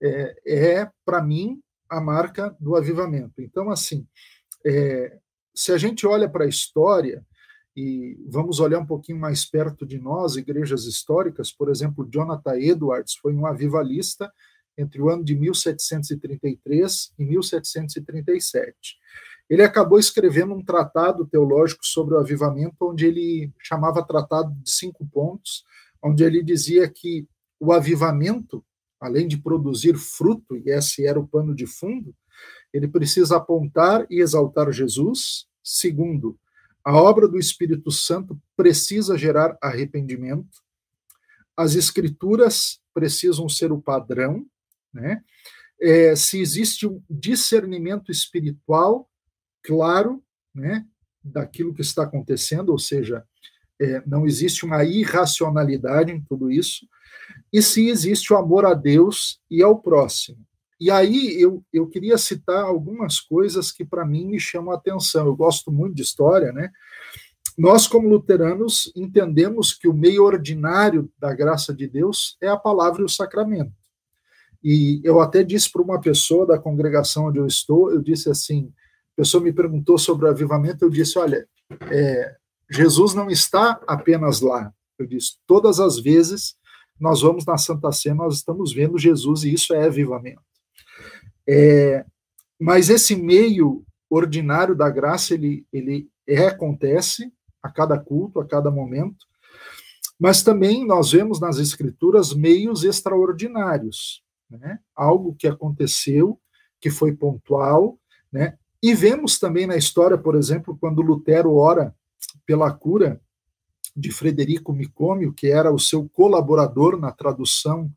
é, 0.00 0.36
é 0.46 0.90
para 1.04 1.20
mim, 1.20 1.60
a 1.88 2.00
marca 2.00 2.56
do 2.60 2.76
avivamento. 2.76 3.42
Então, 3.42 3.68
assim, 3.68 4.06
é, 4.64 5.18
se 5.52 5.72
a 5.72 5.78
gente 5.78 6.06
olha 6.06 6.28
para 6.28 6.44
a 6.44 6.48
história, 6.48 7.26
e 7.76 8.16
vamos 8.28 8.60
olhar 8.60 8.78
um 8.78 8.86
pouquinho 8.86 9.18
mais 9.18 9.44
perto 9.44 9.84
de 9.84 9.98
nós, 9.98 10.36
igrejas 10.36 10.84
históricas, 10.84 11.50
por 11.50 11.68
exemplo, 11.68 12.08
Jonathan 12.08 12.56
Edwards 12.56 13.16
foi 13.16 13.34
um 13.34 13.46
avivalista 13.46 14.32
entre 14.76 15.00
o 15.00 15.08
ano 15.08 15.24
de 15.24 15.34
1733 15.34 17.12
e 17.18 17.24
1737. 17.24 18.98
Ele 19.48 19.62
acabou 19.62 19.98
escrevendo 19.98 20.54
um 20.54 20.64
tratado 20.64 21.26
teológico 21.26 21.84
sobre 21.84 22.14
o 22.14 22.18
avivamento, 22.18 22.76
onde 22.82 23.04
ele 23.04 23.52
chamava 23.58 24.02
tratado 24.02 24.54
de 24.62 24.70
cinco 24.70 25.04
pontos, 25.06 25.64
onde 26.00 26.22
ele 26.22 26.42
dizia 26.42 26.88
que 26.88 27.26
o 27.58 27.72
avivamento, 27.72 28.64
além 29.00 29.26
de 29.26 29.36
produzir 29.36 29.96
fruto, 29.96 30.56
e 30.56 30.70
esse 30.70 31.04
era 31.04 31.18
o 31.18 31.26
pano 31.26 31.54
de 31.54 31.66
fundo, 31.66 32.14
ele 32.72 32.86
precisa 32.86 33.36
apontar 33.36 34.06
e 34.08 34.20
exaltar 34.20 34.70
Jesus. 34.72 35.46
Segundo, 35.62 36.38
a 36.84 36.96
obra 36.96 37.28
do 37.28 37.38
Espírito 37.38 37.90
Santo 37.90 38.40
precisa 38.56 39.18
gerar 39.18 39.58
arrependimento. 39.60 40.62
As 41.56 41.74
escrituras 41.74 42.80
precisam 42.94 43.48
ser 43.48 43.72
o 43.72 43.82
padrão 43.82 44.46
né? 44.92 45.22
É, 45.80 46.14
se 46.14 46.40
existe 46.40 46.86
um 46.86 47.02
discernimento 47.08 48.12
espiritual 48.12 49.08
claro, 49.62 50.22
né, 50.54 50.84
daquilo 51.22 51.74
que 51.74 51.80
está 51.80 52.02
acontecendo, 52.02 52.70
ou 52.70 52.78
seja, 52.78 53.24
é, 53.80 54.02
não 54.06 54.26
existe 54.26 54.64
uma 54.64 54.84
irracionalidade 54.84 56.12
em 56.12 56.20
tudo 56.20 56.50
isso, 56.50 56.86
e 57.52 57.62
se 57.62 57.88
existe 57.88 58.32
o 58.32 58.36
amor 58.36 58.66
a 58.66 58.74
Deus 58.74 59.40
e 59.50 59.62
ao 59.62 59.80
próximo. 59.80 60.38
E 60.78 60.90
aí 60.90 61.38
eu, 61.40 61.62
eu 61.72 61.86
queria 61.86 62.16
citar 62.16 62.64
algumas 62.64 63.20
coisas 63.20 63.70
que 63.70 63.84
para 63.84 64.04
mim 64.04 64.26
me 64.26 64.40
chamam 64.40 64.72
a 64.72 64.76
atenção. 64.76 65.26
Eu 65.26 65.36
gosto 65.36 65.70
muito 65.70 65.94
de 65.94 66.02
história, 66.02 66.52
né? 66.52 66.70
Nós, 67.58 67.86
como 67.86 68.08
luteranos, 68.08 68.90
entendemos 68.96 69.74
que 69.74 69.86
o 69.86 69.92
meio 69.92 70.24
ordinário 70.24 71.12
da 71.18 71.34
graça 71.34 71.74
de 71.74 71.86
Deus 71.86 72.38
é 72.40 72.48
a 72.48 72.56
palavra 72.56 73.02
e 73.02 73.04
o 73.04 73.08
sacramento. 73.08 73.72
E 74.62 75.00
eu 75.04 75.20
até 75.20 75.42
disse 75.42 75.70
para 75.70 75.82
uma 75.82 76.00
pessoa 76.00 76.46
da 76.46 76.58
congregação 76.58 77.26
onde 77.26 77.38
eu 77.38 77.46
estou, 77.46 77.90
eu 77.90 78.02
disse 78.02 78.28
assim, 78.28 78.72
a 79.14 79.22
pessoa 79.22 79.42
me 79.42 79.52
perguntou 79.52 79.98
sobre 79.98 80.26
o 80.26 80.28
avivamento, 80.28 80.84
eu 80.84 80.90
disse, 80.90 81.18
olha, 81.18 81.46
é, 81.90 82.36
Jesus 82.70 83.14
não 83.14 83.30
está 83.30 83.80
apenas 83.86 84.40
lá. 84.40 84.72
Eu 84.98 85.06
disse, 85.06 85.38
todas 85.46 85.80
as 85.80 85.98
vezes 85.98 86.54
nós 86.98 87.22
vamos 87.22 87.46
na 87.46 87.56
Santa 87.56 87.90
Ceia, 87.90 88.14
nós 88.14 88.36
estamos 88.36 88.72
vendo 88.72 88.98
Jesus 88.98 89.42
e 89.44 89.52
isso 89.52 89.72
é 89.72 89.86
avivamento. 89.86 90.42
É, 91.48 92.04
mas 92.60 92.90
esse 92.90 93.16
meio 93.16 93.82
ordinário 94.10 94.74
da 94.74 94.90
graça, 94.90 95.32
ele, 95.32 95.66
ele 95.72 96.08
é, 96.26 96.48
acontece 96.48 97.32
a 97.62 97.70
cada 97.70 97.98
culto, 97.98 98.40
a 98.40 98.46
cada 98.46 98.70
momento, 98.70 99.26
Mas 100.20 100.42
também 100.42 100.86
nós 100.86 101.12
vemos 101.12 101.40
nas 101.40 101.56
Escrituras 101.56 102.34
meios 102.34 102.84
extraordinários, 102.84 104.22
né? 104.50 104.78
algo 104.94 105.34
que 105.34 105.46
aconteceu, 105.46 106.40
que 106.80 106.90
foi 106.90 107.12
pontual, 107.12 107.98
né? 108.32 108.58
e 108.82 108.94
vemos 108.94 109.38
também 109.38 109.66
na 109.66 109.76
história, 109.76 110.16
por 110.16 110.34
exemplo, 110.34 110.76
quando 110.78 111.02
Lutero 111.02 111.54
ora 111.54 111.94
pela 112.46 112.72
cura 112.72 113.20
de 113.96 114.10
Frederico 114.10 114.72
Micômio, 114.72 115.32
que 115.32 115.48
era 115.48 115.72
o 115.72 115.78
seu 115.78 116.08
colaborador 116.08 116.98
na 116.98 117.12
tradução 117.12 117.90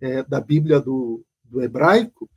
é, 0.00 0.22
da 0.22 0.40
Bíblia 0.40 0.80
do, 0.80 1.24
do 1.44 1.62
hebraico, 1.62 2.28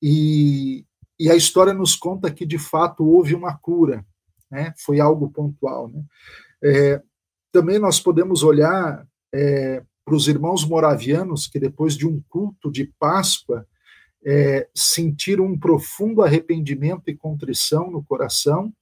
e, 0.00 0.84
e, 1.18 1.30
a 1.30 1.34
história 1.34 1.72
nos 1.72 1.96
conta 1.96 2.30
que, 2.30 2.46
de 2.46 2.58
fato, 2.58 3.04
houve 3.04 3.34
uma 3.34 3.56
cura, 3.56 4.04
né? 4.50 4.72
foi 4.78 5.00
algo 5.00 5.30
pontual. 5.30 5.88
Né? 5.88 6.04
É, 6.62 7.02
também 7.50 7.78
nós 7.78 7.98
podemos 7.98 8.42
olhar 8.42 9.04
é, 9.34 9.82
para 10.08 10.16
os 10.16 10.26
irmãos 10.26 10.64
moravianos 10.64 11.46
que, 11.46 11.60
depois 11.60 11.94
de 11.94 12.06
um 12.06 12.22
culto 12.30 12.72
de 12.72 12.86
Páscoa, 12.98 13.66
é, 14.24 14.66
sentiram 14.74 15.44
um 15.44 15.58
profundo 15.58 16.22
arrependimento 16.22 17.10
e 17.10 17.14
contrição 17.14 17.90
no 17.90 18.02
coração. 18.02 18.72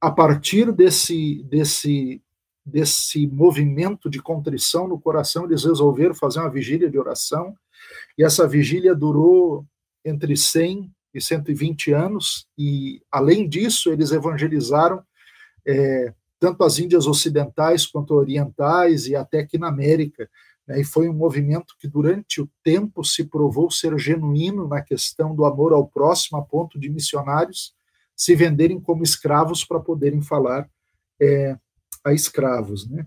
A 0.00 0.10
partir 0.10 0.72
desse, 0.72 1.42
desse, 1.42 2.22
desse 2.64 3.26
movimento 3.26 4.08
de 4.08 4.22
contrição 4.22 4.88
no 4.88 4.98
coração, 4.98 5.44
eles 5.44 5.62
resolveram 5.62 6.14
fazer 6.14 6.40
uma 6.40 6.50
vigília 6.50 6.88
de 6.88 6.98
oração, 6.98 7.54
e 8.16 8.24
essa 8.24 8.48
vigília 8.48 8.94
durou 8.94 9.66
entre 10.02 10.38
100 10.38 10.90
e 11.12 11.20
120 11.20 11.92
anos, 11.92 12.46
e, 12.56 13.02
além 13.12 13.46
disso, 13.46 13.92
eles 13.92 14.10
evangelizaram 14.10 15.02
é, 15.66 16.14
tanto 16.40 16.64
as 16.64 16.78
Índias 16.78 17.06
ocidentais 17.06 17.86
quanto 17.86 18.14
orientais 18.14 19.06
e 19.06 19.14
até 19.14 19.40
aqui 19.40 19.58
na 19.58 19.68
América. 19.68 20.28
Né? 20.66 20.80
E 20.80 20.84
foi 20.84 21.08
um 21.08 21.12
movimento 21.12 21.76
que, 21.78 21.86
durante 21.86 22.40
o 22.40 22.48
tempo, 22.64 23.04
se 23.04 23.24
provou 23.24 23.70
ser 23.70 23.96
genuíno 23.98 24.66
na 24.66 24.80
questão 24.80 25.34
do 25.36 25.44
amor 25.44 25.74
ao 25.74 25.86
próximo, 25.86 26.38
a 26.38 26.42
ponto 26.42 26.80
de 26.80 26.88
missionários 26.88 27.74
se 28.16 28.34
venderem 28.34 28.80
como 28.80 29.02
escravos 29.02 29.64
para 29.64 29.80
poderem 29.80 30.22
falar 30.22 30.68
é, 31.20 31.56
a 32.04 32.12
escravos. 32.12 32.88
Né? 32.88 33.06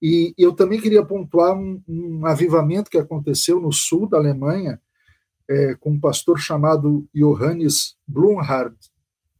E 0.00 0.34
eu 0.36 0.52
também 0.52 0.80
queria 0.80 1.04
pontuar 1.04 1.56
um, 1.56 1.80
um 1.86 2.26
avivamento 2.26 2.90
que 2.90 2.98
aconteceu 2.98 3.60
no 3.60 3.72
sul 3.72 4.08
da 4.08 4.16
Alemanha, 4.16 4.80
é, 5.48 5.74
com 5.74 5.90
um 5.90 6.00
pastor 6.00 6.38
chamado 6.38 7.06
Johannes 7.14 7.96
Blumhardt, 8.06 8.91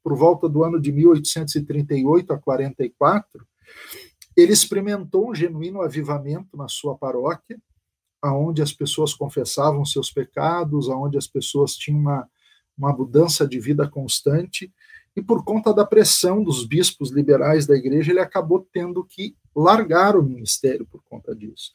por 0.02 0.16
volta 0.16 0.48
do 0.48 0.64
ano 0.64 0.80
de 0.80 0.92
1838 0.92 2.32
a 2.32 2.38
44, 2.38 3.46
ele 4.36 4.52
experimentou 4.52 5.30
um 5.30 5.34
genuíno 5.34 5.82
avivamento 5.82 6.56
na 6.56 6.68
sua 6.68 6.96
paróquia, 6.96 7.60
aonde 8.20 8.62
as 8.62 8.72
pessoas 8.72 9.14
confessavam 9.14 9.84
seus 9.84 10.10
pecados, 10.10 10.88
aonde 10.88 11.18
as 11.18 11.26
pessoas 11.26 11.74
tinham 11.74 12.00
uma, 12.00 12.28
uma 12.76 12.92
mudança 12.92 13.46
de 13.46 13.60
vida 13.60 13.88
constante, 13.88 14.72
e 15.14 15.20
por 15.20 15.44
conta 15.44 15.74
da 15.74 15.84
pressão 15.84 16.42
dos 16.42 16.66
bispos 16.66 17.10
liberais 17.10 17.66
da 17.66 17.76
igreja, 17.76 18.12
ele 18.12 18.20
acabou 18.20 18.66
tendo 18.72 19.04
que 19.04 19.36
largar 19.54 20.16
o 20.16 20.22
ministério 20.22 20.86
por 20.86 21.02
conta 21.04 21.34
disso. 21.34 21.72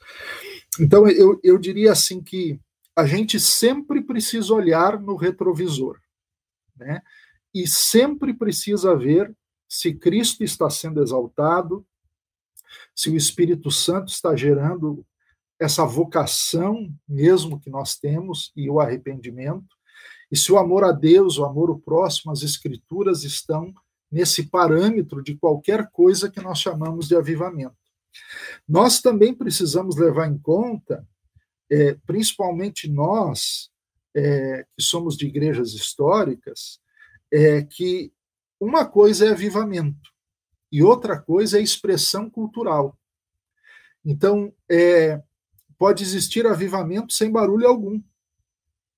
Então, 0.79 1.07
eu, 1.07 1.39
eu 1.43 1.57
diria 1.59 1.91
assim 1.91 2.21
que 2.21 2.59
a 2.95 3.05
gente 3.05 3.39
sempre 3.39 4.01
precisa 4.01 4.51
olhar 4.53 4.99
no 4.99 5.15
retrovisor, 5.15 5.99
né? 6.75 7.01
E 7.53 7.67
sempre 7.67 8.33
precisa 8.33 8.95
ver 8.95 9.35
se 9.67 9.93
Cristo 9.93 10.43
está 10.43 10.69
sendo 10.69 11.01
exaltado, 11.01 11.85
se 12.95 13.09
o 13.09 13.15
Espírito 13.15 13.69
Santo 13.69 14.09
está 14.09 14.35
gerando 14.35 15.05
essa 15.59 15.85
vocação 15.85 16.93
mesmo 17.07 17.59
que 17.59 17.69
nós 17.69 17.97
temos 17.97 18.51
e 18.55 18.69
o 18.69 18.79
arrependimento, 18.79 19.75
e 20.31 20.37
se 20.37 20.51
o 20.51 20.57
amor 20.57 20.83
a 20.83 20.91
Deus, 20.91 21.37
o 21.37 21.45
amor 21.45 21.69
ao 21.69 21.79
próximo, 21.79 22.31
as 22.31 22.43
Escrituras 22.43 23.23
estão 23.23 23.73
nesse 24.11 24.47
parâmetro 24.47 25.23
de 25.23 25.35
qualquer 25.35 25.89
coisa 25.91 26.29
que 26.29 26.41
nós 26.41 26.59
chamamos 26.59 27.07
de 27.07 27.15
avivamento. 27.15 27.75
Nós 28.67 29.01
também 29.01 29.33
precisamos 29.33 29.95
levar 29.95 30.27
em 30.27 30.37
conta, 30.37 31.07
é, 31.69 31.95
principalmente 32.05 32.89
nós, 32.89 33.69
é, 34.15 34.65
que 34.75 34.81
somos 34.81 35.15
de 35.15 35.27
igrejas 35.27 35.73
históricas, 35.73 36.79
é 37.31 37.61
que 37.63 38.11
uma 38.59 38.85
coisa 38.85 39.25
é 39.25 39.29
avivamento 39.29 40.11
e 40.71 40.81
outra 40.81 41.19
coisa 41.19 41.59
é 41.59 41.61
expressão 41.61 42.29
cultural. 42.29 42.97
Então, 44.03 44.53
é, 44.69 45.21
pode 45.77 46.03
existir 46.03 46.45
avivamento 46.45 47.13
sem 47.13 47.31
barulho 47.31 47.67
algum. 47.67 48.01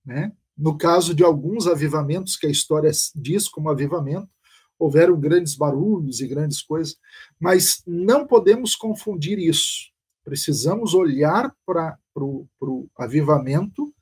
Né? 0.05 0.31
No 0.57 0.77
caso 0.77 1.13
de 1.13 1.23
alguns 1.23 1.67
avivamentos 1.67 2.35
que 2.35 2.47
a 2.47 2.51
história 2.51 2.91
diz 3.15 3.47
como 3.47 3.69
avivamento, 3.69 4.29
houveram 4.77 5.19
grandes 5.19 5.55
barulhos 5.55 6.21
e 6.21 6.27
grandes 6.27 6.61
coisas, 6.61 6.97
mas 7.39 7.83
não 7.85 8.25
podemos 8.25 8.75
confundir 8.75 9.37
isso. 9.37 9.91
Precisamos 10.23 10.93
olhar 10.93 11.53
para 11.65 11.97
o 12.15 12.87
avivamento 12.97 13.93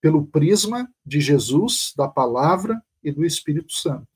pelo 0.00 0.26
prisma 0.26 0.88
de 1.06 1.20
Jesus, 1.20 1.92
da 1.96 2.08
palavra 2.08 2.82
e 3.04 3.12
do 3.12 3.24
Espírito 3.24 3.72
Santo. 3.72 4.08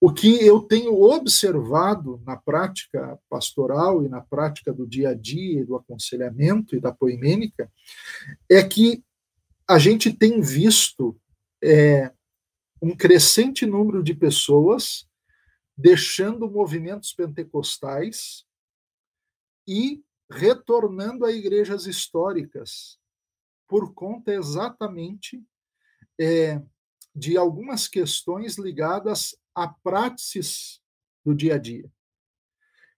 O 0.00 0.12
que 0.12 0.44
eu 0.44 0.60
tenho 0.60 1.00
observado 1.00 2.20
na 2.26 2.36
prática 2.36 3.16
pastoral 3.30 4.04
e 4.04 4.08
na 4.08 4.20
prática 4.20 4.72
do 4.72 4.84
dia 4.84 5.10
a 5.10 5.14
dia, 5.14 5.64
do 5.64 5.76
aconselhamento 5.76 6.74
e 6.74 6.80
da 6.80 6.90
poimênica, 6.90 7.70
é 8.50 8.64
que 8.64 9.04
a 9.68 9.78
gente 9.78 10.12
tem 10.12 10.40
visto 10.40 11.16
é, 11.62 12.12
um 12.82 12.96
crescente 12.96 13.64
número 13.64 14.02
de 14.02 14.12
pessoas 14.12 15.08
deixando 15.76 16.50
movimentos 16.50 17.12
pentecostais 17.12 18.44
e 19.68 20.02
retornando 20.28 21.24
a 21.24 21.30
igrejas 21.30 21.86
históricas 21.86 22.98
por 23.68 23.94
conta 23.94 24.34
exatamente 24.34 25.42
é, 26.18 26.60
de 27.14 27.36
algumas 27.36 27.86
questões 27.88 28.58
ligadas 28.58 29.36
a 29.54 29.68
práticas 29.68 30.80
do 31.24 31.34
dia 31.34 31.54
a 31.54 31.58
dia. 31.58 31.90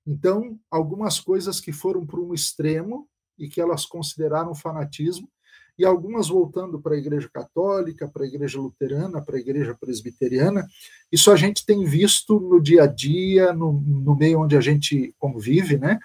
Então, 0.07 0.59
algumas 0.71 1.19
coisas 1.19 1.61
que 1.61 1.73
foram 1.73 2.07
para 2.07 2.21
um 2.21 2.35
extremo 2.35 3.09
e 3.39 3.49
que 3.49 3.61
elas 3.61 3.87
consideraram 3.87 4.55
fanatismo, 4.55 5.29
e 5.77 5.85
algumas 5.85 6.29
voltando 6.29 6.81
para 6.81 6.95
a 6.95 6.99
Igreja 6.99 7.29
Católica, 7.33 8.07
para 8.07 8.25
a 8.25 8.27
Igreja 8.27 8.61
Luterana, 8.61 9.21
para 9.21 9.37
a 9.37 9.41
Igreja 9.41 9.75
Presbiteriana. 9.75 10.67
Isso 11.11 11.33
a 11.33 11.37
gente 11.37 11.67
tem 11.67 11.85
visto 11.85 12.39
no 12.39 12.61
dia 12.61 12.85
a 12.85 12.87
dia, 12.87 13.53
no, 13.53 13.73
no 13.73 14.15
meio 14.15 14.41
onde 14.41 14.57
a 14.57 14.61
gente 14.61 15.13
convive, 15.19 15.77
né? 15.77 15.99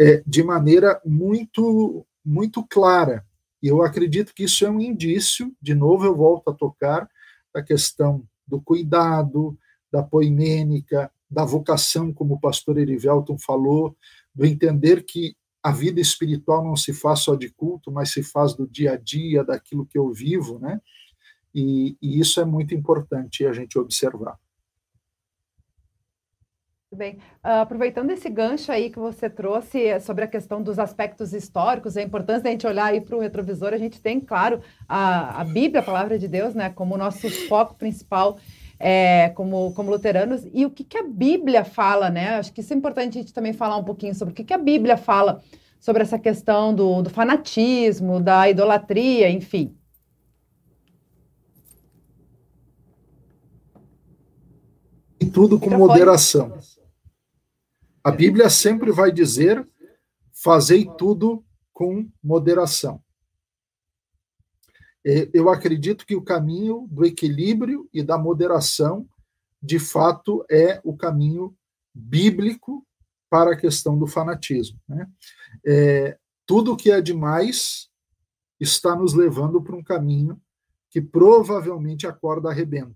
É, 0.00 0.22
de 0.26 0.42
maneira 0.42 1.00
muito, 1.04 2.06
muito 2.24 2.64
clara. 2.66 3.24
E 3.62 3.68
eu 3.68 3.82
acredito 3.82 4.34
que 4.34 4.44
isso 4.44 4.64
é 4.64 4.70
um 4.70 4.80
indício, 4.80 5.54
de 5.60 5.74
novo 5.74 6.06
eu 6.06 6.16
volto 6.16 6.48
a 6.48 6.54
tocar, 6.54 7.08
da 7.52 7.62
questão 7.62 8.24
do 8.46 8.60
cuidado, 8.60 9.56
da 9.90 10.02
poimênica, 10.02 11.10
da 11.30 11.44
vocação, 11.44 12.12
como 12.12 12.34
o 12.34 12.40
pastor 12.40 12.78
Erivelton 12.78 13.38
falou, 13.38 13.96
do 14.34 14.44
entender 14.44 15.04
que 15.04 15.36
a 15.62 15.70
vida 15.70 16.00
espiritual 16.00 16.64
não 16.64 16.76
se 16.76 16.92
faz 16.92 17.20
só 17.20 17.34
de 17.36 17.48
culto, 17.50 17.90
mas 17.90 18.10
se 18.10 18.22
faz 18.22 18.54
do 18.54 18.66
dia 18.66 18.92
a 18.92 18.96
dia, 18.96 19.44
daquilo 19.44 19.86
que 19.86 19.96
eu 19.96 20.12
vivo, 20.12 20.58
né? 20.58 20.80
E, 21.54 21.96
e 22.02 22.18
isso 22.18 22.40
é 22.40 22.44
muito 22.44 22.74
importante 22.74 23.46
a 23.46 23.52
gente 23.52 23.78
observar. 23.78 24.38
Muito 26.92 26.98
bem. 26.98 27.14
Uh, 27.42 27.62
aproveitando 27.62 28.10
esse 28.10 28.28
gancho 28.28 28.70
aí 28.70 28.90
que 28.90 28.98
você 28.98 29.30
trouxe 29.30 29.98
sobre 30.00 30.24
a 30.24 30.26
questão 30.26 30.62
dos 30.62 30.78
aspectos 30.78 31.32
históricos, 31.32 31.96
a 31.96 32.02
importância 32.02 32.42
da 32.42 32.50
gente 32.50 32.66
olhar 32.66 32.84
aí 32.84 33.00
para 33.00 33.16
o 33.16 33.20
retrovisor, 33.20 33.72
a 33.72 33.78
gente 33.78 33.98
tem, 33.98 34.20
claro, 34.20 34.60
a, 34.86 35.40
a 35.40 35.44
Bíblia, 35.44 35.80
a 35.80 35.82
palavra 35.82 36.18
de 36.18 36.28
Deus, 36.28 36.54
né, 36.54 36.68
como 36.68 36.98
nosso 36.98 37.30
foco 37.48 37.74
principal 37.76 38.38
é, 38.78 39.30
como, 39.30 39.72
como 39.72 39.90
luteranos, 39.90 40.42
e 40.52 40.66
o 40.66 40.70
que, 40.70 40.84
que 40.84 40.98
a 40.98 41.02
Bíblia 41.02 41.64
fala, 41.64 42.10
né? 42.10 42.34
Acho 42.34 42.52
que 42.52 42.60
isso 42.60 42.74
é 42.74 42.76
importante 42.76 43.16
a 43.16 43.22
gente 43.22 43.32
também 43.32 43.54
falar 43.54 43.78
um 43.78 43.84
pouquinho 43.84 44.14
sobre 44.14 44.32
o 44.32 44.34
que, 44.34 44.44
que 44.44 44.52
a 44.52 44.58
Bíblia 44.58 44.98
fala 44.98 45.40
sobre 45.80 46.02
essa 46.02 46.18
questão 46.18 46.74
do, 46.74 47.00
do 47.00 47.08
fanatismo, 47.08 48.20
da 48.20 48.50
idolatria, 48.50 49.30
enfim. 49.30 49.74
E 55.20 55.26
tudo 55.26 55.60
com 55.60 55.70
moderação. 55.70 56.52
A 58.04 58.10
Bíblia 58.10 58.50
sempre 58.50 58.90
vai 58.90 59.12
dizer: 59.12 59.66
fazei 60.32 60.88
tudo 60.98 61.44
com 61.72 62.10
moderação. 62.22 63.02
É, 65.04 65.28
eu 65.32 65.48
acredito 65.48 66.06
que 66.06 66.14
o 66.14 66.22
caminho 66.22 66.86
do 66.90 67.04
equilíbrio 67.04 67.88
e 67.92 68.02
da 68.02 68.16
moderação, 68.16 69.08
de 69.60 69.78
fato, 69.78 70.44
é 70.50 70.80
o 70.84 70.96
caminho 70.96 71.56
bíblico 71.92 72.86
para 73.28 73.52
a 73.52 73.56
questão 73.56 73.98
do 73.98 74.06
fanatismo. 74.06 74.78
Né? 74.88 75.08
É, 75.66 76.18
tudo 76.46 76.76
que 76.76 76.90
é 76.90 77.00
demais 77.00 77.88
está 78.60 78.94
nos 78.94 79.14
levando 79.14 79.60
para 79.62 79.74
um 79.74 79.82
caminho 79.82 80.40
que 80.90 81.00
provavelmente 81.00 82.06
a 82.06 82.12
corda 82.12 82.50
arrebenta. 82.50 82.94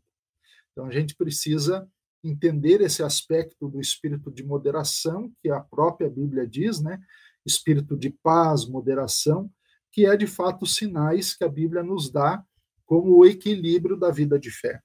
Então 0.70 0.86
a 0.86 0.92
gente 0.92 1.14
precisa 1.16 1.88
entender 2.22 2.80
esse 2.80 3.02
aspecto 3.02 3.68
do 3.68 3.80
espírito 3.80 4.30
de 4.30 4.44
moderação, 4.44 5.32
que 5.42 5.50
a 5.50 5.60
própria 5.60 6.08
Bíblia 6.08 6.46
diz, 6.46 6.80
né? 6.80 7.00
Espírito 7.44 7.96
de 7.96 8.10
paz, 8.10 8.66
moderação, 8.66 9.50
que 9.92 10.04
é 10.06 10.16
de 10.16 10.26
fato 10.26 10.66
sinais 10.66 11.36
que 11.36 11.44
a 11.44 11.48
Bíblia 11.48 11.82
nos 11.82 12.10
dá 12.10 12.44
como 12.84 13.16
o 13.16 13.26
equilíbrio 13.26 13.96
da 13.96 14.10
vida 14.10 14.38
de 14.38 14.50
fé. 14.50 14.80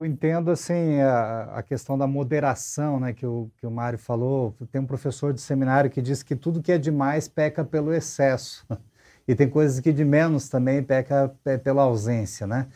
Eu 0.00 0.06
entendo 0.06 0.50
assim 0.50 0.98
a, 1.00 1.58
a, 1.58 1.62
questão 1.62 1.98
da 1.98 2.06
moderação, 2.06 2.98
né, 2.98 3.12
que 3.12 3.26
o, 3.26 3.50
que 3.58 3.66
o 3.66 3.70
Mário 3.70 3.98
falou. 3.98 4.56
Tem 4.72 4.80
um 4.80 4.86
professor 4.86 5.34
de 5.34 5.42
seminário 5.42 5.90
que 5.90 6.00
diz 6.00 6.22
que 6.22 6.34
tudo 6.34 6.62
que 6.62 6.72
é 6.72 6.78
demais 6.78 7.28
peca 7.28 7.64
pelo 7.64 7.92
excesso. 7.92 8.66
E 9.28 9.34
tem 9.34 9.48
coisas 9.48 9.78
que 9.78 9.92
de 9.92 10.04
menos 10.04 10.48
também 10.48 10.82
peca 10.82 11.28
pela 11.62 11.82
ausência, 11.82 12.48
né? 12.48 12.68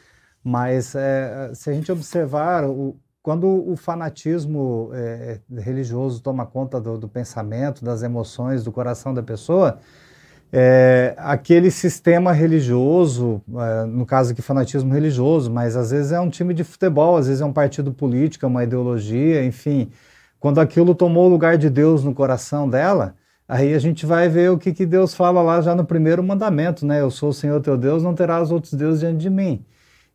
Mas 0.45 0.95
é, 0.95 1.51
se 1.55 1.71
a 1.71 1.73
gente 1.73 1.91
observar, 1.91 2.65
o, 2.65 2.97
quando 3.23 3.47
o 3.47 3.75
fanatismo 3.77 4.91
é, 4.93 5.41
religioso 5.59 6.21
toma 6.21 6.45
conta 6.45 6.79
do, 6.79 6.99
do, 6.99 7.09
pensamento, 7.09 7.83
das 7.83 8.03
emoções, 8.03 8.63
do 8.63 8.71
coração 8.71 9.15
da 9.15 9.23
pessoa, 9.23 9.79
é, 10.53 11.15
aquele 11.17 11.71
sistema 11.71 12.33
religioso, 12.33 13.43
é, 13.57 13.87
no 13.87 14.05
caso 14.05 14.33
aqui 14.33 14.43
fanatismo 14.43 14.93
religioso, 14.93 15.51
mas 15.51 15.75
às 15.77 15.91
vezes 15.91 16.13
é 16.13 16.21
um 16.21 16.29
time 16.29 16.53
de 16.53 16.63
futebol, 16.63 17.17
às 17.17 17.27
vezes 17.27 17.41
é 17.41 17.45
um 17.47 17.53
partido 17.53 17.91
político, 17.91 18.45
é 18.45 18.49
uma 18.49 18.63
ideologia, 18.63 19.43
enfim, 19.45 19.91
quando 20.39 20.61
aquilo 20.61 20.95
tomou 20.95 21.27
o 21.27 21.31
lugar 21.31 21.57
de 21.57 21.71
Deus 21.71 22.05
no 22.05 22.13
coração 22.15 22.69
dela, 22.69 23.15
aí 23.49 23.73
a 23.73 23.79
gente 23.79 24.05
vai 24.05 24.29
ver 24.29 24.51
o 24.51 24.59
que, 24.59 24.75
que 24.75 24.85
Deus 24.85 25.15
fala 25.15 25.41
lá 25.41 25.63
já 25.63 25.75
no 25.75 25.87
primeiro 25.87 26.23
mandamento, 26.23 26.85
né? 26.85 27.01
Eu 27.01 27.11
sou 27.11 27.31
o 27.31 27.33
Senhor 27.33 27.63
teu 27.63 27.79
Deus, 27.79 28.03
não 28.03 28.15
terás 28.15 28.53
outros 28.53 28.75
deuses 28.75 29.01
diante 29.01 29.17
de 29.19 29.31
mim. 29.31 29.65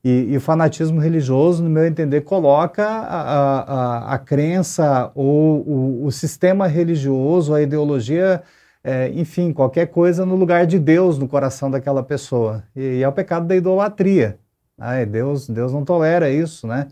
E, 0.03 0.31
e, 0.31 0.37
o 0.37 0.41
fanatismo 0.41 0.99
religioso, 0.99 1.61
no 1.61 1.69
meu 1.69 1.85
entender, 1.85 2.21
coloca 2.21 2.85
a, 2.87 3.59
a, 3.59 4.13
a 4.13 4.17
crença 4.17 5.11
ou 5.13 5.59
o, 5.67 6.05
o, 6.05 6.11
sistema 6.11 6.67
religioso, 6.67 7.53
a 7.53 7.61
ideologia 7.61 8.41
é, 8.83 9.09
enfim, 9.09 9.51
qualquer 9.51 9.87
coisa 9.87 10.25
no 10.25 10.35
lugar 10.35 10.65
de 10.65 10.79
Deus 10.79 11.17
no 11.17 11.27
coração 11.27 11.69
daquela 11.69 12.01
pessoa. 12.01 12.63
E, 12.75 12.99
e 12.99 13.03
é 13.03 13.07
o 13.07 13.11
pecado 13.11 13.45
da 13.45 13.55
idolatria. 13.55 14.39
Ai, 14.77 15.05
Deus, 15.05 15.49
Deus 15.49 15.73
não 15.73 15.83
tolera 15.83 16.29
isso, 16.29 16.65
né? 16.65 16.87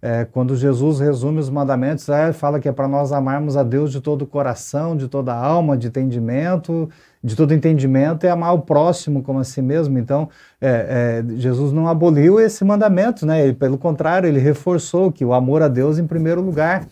É, 0.00 0.24
quando 0.24 0.54
Jesus 0.54 1.00
resume 1.00 1.40
os 1.40 1.50
mandamentos, 1.50 2.08
é, 2.08 2.32
fala 2.32 2.60
que 2.60 2.68
é 2.68 2.72
para 2.72 2.86
nós 2.86 3.12
amarmos 3.12 3.56
a 3.56 3.62
Deus 3.62 3.90
de 3.90 4.00
todo 4.00 4.22
o 4.22 4.26
coração, 4.26 4.96
de 4.96 5.08
toda 5.08 5.32
a 5.32 5.36
alma, 5.36 5.76
de 5.76 5.88
entendimento, 5.88 6.88
de 7.26 7.34
todo 7.34 7.52
entendimento, 7.52 8.24
e 8.24 8.28
amar 8.28 8.54
o 8.54 8.60
próximo 8.60 9.20
como 9.20 9.40
a 9.40 9.44
si 9.44 9.60
mesmo. 9.60 9.98
Então, 9.98 10.28
é, 10.60 11.24
é, 11.28 11.38
Jesus 11.38 11.72
não 11.72 11.88
aboliu 11.88 12.38
esse 12.38 12.64
mandamento, 12.64 13.26
né? 13.26 13.42
Ele, 13.42 13.52
pelo 13.52 13.76
contrário, 13.76 14.28
ele 14.28 14.38
reforçou 14.38 15.10
que 15.10 15.24
o 15.24 15.34
amor 15.34 15.60
a 15.60 15.66
Deus 15.66 15.98
em 15.98 16.06
primeiro 16.06 16.40
lugar. 16.40 16.86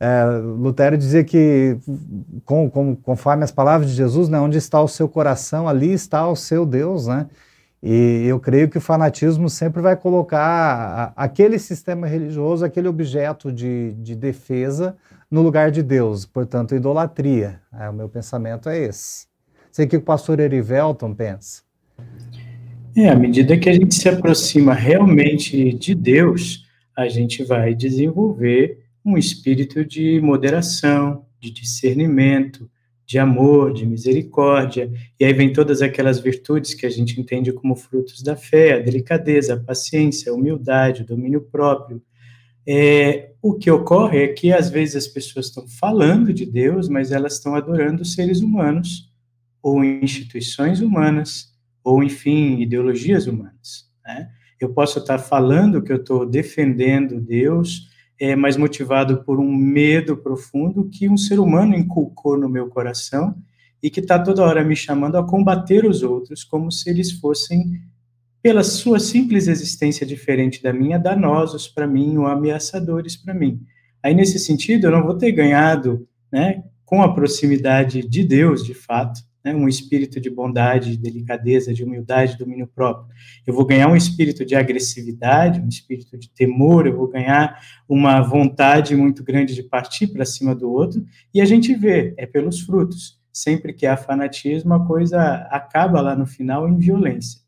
É, 0.00 0.24
Lutero 0.42 0.96
dizia 0.96 1.22
que, 1.22 1.76
com, 2.46 2.70
com, 2.70 2.96
conforme 2.96 3.44
as 3.44 3.52
palavras 3.52 3.90
de 3.90 3.94
Jesus, 3.94 4.30
né, 4.30 4.40
onde 4.40 4.56
está 4.56 4.80
o 4.80 4.88
seu 4.88 5.06
coração, 5.06 5.68
ali 5.68 5.92
está 5.92 6.26
o 6.26 6.34
seu 6.34 6.64
Deus, 6.64 7.06
né? 7.06 7.26
E 7.82 8.24
eu 8.26 8.40
creio 8.40 8.70
que 8.70 8.78
o 8.78 8.80
fanatismo 8.80 9.50
sempre 9.50 9.82
vai 9.82 9.94
colocar 9.94 11.12
aquele 11.14 11.58
sistema 11.58 12.06
religioso, 12.06 12.64
aquele 12.64 12.88
objeto 12.88 13.52
de, 13.52 13.92
de 13.98 14.16
defesa, 14.16 14.96
no 15.30 15.42
lugar 15.42 15.70
de 15.70 15.82
Deus, 15.82 16.24
portanto, 16.24 16.74
idolatria. 16.74 17.60
É, 17.78 17.90
o 17.90 17.92
meu 17.92 18.08
pensamento 18.08 18.70
é 18.70 18.78
esse. 18.78 19.33
Sei 19.74 19.88
que 19.88 19.96
o 19.96 20.00
pastor 20.00 20.38
Erivelton 20.38 21.12
pensa. 21.12 21.64
É, 22.96 23.08
à 23.08 23.16
medida 23.16 23.58
que 23.58 23.68
a 23.68 23.72
gente 23.72 23.92
se 23.92 24.08
aproxima 24.08 24.72
realmente 24.72 25.72
de 25.72 25.96
Deus, 25.96 26.64
a 26.96 27.08
gente 27.08 27.42
vai 27.42 27.74
desenvolver 27.74 28.78
um 29.04 29.18
espírito 29.18 29.84
de 29.84 30.20
moderação, 30.20 31.26
de 31.40 31.50
discernimento, 31.50 32.70
de 33.04 33.18
amor, 33.18 33.72
de 33.72 33.84
misericórdia, 33.84 34.92
e 35.18 35.24
aí 35.24 35.32
vem 35.32 35.52
todas 35.52 35.82
aquelas 35.82 36.20
virtudes 36.20 36.72
que 36.72 36.86
a 36.86 36.90
gente 36.90 37.20
entende 37.20 37.52
como 37.52 37.74
frutos 37.74 38.22
da 38.22 38.36
fé, 38.36 38.74
a 38.74 38.78
delicadeza, 38.78 39.54
a 39.54 39.60
paciência, 39.60 40.30
a 40.30 40.36
humildade, 40.36 41.02
o 41.02 41.06
domínio 41.06 41.40
próprio. 41.40 42.00
É, 42.64 43.32
o 43.42 43.54
que 43.54 43.72
ocorre 43.72 44.22
é 44.22 44.28
que 44.28 44.52
às 44.52 44.70
vezes 44.70 44.94
as 44.94 45.08
pessoas 45.08 45.46
estão 45.46 45.66
falando 45.66 46.32
de 46.32 46.46
Deus, 46.46 46.88
mas 46.88 47.10
elas 47.10 47.32
estão 47.32 47.56
adorando 47.56 48.04
seres 48.04 48.40
humanos, 48.40 49.12
ou 49.64 49.82
instituições 49.82 50.82
humanas, 50.82 51.54
ou 51.82 52.04
enfim, 52.04 52.60
ideologias 52.60 53.26
humanas. 53.26 53.90
Né? 54.04 54.28
Eu 54.60 54.74
posso 54.74 54.98
estar 54.98 55.16
falando 55.16 55.82
que 55.82 55.90
eu 55.90 55.96
estou 55.96 56.26
defendendo 56.26 57.18
Deus, 57.18 57.88
é, 58.20 58.36
mas 58.36 58.58
motivado 58.58 59.24
por 59.24 59.40
um 59.40 59.50
medo 59.50 60.18
profundo 60.18 60.90
que 60.90 61.08
um 61.08 61.16
ser 61.16 61.40
humano 61.40 61.74
inculcou 61.74 62.36
no 62.36 62.46
meu 62.46 62.68
coração 62.68 63.34
e 63.82 63.88
que 63.88 64.00
está 64.00 64.18
toda 64.18 64.44
hora 64.44 64.62
me 64.62 64.76
chamando 64.76 65.16
a 65.16 65.26
combater 65.26 65.86
os 65.86 66.02
outros 66.02 66.44
como 66.44 66.70
se 66.70 66.90
eles 66.90 67.12
fossem, 67.12 67.80
pela 68.42 68.62
sua 68.62 69.00
simples 69.00 69.48
existência 69.48 70.06
diferente 70.06 70.62
da 70.62 70.74
minha, 70.74 70.98
danosos 70.98 71.66
para 71.66 71.86
mim 71.86 72.18
ou 72.18 72.26
ameaçadores 72.26 73.16
para 73.16 73.32
mim. 73.32 73.62
Aí, 74.02 74.14
nesse 74.14 74.38
sentido, 74.38 74.88
eu 74.88 74.90
não 74.90 75.02
vou 75.02 75.16
ter 75.16 75.32
ganhado 75.32 76.06
né, 76.30 76.64
com 76.84 77.00
a 77.00 77.14
proximidade 77.14 78.06
de 78.06 78.22
Deus, 78.22 78.62
de 78.62 78.74
fato, 78.74 79.22
né, 79.44 79.54
um 79.54 79.68
espírito 79.68 80.18
de 80.18 80.30
bondade, 80.30 80.92
de 80.92 80.96
delicadeza, 80.96 81.74
de 81.74 81.84
humildade, 81.84 82.38
domínio 82.38 82.66
próprio. 82.66 83.14
Eu 83.46 83.52
vou 83.52 83.66
ganhar 83.66 83.88
um 83.88 83.96
espírito 83.96 84.44
de 84.44 84.54
agressividade, 84.54 85.60
um 85.60 85.68
espírito 85.68 86.16
de 86.16 86.30
temor, 86.30 86.86
eu 86.86 86.96
vou 86.96 87.08
ganhar 87.08 87.60
uma 87.88 88.22
vontade 88.22 88.96
muito 88.96 89.22
grande 89.22 89.54
de 89.54 89.62
partir 89.62 90.06
para 90.06 90.24
cima 90.24 90.54
do 90.54 90.72
outro, 90.72 91.04
e 91.32 91.40
a 91.40 91.44
gente 91.44 91.74
vê, 91.74 92.14
é 92.16 92.24
pelos 92.24 92.60
frutos. 92.60 93.22
Sempre 93.32 93.72
que 93.72 93.84
há 93.84 93.96
fanatismo, 93.96 94.74
a 94.74 94.86
coisa 94.86 95.20
acaba 95.50 96.00
lá 96.00 96.14
no 96.14 96.24
final 96.24 96.68
em 96.68 96.78
violência. 96.78 97.40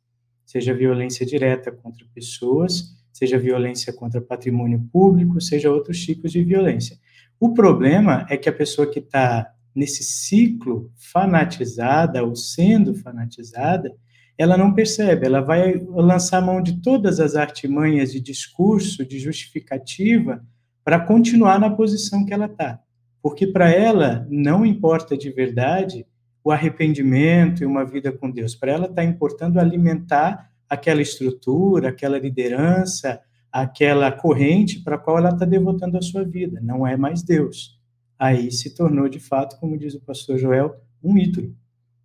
Seja 0.45 0.75
violência 0.75 1.25
direta 1.25 1.71
contra 1.71 2.05
pessoas, 2.13 2.97
seja 3.13 3.39
violência 3.39 3.93
contra 3.93 4.21
patrimônio 4.21 4.81
público, 4.93 5.41
seja 5.41 5.71
outros 5.71 6.05
tipos 6.05 6.33
de 6.33 6.43
violência. 6.43 6.99
O 7.39 7.55
problema 7.55 8.27
é 8.29 8.37
que 8.37 8.49
a 8.49 8.53
pessoa 8.53 8.91
que 8.91 8.99
está 8.99 9.53
nesse 9.77 10.03
ciclo 10.03 10.91
fanatizada 10.97 12.25
ou 12.25 12.35
sendo 12.35 12.95
fanatizada, 12.95 13.95
ela 14.39 14.57
não 14.57 14.75
percebe, 14.75 15.27
ela 15.27 15.41
vai 15.41 15.79
lançar 15.89 16.41
mão 16.41 16.63
de 16.63 16.81
todas 16.81 17.21
as 17.21 17.37
artimanhas 17.37 18.13
de 18.13 18.21
discurso, 18.21 19.05
de 19.05 19.19
justificativa, 19.19 20.43
para 20.83 21.01
continuar 21.01 21.59
na 21.59 21.71
posição 21.71 22.25
que 22.25 22.33
ela 22.33 22.47
está. 22.47 22.81
Porque 23.23 23.47
para 23.47 23.71
ela 23.71 24.27
não 24.31 24.65
importa 24.65 25.17
de 25.17 25.31
verdade 25.31 26.07
o 26.43 26.51
arrependimento 26.51 27.63
e 27.63 27.67
uma 27.67 27.85
vida 27.85 28.13
com 28.13 28.31
Deus. 28.31 28.55
Para 28.55 28.73
ela 28.73 28.87
está 28.87 29.03
importando 29.03 29.59
alimentar 29.59 30.51
aquela 30.69 31.03
estrutura, 31.03 31.89
aquela 31.89 32.19
liderança, 32.19 33.21
aquela 33.51 34.13
corrente 34.13 34.83
para 34.83 34.97
a 34.97 34.99
qual 34.99 35.19
ela 35.19 35.31
está 35.31 35.45
devotando 35.45 35.99
a 35.99 36.03
sua 36.03 36.25
vida. 36.25 36.61
Não 36.63 36.87
é 36.87 36.97
mais 36.97 37.23
Deus 37.23 37.76
aí 38.19 38.51
se 38.51 38.75
tornou 38.75 39.09
de 39.09 39.21
fato, 39.21 39.59
como 39.59 39.79
diz 39.79 39.95
o 39.95 40.01
pastor 40.01 40.39
Joel, 40.39 40.77
um 41.03 41.17
ídolo. 41.17 41.55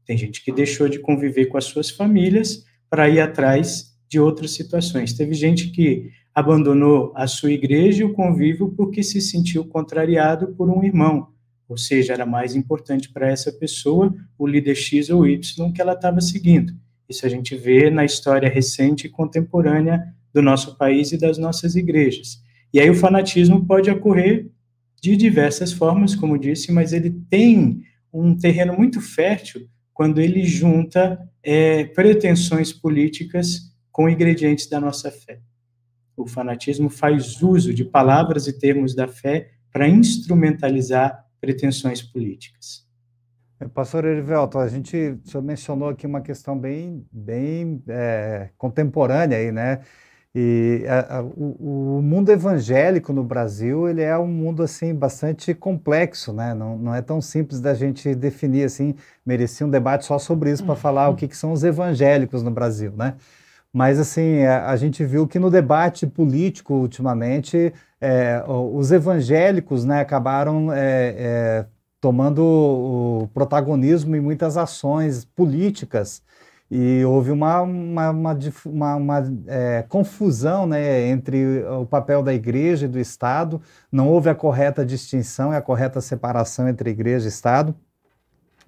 Tem 0.06 0.18
gente 0.18 0.44
que 0.44 0.52
deixou 0.52 0.90
de 0.90 1.00
conviver 1.00 1.46
com 1.46 1.58
as 1.58 1.66
suas 1.66 1.90
famílias 1.90 2.66
para 2.90 3.10
ir 3.10 3.20
atrás 3.20 3.98
de 4.10 4.20
outras 4.20 4.52
situações. 4.52 5.14
Teve 5.14 5.34
gente 5.34 5.70
que 5.70 6.12
abandonou 6.34 7.14
a 7.16 7.28
sua 7.28 7.52
igreja 7.52 8.02
e 8.02 8.06
o 8.06 8.14
convívio 8.14 8.70
porque 8.76 9.04
se 9.04 9.22
sentiu 9.22 9.66
contrariado 9.66 10.50
por 10.50 10.70
um 10.70 10.84
irmão, 10.84 11.30
ou 11.68 11.78
seja, 11.78 12.14
era 12.14 12.26
mais 12.26 12.56
importante 12.56 13.10
para 13.10 13.30
essa 13.30 13.52
pessoa 13.52 14.14
o 14.38 14.46
líder 14.46 14.76
X 14.76 15.10
ou 15.10 15.26
Y 15.26 15.72
que 15.74 15.82
ela 15.82 15.94
estava 15.94 16.20
seguindo. 16.20 16.74
Isso 17.08 17.26
a 17.26 17.30
gente 17.30 17.56
vê 17.56 17.90
na 17.90 18.06
história 18.06 18.50
recente 18.50 19.08
e 19.08 19.10
contemporânea 19.10 20.02
do 20.34 20.42
nosso 20.42 20.78
país 20.78 21.12
e 21.12 21.18
das 21.18 21.38
nossas 21.38 21.76
igrejas. 21.76 22.42
E 22.74 22.80
aí 22.80 22.90
o 22.90 22.96
fanatismo 22.96 23.66
pode 23.66 23.90
ocorrer 23.90 24.50
de 25.02 25.18
diversas 25.18 25.74
formas, 25.74 26.14
como 26.14 26.38
disse, 26.38 26.72
mas 26.72 26.94
ele 26.94 27.10
tem 27.30 27.82
um 28.14 28.38
terreno 28.38 28.74
muito 28.74 29.02
fértil 29.02 29.68
quando 29.94 30.22
ele 30.22 30.44
junta 30.44 31.20
é, 31.44 31.86
pretensões 31.86 32.72
políticas 32.72 33.74
com 33.92 34.08
ingredientes 34.08 34.68
da 34.68 34.80
nossa 34.80 35.10
fé. 35.12 35.40
O 36.16 36.28
fanatismo 36.28 36.90
faz 36.90 37.42
uso 37.42 37.74
de 37.74 37.84
palavras 37.84 38.48
e 38.48 38.58
termos 38.58 38.96
da 38.96 39.08
fé 39.08 39.52
para 39.72 39.88
instrumentalizar 39.88 41.26
pretensões 41.40 42.02
políticas. 42.02 42.88
É, 43.60 43.68
pastor 43.68 44.06
Erivelto, 44.06 44.60
a 44.60 44.68
gente 44.68 45.18
senhor 45.24 45.44
mencionou 45.44 45.90
aqui 45.90 46.06
uma 46.06 46.22
questão 46.22 46.58
bem, 46.58 47.06
bem 47.12 47.82
é, 47.88 48.50
contemporânea 48.58 49.38
aí, 49.38 49.52
né? 49.52 49.82
E 50.34 50.86
a, 50.88 51.18
a, 51.18 51.22
o, 51.24 51.98
o, 51.98 52.02
mundo 52.02 52.32
evangélico 52.32 53.12
no 53.12 53.22
Brasil 53.22 53.90
ele 53.90 54.02
é 54.02 54.18
um 54.18 54.28
mundo 54.28 54.64
assim 54.64 54.96
bastante 54.96 55.54
complexo, 55.54 56.32
né? 56.32 56.54
Não, 56.54 56.78
não 56.78 56.96
é 56.96 57.02
tão 57.02 57.20
simples 57.20 57.60
da 57.60 57.74
gente 57.74 58.16
definir 58.16 58.64
assim. 58.64 58.96
Merecia 59.26 59.68
um 59.68 59.70
debate 59.70 60.06
só 60.06 60.18
sobre 60.18 60.52
isso 60.52 60.64
para 60.64 60.76
falar 60.76 61.10
o 61.10 61.16
que, 61.16 61.28
que, 61.28 61.36
são 61.36 61.52
os 61.52 61.64
evangélicos 61.66 62.42
no 62.44 62.52
Brasil, 62.52 62.94
né? 62.96 63.16
Mas 63.74 64.00
assim 64.00 64.44
a, 64.44 64.70
a 64.70 64.78
gente 64.78 65.04
viu 65.04 65.28
que 65.28 65.40
no 65.40 65.50
debate 65.50 66.08
político 66.08 66.76
ultimamente 66.76 67.74
é, 68.02 68.44
os 68.48 68.92
evangélicos, 68.92 69.86
né, 69.86 70.00
acabaram 70.02 70.74
é, 70.74 71.16
é, 71.18 71.66
tomando 72.02 72.44
o 72.44 73.30
protagonismo 73.34 74.16
em 74.16 74.20
muitas 74.20 74.58
ações 74.58 75.24
políticas 75.24 76.24
e 76.74 77.04
houve 77.04 77.32
uma, 77.32 77.62
uma, 77.62 78.10
uma, 78.12 78.40
uma, 78.66 78.96
uma 78.96 79.34
é, 79.48 79.84
confusão 79.90 80.66
né, 80.66 81.10
entre 81.10 81.66
o 81.66 81.86
papel 81.86 82.24
da 82.24 82.34
igreja 82.34 82.86
e 82.86 82.88
do 82.90 82.98
Estado, 82.98 83.62
não 83.92 84.08
houve 84.08 84.30
a 84.30 84.36
correta 84.36 84.86
distinção 84.86 85.52
e 85.52 85.58
a 85.58 85.62
correta 85.62 86.00
separação 86.00 86.70
entre 86.70 86.90
igreja 86.90 87.26
e 87.26 87.28
Estado, 87.28 87.76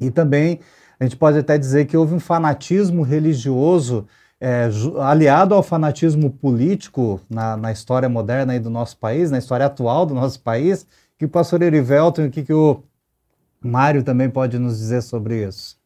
e 0.02 0.12
também 0.12 0.60
a 1.00 1.06
gente 1.06 1.16
pode 1.16 1.38
até 1.38 1.58
dizer 1.58 1.86
que 1.86 1.96
houve 1.96 2.14
um 2.14 2.20
fanatismo 2.20 3.04
religioso 3.04 4.06
é, 4.40 4.70
aliado 5.00 5.56
ao 5.56 5.64
fanatismo 5.64 6.30
político 6.30 7.22
na, 7.30 7.56
na 7.56 7.72
história 7.72 8.10
moderna 8.10 8.60
do 8.60 8.70
nosso 8.70 8.98
país, 8.98 9.32
na 9.32 9.38
história 9.38 9.66
atual 9.66 10.06
do 10.06 10.14
nosso 10.14 10.42
país, 10.42 10.86
que 11.18 11.24
o 11.24 11.30
pastor 11.30 11.62
Erivelton, 11.62 12.26
o 12.26 12.30
que, 12.30 12.44
que 12.44 12.54
o 12.54 12.84
Mário 13.62 14.04
também 14.04 14.30
pode 14.30 14.60
nos 14.60 14.78
dizer 14.78 15.02
sobre 15.02 15.48
isso? 15.48 15.82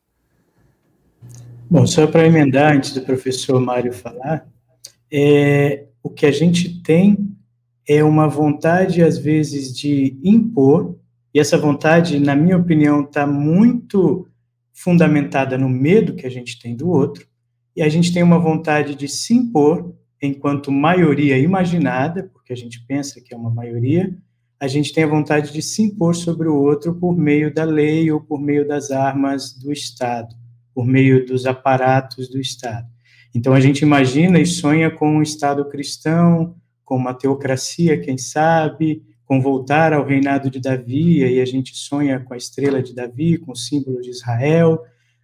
Bom, 1.69 1.85
só 1.85 2.07
para 2.07 2.25
emendar, 2.25 2.77
antes 2.77 2.93
do 2.93 3.01
professor 3.01 3.59
Mário 3.59 3.91
falar, 3.91 4.47
é, 5.11 5.83
o 6.01 6.09
que 6.09 6.25
a 6.25 6.31
gente 6.31 6.81
tem 6.81 7.29
é 7.85 8.01
uma 8.01 8.25
vontade, 8.25 9.03
às 9.03 9.17
vezes, 9.17 9.77
de 9.77 10.17
impor, 10.23 10.97
e 11.33 11.41
essa 11.41 11.57
vontade, 11.57 12.21
na 12.21 12.37
minha 12.37 12.55
opinião, 12.55 13.01
está 13.01 13.27
muito 13.27 14.29
fundamentada 14.73 15.57
no 15.57 15.67
medo 15.67 16.15
que 16.15 16.25
a 16.25 16.29
gente 16.29 16.57
tem 16.57 16.73
do 16.73 16.87
outro, 16.87 17.27
e 17.75 17.81
a 17.81 17.89
gente 17.89 18.13
tem 18.13 18.23
uma 18.23 18.39
vontade 18.39 18.95
de 18.95 19.09
se 19.09 19.33
impor 19.33 19.93
enquanto 20.21 20.71
maioria 20.71 21.37
imaginada, 21.37 22.31
porque 22.31 22.53
a 22.53 22.57
gente 22.57 22.79
pensa 22.87 23.19
que 23.19 23.33
é 23.33 23.37
uma 23.37 23.49
maioria, 23.49 24.17
a 24.57 24.69
gente 24.69 24.93
tem 24.93 25.03
a 25.03 25.07
vontade 25.07 25.51
de 25.51 25.61
se 25.61 25.81
impor 25.81 26.15
sobre 26.15 26.47
o 26.47 26.55
outro 26.55 26.95
por 26.95 27.13
meio 27.13 27.53
da 27.53 27.65
lei 27.65 28.09
ou 28.09 28.21
por 28.21 28.39
meio 28.39 28.65
das 28.65 28.89
armas 28.89 29.51
do 29.51 29.73
Estado 29.73 30.33
por 30.77 30.85
meio 30.85 31.25
dos 31.25 31.47
aparatos 31.47 32.29
do 32.29 32.39
Estado. 32.39 32.87
Então 33.33 33.51
a 33.51 33.59
gente 33.59 33.81
imagina 33.81 34.39
e 34.39 34.45
sonha 34.45 34.91
com 34.91 35.17
um 35.17 35.23
Estado 35.23 35.67
cristão, 35.67 36.55
com 36.85 36.95
uma 36.95 37.15
teocracia, 37.15 37.99
quem 37.99 38.15
sabe, 38.15 39.01
com 39.25 39.41
voltar 39.41 39.91
ao 39.91 40.05
reinado 40.05 40.51
de 40.51 40.59
Davi, 40.59 41.25
e 41.25 41.41
a 41.41 41.45
gente 41.45 41.75
sonha 41.75 42.19
com 42.19 42.31
a 42.31 42.37
estrela 42.37 42.79
de 42.79 42.93
Davi, 42.93 43.39
com 43.39 43.53
o 43.53 43.55
símbolo 43.55 43.99
de 44.01 44.11
Israel, 44.11 44.83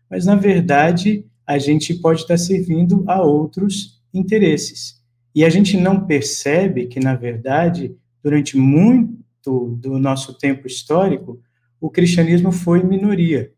mas 0.10 0.26
na 0.26 0.34
verdade 0.34 1.24
a 1.46 1.60
gente 1.60 1.94
pode 1.94 2.22
estar 2.22 2.40
servindo 2.40 3.04
a 3.06 3.22
outros 3.22 4.02
interesses. 4.12 5.04
E 5.36 5.46
a 5.46 5.52
gente 5.52 5.78
não 5.78 6.08
percebe 6.08 6.88
que, 6.88 7.00
na 7.00 7.14
verdade, 7.14 7.96
durante 8.24 8.58
muito 8.58 9.68
do 9.76 10.00
nosso 10.00 10.36
tempo 10.36 10.66
histórico, 10.66 11.40
o 11.80 11.92
cristianismo 11.92 12.52
foi 12.52 12.82
minoria 12.82 13.53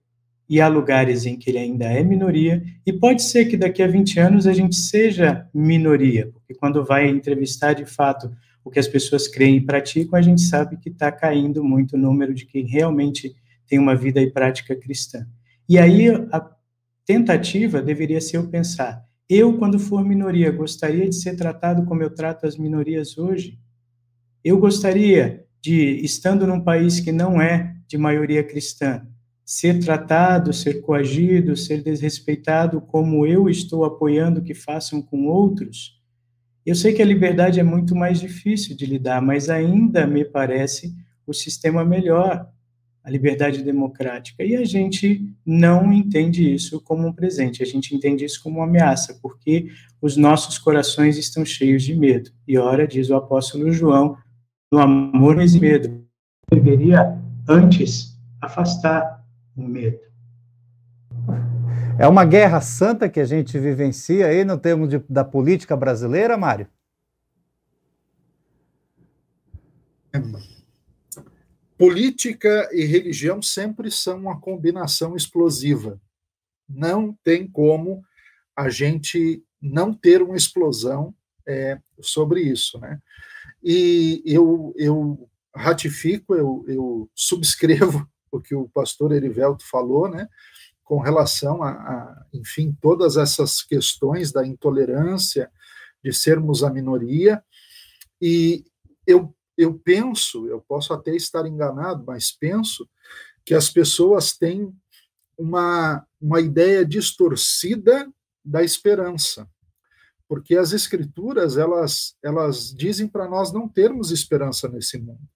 e 0.48 0.62
há 0.62 0.68
lugares 0.68 1.26
em 1.26 1.36
que 1.36 1.50
ele 1.50 1.58
ainda 1.58 1.86
é 1.86 2.04
minoria, 2.04 2.64
e 2.86 2.94
pode 2.94 3.24
ser 3.24 3.46
que 3.46 3.58
daqui 3.58 3.82
a 3.82 3.88
20 3.88 4.20
anos 4.20 4.48
a 4.48 4.54
gente 4.54 4.76
seja 4.76 5.48
minoria, 5.54 6.30
porque 6.32 6.54
quando 6.54 6.84
vai 6.84 7.08
entrevistar 7.10 7.74
de 7.74 7.86
fato 7.86 8.32
o 8.64 8.70
que 8.70 8.80
as 8.80 8.88
pessoas 8.88 9.28
creem 9.28 9.58
e 9.58 9.62
praticam, 9.62 10.18
a 10.18 10.22
gente 10.22 10.42
sabe 10.42 10.78
que 10.78 10.90
está 10.90 11.12
caindo 11.12 11.64
muito 11.64 11.94
o 11.94 12.00
número 12.00 12.34
de 12.34 12.46
quem 12.46 12.66
realmente 12.66 13.36
tem 13.68 13.80
uma 13.80 13.96
vida 13.96 14.22
e 14.22 14.32
prática 14.32 14.76
cristã. 14.76 15.28
E 15.68 15.78
aí 15.78 16.10
a 16.10 16.50
tentativa 17.06 17.82
deveria 17.82 18.22
ser 18.22 18.38
eu 18.38 18.48
pensar, 18.48 19.06
eu, 19.28 19.58
quando 19.58 19.80
for 19.80 20.04
minoria, 20.06 20.52
gostaria 20.52 21.10
de 21.10 21.16
ser 21.16 21.36
tratado 21.36 21.84
como 21.86 22.04
eu 22.04 22.12
trato 22.12 22.46
as 22.46 22.58
minorias 22.58 23.18
hoje? 23.18 23.58
Eu 24.44 24.60
gostaria 24.60 25.44
de, 25.60 26.00
estando 26.04 26.46
num 26.46 26.62
país 26.62 27.00
que 27.00 27.12
não 27.12 27.42
é 27.42 27.76
de 27.88 27.98
maioria 27.98 28.44
cristã, 28.44 29.08
ser 29.46 29.80
tratado, 29.80 30.52
ser 30.52 30.82
coagido, 30.82 31.56
ser 31.56 31.84
desrespeitado 31.84 32.82
como 32.82 33.28
eu 33.28 33.48
estou 33.48 33.86
apoiando 33.86 34.42
que 34.42 34.56
façam 34.56 35.02
com 35.02 35.28
outros, 35.28 35.96
eu 36.66 36.74
sei 36.74 36.94
que 36.94 37.02
a 37.02 37.06
liberdade 37.06 37.60
é 37.60 37.64
muito 37.64 37.96
mais 37.96 38.20
difícil 38.20 38.76
de 38.76 38.88
lidar, 38.88 39.22
mas 39.22 39.50
ainda 39.50 40.08
me 40.08 40.26
parece 40.26 40.96
o 41.28 41.32
sistema 41.32 41.86
melhor, 41.86 42.50
a 43.04 43.10
liberdade 43.12 43.62
democrática. 43.62 44.44
E 44.44 44.56
a 44.56 44.66
gente 44.66 45.32
não 45.46 45.94
entende 45.94 46.52
isso 46.52 46.82
como 46.82 47.08
um 47.08 47.14
presente, 47.14 47.62
a 47.62 47.66
gente 47.68 47.96
entende 47.96 48.26
isso 48.26 48.42
como 48.42 48.58
uma 48.58 48.66
ameaça, 48.66 49.20
porque 49.22 49.68
os 50.02 50.18
nossos 50.18 50.58
corações 50.58 51.20
estão 51.20 51.46
cheios 51.46 51.84
de 51.84 51.96
medo. 51.96 52.32
E 52.48 52.58
ora, 52.58 52.88
diz 52.88 53.12
o 53.12 53.16
apóstolo 53.16 53.72
João, 53.72 54.18
no 54.72 54.80
amor 54.80 55.40
e 55.40 55.60
medo, 55.60 56.04
deveria 56.52 57.16
antes 57.48 58.18
afastar 58.42 59.15
o 59.56 59.64
medo. 59.68 60.00
É 61.98 62.08
uma 62.08 62.26
guerra 62.26 62.60
santa 62.60 63.10
que 63.10 63.20
a 63.20 63.26
gente 63.26 63.58
vivencia 63.58 64.28
aí 64.28 64.44
no 64.44 64.58
termo 64.58 64.88
de, 64.88 65.00
da 65.10 65.24
política 65.24 65.76
brasileira, 65.78 66.38
Mário? 66.38 66.68
Política 71.78 72.70
e 72.72 72.86
religião 72.86 73.42
sempre 73.42 73.90
são 73.90 74.20
uma 74.20 74.40
combinação 74.40 75.16
explosiva. 75.16 76.00
Não 76.68 77.14
tem 77.24 77.48
como 77.48 78.04
a 78.56 78.70
gente 78.70 79.44
não 79.62 79.94
ter 79.94 80.22
uma 80.22 80.36
explosão 80.36 81.14
é, 81.48 81.80
sobre 82.02 82.42
isso, 82.42 82.80
né? 82.80 83.00
E 83.64 84.22
eu, 84.26 84.74
eu 84.78 85.30
ratifico, 85.56 86.36
eu, 86.36 86.66
eu 86.68 87.10
subscrevo 87.14 88.08
o 88.38 88.42
que 88.42 88.56
o 88.56 88.70
pastor 88.70 89.12
Erivelto 89.12 89.66
falou, 89.68 90.10
né, 90.10 90.28
com 90.84 91.00
relação 91.00 91.64
a, 91.64 91.72
a, 91.72 92.26
enfim, 92.34 92.76
todas 92.80 93.18
essas 93.18 93.64
questões 93.64 94.32
da 94.32 94.46
intolerância, 94.46 95.52
de 96.04 96.14
sermos 96.14 96.64
a 96.64 96.70
minoria, 96.70 97.44
e 98.22 98.64
eu, 99.08 99.36
eu 99.58 99.74
penso, 99.74 100.48
eu 100.48 100.62
posso 100.62 100.94
até 100.94 101.16
estar 101.16 101.46
enganado, 101.48 102.04
mas 102.06 102.32
penso 102.32 102.88
que 103.44 103.54
as 103.54 103.70
pessoas 103.70 104.38
têm 104.38 104.72
uma, 105.38 106.06
uma 106.22 106.40
ideia 106.40 106.86
distorcida 106.86 108.12
da 108.44 108.64
esperança, 108.64 109.50
porque 110.28 110.56
as 110.56 110.72
escrituras 110.72 111.58
elas 111.58 112.16
elas 112.24 112.74
dizem 112.74 113.08
para 113.08 113.28
nós 113.28 113.52
não 113.52 113.68
termos 113.68 114.12
esperança 114.12 114.68
nesse 114.68 114.98
mundo 114.98 115.28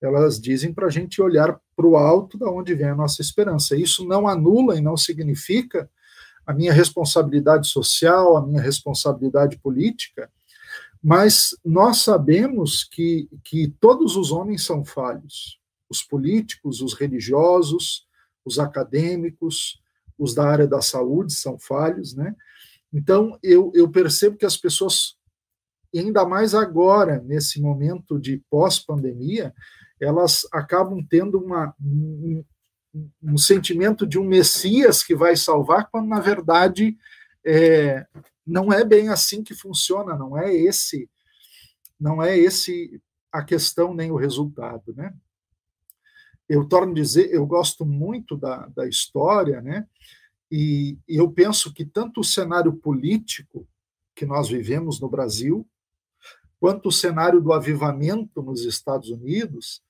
elas 0.00 0.40
dizem 0.40 0.72
para 0.72 0.86
a 0.86 0.90
gente 0.90 1.20
olhar 1.20 1.60
para 1.74 1.86
o 1.86 1.96
alto 1.96 2.38
da 2.38 2.50
onde 2.50 2.74
vem 2.74 2.88
a 2.88 2.94
nossa 2.94 3.20
esperança. 3.20 3.76
Isso 3.76 4.06
não 4.06 4.28
anula 4.28 4.76
e 4.76 4.80
não 4.80 4.96
significa 4.96 5.90
a 6.46 6.52
minha 6.52 6.72
responsabilidade 6.72 7.68
social, 7.68 8.36
a 8.36 8.46
minha 8.46 8.62
responsabilidade 8.62 9.58
política, 9.58 10.30
mas 11.02 11.56
nós 11.64 11.98
sabemos 11.98 12.84
que, 12.84 13.28
que 13.44 13.68
todos 13.80 14.16
os 14.16 14.32
homens 14.32 14.64
são 14.64 14.84
falhos. 14.84 15.60
Os 15.90 16.02
políticos, 16.02 16.80
os 16.80 16.94
religiosos, 16.94 18.06
os 18.44 18.58
acadêmicos, 18.58 19.80
os 20.18 20.34
da 20.34 20.48
área 20.48 20.66
da 20.66 20.80
saúde 20.80 21.32
são 21.32 21.58
falhos, 21.58 22.14
né? 22.14 22.34
Então, 22.92 23.38
eu, 23.42 23.70
eu 23.74 23.88
percebo 23.88 24.36
que 24.36 24.46
as 24.46 24.56
pessoas, 24.56 25.16
ainda 25.94 26.24
mais 26.24 26.54
agora, 26.54 27.20
nesse 27.20 27.60
momento 27.60 28.18
de 28.18 28.42
pós-pandemia, 28.50 29.54
elas 30.00 30.46
acabam 30.52 31.04
tendo 31.08 31.38
uma, 31.38 31.74
um, 31.80 32.44
um, 33.22 33.38
sentimento 33.38 34.06
de 34.06 34.18
um 34.18 34.24
Messias 34.24 35.02
que 35.02 35.14
vai 35.14 35.36
salvar, 35.36 35.88
quando 35.90 36.08
na 36.08 36.20
verdade 36.20 36.96
é, 37.44 38.06
não 38.46 38.72
é 38.72 38.84
bem 38.84 39.08
assim 39.08 39.42
que 39.42 39.54
funciona, 39.54 40.16
não 40.16 40.36
é 40.36 40.54
esse, 40.54 41.08
não 41.98 42.22
é 42.22 42.36
esse 42.38 43.00
a 43.32 43.42
questão 43.42 43.94
nem 43.94 44.10
o 44.10 44.16
resultado, 44.16 44.94
né? 44.94 45.14
Eu 46.48 46.66
torno 46.66 46.92
a 46.92 46.94
dizer, 46.94 47.30
eu 47.30 47.46
gosto 47.46 47.84
muito 47.84 48.36
da, 48.36 48.66
da 48.68 48.88
história, 48.88 49.60
né? 49.60 49.86
E, 50.50 50.96
e 51.06 51.16
eu 51.16 51.30
penso 51.30 51.74
que 51.74 51.84
tanto 51.84 52.20
o 52.20 52.24
cenário 52.24 52.72
político 52.72 53.68
que 54.14 54.24
nós 54.24 54.48
vivemos 54.48 54.98
no 54.98 55.08
Brasil, 55.10 55.68
quanto 56.58 56.88
o 56.88 56.92
cenário 56.92 57.40
do 57.40 57.52
avivamento 57.52 58.42
nos 58.42 58.64
Estados 58.64 59.10
Unidos, 59.10 59.82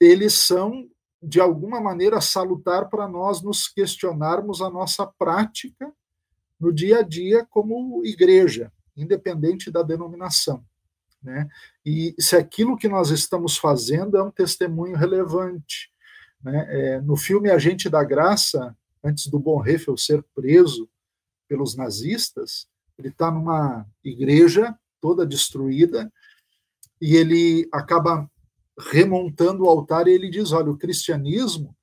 eles 0.00 0.34
são, 0.34 0.88
de 1.22 1.40
alguma 1.40 1.80
maneira, 1.80 2.20
salutar 2.20 2.88
para 2.88 3.08
nós 3.08 3.42
nos 3.42 3.68
questionarmos 3.68 4.60
a 4.60 4.70
nossa 4.70 5.06
prática 5.06 5.92
no 6.58 6.72
dia 6.72 7.00
a 7.00 7.02
dia 7.02 7.46
como 7.50 8.04
igreja. 8.04 8.72
independente 8.94 9.70
da 9.70 9.82
denominação. 9.82 10.62
Né? 11.22 11.48
E 11.84 12.14
se 12.18 12.36
aquilo 12.36 12.76
que 12.76 12.88
nós 12.88 13.10
estamos 13.10 13.56
fazendo 13.56 14.16
é 14.16 14.22
um 14.22 14.30
testemunho 14.30 14.96
relevante. 14.96 15.90
Né? 16.42 16.66
É, 16.68 17.00
no 17.00 17.16
filme 17.16 17.50
Agente 17.50 17.88
da 17.88 18.02
Graça, 18.02 18.76
antes 19.02 19.28
do 19.28 19.38
Bonhoeffer 19.38 19.96
ser 19.96 20.22
preso 20.34 20.88
pelos 21.48 21.76
nazistas, 21.76 22.66
ele 22.98 23.08
está 23.08 23.30
numa 23.30 23.86
igreja 24.04 24.76
toda 25.00 25.26
destruída 25.26 26.12
e 27.00 27.16
ele 27.16 27.68
acaba 27.72 28.30
remontando 28.78 29.64
o 29.64 29.68
altar 29.68 30.06
ele 30.06 30.30
diz: 30.30 30.52
olha, 30.52 30.70
o 30.70 30.78
cristianismo, 30.78 31.76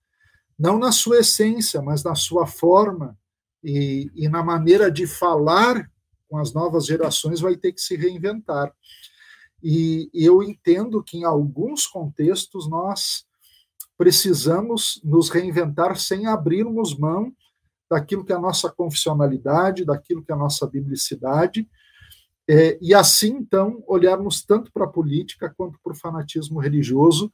não 0.58 0.78
na 0.78 0.92
sua 0.92 1.20
essência, 1.20 1.82
mas 1.82 2.04
na 2.04 2.16
sua 2.16 2.46
forma 2.46 3.18
e, 3.64 4.10
e 4.16 4.28
na 4.28 4.44
maneira 4.44 4.92
de 4.92 5.08
falar 5.08 5.90
com 6.28 6.38
as 6.38 6.54
novas 6.54 6.86
gerações, 6.86 7.40
vai 7.40 7.56
ter 7.56 7.74
que 7.74 7.82
se 7.82 7.96
reinventar. 7.96 8.74
E, 9.62 10.10
e 10.14 10.24
eu 10.24 10.44
entendo 10.44 11.04
que 11.04 11.18
em 11.18 11.24
alguns 11.24 11.88
contextos 11.88 12.70
nós 12.70 13.26
precisamos 13.98 15.02
nos 15.04 15.30
reinventar 15.30 15.98
sem 15.98 16.28
abrirmos 16.28 16.98
mão 16.98 17.34
daquilo 17.90 18.24
que 18.24 18.32
é 18.32 18.36
a 18.36 18.40
nossa 18.40 18.70
confessionalidade, 18.70 19.84
daquilo 19.84 20.24
que 20.24 20.32
é 20.32 20.36
a 20.36 20.38
nossa 20.38 20.68
biblicidade, 20.68 21.68
é, 22.52 22.80
e 22.82 22.96
assim, 22.96 23.28
então, 23.28 23.84
olharmos 23.86 24.44
tanto 24.44 24.72
para 24.72 24.86
a 24.86 24.90
política 24.90 25.54
quanto 25.56 25.80
para 25.84 25.94
o 25.94 25.96
fanatismo 25.96 26.60
religioso 26.60 27.32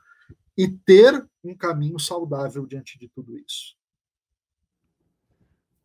e 0.57 0.67
ter 0.67 1.25
um 1.41 1.55
caminho 1.55 1.97
saudável 1.97 2.65
diante 2.65 2.99
de 2.99 3.07
tudo 3.07 3.37
isso. 3.37 3.77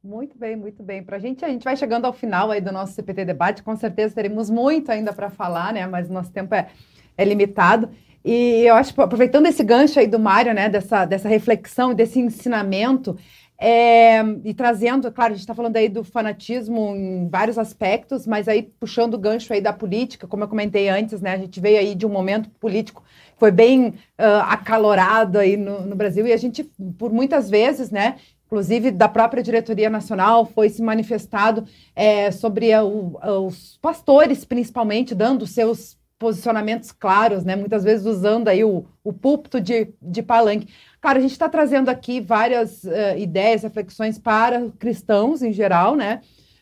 Muito 0.03 0.37
bem, 0.37 0.57
muito 0.57 0.83
bem. 0.83 1.05
Para 1.05 1.17
a 1.17 1.21
gente, 1.21 1.45
a 1.45 1.49
gente 1.49 1.63
vai 1.63 1.77
chegando 1.77 2.07
ao 2.07 2.13
final 2.13 2.51
aí 2.51 2.61
do 2.61 2.73
nosso 2.73 2.95
CPT 2.95 3.25
debate. 3.25 3.63
Com 3.63 3.77
certeza 3.77 4.17
teremos 4.17 4.51
muito 4.51 4.91
ainda 4.91 5.13
para 5.13 5.31
falar, 5.31 5.73
né? 5.75 5.87
Mas 5.87 6.09
nosso 6.09 6.33
tempo 6.33 6.53
é, 6.53 6.69
é 7.17 7.25
limitado. 7.25 7.89
E 8.25 8.65
eu 8.67 8.75
acho, 8.75 9.01
aproveitando 9.01 9.47
esse 9.47 9.63
gancho 9.63 10.01
aí 10.01 10.09
do 10.09 10.19
Mário, 10.19 10.53
né? 10.53 10.69
Dessa, 10.69 11.05
dessa 11.05 11.29
reflexão, 11.29 11.95
desse 11.95 12.19
ensinamento, 12.19 13.17
é, 13.63 14.23
e 14.43 14.55
trazendo, 14.55 15.13
claro, 15.13 15.33
a 15.33 15.37
gente 15.37 15.43
está 15.43 15.55
falando 15.55 15.77
aí 15.77 15.87
do 15.87 16.03
fanatismo 16.03 16.97
em 16.97 17.29
vários 17.29 17.59
aspectos, 17.59 18.27
mas 18.27 18.49
aí 18.49 18.63
puxando 18.63 19.13
o 19.13 19.19
gancho 19.19 19.53
aí 19.53 19.61
da 19.61 19.71
política, 19.71 20.27
como 20.27 20.45
eu 20.45 20.49
comentei 20.49 20.89
antes, 20.89 21.21
né? 21.21 21.35
A 21.35 21.39
gente 21.39 21.61
veio 21.61 21.79
aí 21.79 21.95
de 21.95 22.07
um 22.07 22.09
momento 22.09 22.49
político 22.59 23.05
que 23.35 23.39
foi 23.39 23.51
bem 23.51 23.89
uh, 23.89 24.41
acalorado 24.49 25.39
aí 25.39 25.59
no, 25.59 25.83
no 25.83 25.95
Brasil 25.95 26.27
e 26.27 26.33
a 26.33 26.39
gente, 26.39 26.65
por 26.99 27.13
muitas 27.13 27.51
vezes, 27.51 27.91
né? 27.91 28.17
inclusive 28.47 28.91
da 28.91 29.09
própria 29.09 29.43
diretoria 29.45 29.89
nacional, 29.89 30.45
foi 30.45 30.69
se 30.69 30.83
manifestado 30.83 31.65
é, 31.95 32.33
sobre 32.33 32.77
o, 32.81 33.17
os 33.47 33.79
pastores, 33.81 34.45
principalmente, 34.45 35.15
dando 35.15 35.47
seus 35.47 35.97
posicionamentos 36.19 36.93
claros, 36.93 37.45
né? 37.45 37.57
Muitas 37.57 37.83
vezes 37.83 38.05
usando 38.05 38.49
aí 38.49 38.63
o, 38.63 38.85
o 39.03 39.13
púlpito 39.13 39.61
de, 39.61 39.95
de 40.03 40.23
palanque. 40.23 40.69
Cara, 41.01 41.19
a 41.19 41.23
gente 41.23 41.33
está 41.33 41.49
trazendo 41.49 41.89
aqui 41.89 42.21
várias 42.21 42.85
uh, 42.85 43.17
ideias, 43.17 43.63
reflexões 43.63 44.19
para 44.19 44.69
cristãos 44.79 45.43
em 45.43 45.53
geral, 45.53 45.97
né? 45.97 46.21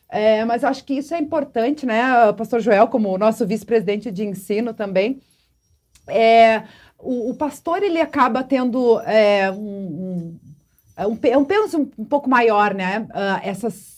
É, 0.09 0.45
mas 0.45 0.65
acho 0.65 0.85
que 0.85 0.95
isso 0.95 1.13
é 1.13 1.19
importante, 1.19 1.85
né? 1.85 2.33
Pastor 2.33 2.61
Joel, 2.61 2.89
como 2.89 3.19
nosso 3.19 3.47
vice-presidente 3.47 4.11
de 4.11 4.25
ensino 4.25 4.73
também, 4.73 5.21
é, 6.07 6.63
o, 6.99 7.31
o, 7.31 7.35
pastor 7.35 7.83
ele 7.83 8.01
acaba 8.01 8.43
tendo 8.43 8.99
é, 9.01 9.51
um, 9.51 10.39
é 10.97 11.07
um, 11.07 11.19
é 11.23 11.37
um 11.37 11.45
peso 11.45 11.79
um, 11.79 11.91
um 11.99 12.05
pouco 12.05 12.31
maior, 12.31 12.73
né? 12.73 13.07
Uh, 13.11 13.41
essas 13.43 13.98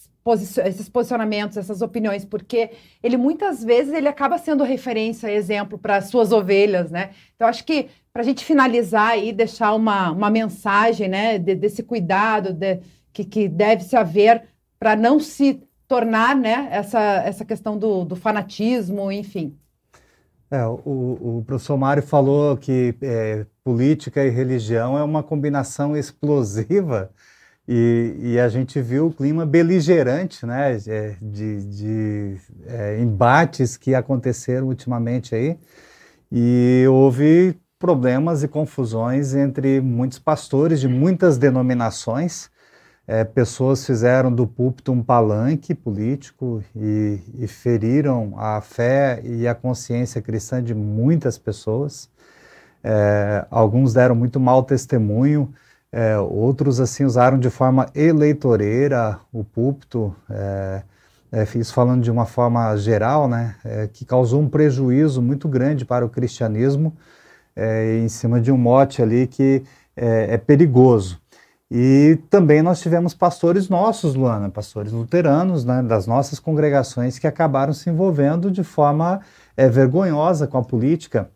esses 0.65 0.89
posicionamentos, 0.89 1.57
essas 1.57 1.81
opiniões, 1.81 2.25
porque 2.25 2.71
ele 3.03 3.17
muitas 3.17 3.65
vezes 3.65 3.93
ele 3.93 4.09
acaba 4.09 4.37
sendo 4.39 4.63
referência, 4.65 5.33
exemplo 5.33 5.79
para 5.79 6.01
suas 6.03 6.31
ovelhas, 6.31 6.91
né? 6.91 7.11
Então 7.35 7.49
acho 7.49 7.65
que 7.65 7.89
para 8.13 8.23
a 8.23 8.25
gente 8.25 8.45
finalizar 8.45 9.19
e 9.19 9.33
deixar 9.33 9.75
uma, 9.75 10.11
uma 10.11 10.31
mensagem, 10.31 11.09
né, 11.09 11.39
de, 11.39 11.55
desse 11.55 11.83
cuidado 11.83 12.53
de, 12.53 12.81
que, 13.13 13.25
que 13.25 13.49
deve 13.49 13.85
se 13.85 13.97
haver 13.97 14.43
para 14.79 14.97
não 14.97 15.21
se 15.21 15.63
tornar, 15.87 16.37
né, 16.37 16.69
essa, 16.71 17.01
essa 17.25 17.45
questão 17.45 17.79
do, 17.79 18.05
do 18.05 18.17
fanatismo, 18.17 19.11
enfim. 19.11 19.57
É, 20.51 20.65
o, 20.67 21.39
o 21.39 21.45
professor 21.47 21.77
Mário 21.77 22.03
falou 22.03 22.57
que 22.57 22.95
é, 23.01 23.47
política 23.63 24.25
e 24.25 24.31
religião 24.31 24.99
é 24.99 25.05
uma 25.05 25.23
combinação 25.23 25.97
explosiva 25.97 27.11
e, 27.73 28.17
e, 28.33 28.41
a 28.41 28.49
gente 28.49 28.81
viu 28.83 29.07
o 29.07 29.13
clima 29.13 29.47
beligerante, 29.47 30.45
né, 30.45 30.77
é, 30.89 31.15
de, 31.23 31.65
de 31.67 32.37
é, 32.67 32.99
embates 33.01 33.77
que 33.77 33.95
aconteceram 33.95 34.67
ultimamente 34.67 35.37
aí, 35.37 35.57
e 36.33 36.85
houve 36.89 37.57
problemas 37.79 38.43
e 38.43 38.49
confusões 38.49 39.37
entre 39.37 39.81
muitos 39.81 40.19
pastores 40.19 40.81
de 40.81 40.89
muitas 40.89 41.39
denominações. 41.39 42.51
É, 43.07 43.23
pessoas 43.23 43.87
fizeram 43.87 44.33
do 44.35 44.49
púlpito 44.49 44.91
um 44.91 45.01
palanque 45.01 45.73
político 45.73 46.65
e, 46.75 47.21
e 47.39 47.47
feriram 47.47 48.35
a 48.37 48.61
fé 48.61 49.21
e 49.23 49.47
a 49.47 49.55
consciência 49.55 50.21
cristã 50.21 50.61
de 50.61 50.75
muitas 50.75 51.39
pessoas. 51.39 52.11
É, 52.83 53.47
alguns 53.49 53.95
deram 53.95 54.17
muito 54.17 54.41
mau 54.41 54.65
testemunho 54.65 55.55
é, 55.93 56.19
outros 56.19 56.81
assim 56.81 57.05
usaram 57.05 57.39
de 57.39 57.51
forma 57.51 57.87
eleitoreira 57.95 59.19
o 59.33 59.43
púlpito, 59.43 60.15
é, 60.31 60.83
é, 61.33 61.47
isso 61.57 61.73
falando 61.73 62.03
de 62.03 62.11
uma 62.11 62.27
forma 62.27 62.77
geral, 62.77 63.29
né, 63.29 63.57
é, 63.65 63.89
que 63.93 64.05
causou 64.05 64.41
um 64.41 64.49
prejuízo 64.49 65.21
muito 65.21 65.49
grande 65.49 65.85
para 65.85 66.05
o 66.05 66.09
cristianismo, 66.09 66.97
é, 67.55 67.99
em 67.99 68.09
cima 68.09 68.41
de 68.41 68.51
um 68.53 68.57
mote 68.57 69.03
ali 69.03 69.27
que 69.27 69.63
é, 69.97 70.35
é, 70.35 70.39
perigoso. 70.39 71.21
E 71.71 72.19
também 72.29 72.63
nós 72.63 72.81
tivemos 72.81 73.15
pastores 73.15 73.69
nossos, 73.69 74.17
Luana, 74.17 74.51
pastores 74.51 74.91
luteranos, 74.91 75.65
né, 75.65 75.83
das 75.83 76.05
nossas 76.05 76.41
congregações 76.41 77.17
que 77.19 77.29
acabaram 77.29 77.73
se 77.73 77.89
envolvendo 77.89 78.51
de 78.51 78.65
forma 78.65 79.21
vergonhosa 79.57 80.47
com 80.49 80.59
a 80.59 80.65
política, 80.65 81.31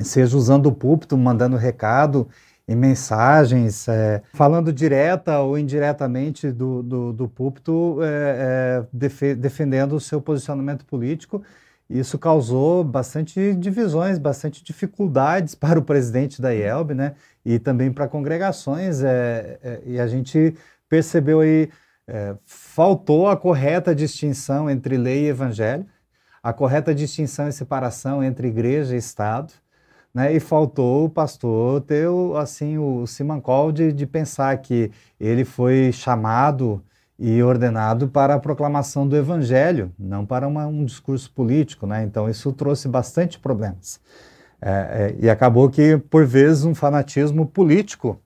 seja 0.00 0.36
usando 0.36 0.66
o 0.66 0.72
púlpito, 0.72 1.16
mandando 1.16 1.56
recado 1.56 2.28
em 2.68 2.76
mensagens, 2.76 3.88
é, 3.88 4.22
falando 4.34 4.70
direta 4.70 5.40
ou 5.40 5.58
indiretamente 5.58 6.52
do, 6.52 6.82
do, 6.82 7.12
do 7.14 7.26
púlpito, 7.26 7.98
é, 8.02 8.84
é, 8.92 9.34
defendendo 9.34 9.94
o 9.94 10.00
seu 10.00 10.20
posicionamento 10.20 10.84
político. 10.84 11.42
Isso 11.88 12.18
causou 12.18 12.84
bastante 12.84 13.54
divisões, 13.54 14.18
bastante 14.18 14.62
dificuldades 14.62 15.54
para 15.56 15.78
o 15.78 15.82
presidente 15.82 16.42
da 16.42 16.50
IELB, 16.54 16.92
né? 16.92 17.14
E 17.42 17.58
também 17.58 17.90
para 17.90 18.06
congregações. 18.06 19.02
É, 19.02 19.58
é, 19.62 19.82
e 19.86 19.98
a 19.98 20.06
gente 20.06 20.54
percebeu 20.90 21.40
aí, 21.40 21.70
faltou 22.46 23.28
a 23.28 23.36
correta 23.36 23.94
distinção 23.94 24.70
entre 24.70 24.96
lei 24.96 25.24
e 25.24 25.28
evangelho, 25.28 25.86
a 26.42 26.52
correta 26.54 26.94
distinção 26.94 27.48
e 27.48 27.52
separação 27.52 28.24
entre 28.24 28.48
igreja 28.48 28.94
e 28.94 28.98
Estado, 28.98 29.52
né? 30.18 30.32
E 30.34 30.40
faltou 30.40 31.04
o 31.04 31.08
pastor 31.08 31.80
ter 31.82 32.08
o, 32.08 32.36
assim, 32.36 32.76
o 32.76 33.06
simancol 33.06 33.70
de, 33.70 33.92
de 33.92 34.04
pensar 34.04 34.56
que 34.58 34.90
ele 35.20 35.44
foi 35.44 35.92
chamado 35.92 36.82
e 37.16 37.40
ordenado 37.40 38.08
para 38.08 38.34
a 38.34 38.38
proclamação 38.40 39.06
do 39.06 39.16
evangelho, 39.16 39.92
não 39.96 40.26
para 40.26 40.48
uma, 40.48 40.66
um 40.66 40.84
discurso 40.84 41.30
político. 41.30 41.86
Né? 41.86 42.02
Então 42.02 42.28
isso 42.28 42.52
trouxe 42.52 42.88
bastante 42.88 43.38
problemas. 43.38 44.00
É, 44.60 44.70
é, 44.70 45.16
e 45.20 45.30
acabou 45.30 45.70
que, 45.70 45.96
por 45.96 46.26
vezes, 46.26 46.64
um 46.64 46.74
fanatismo 46.74 47.46
político 47.46 48.20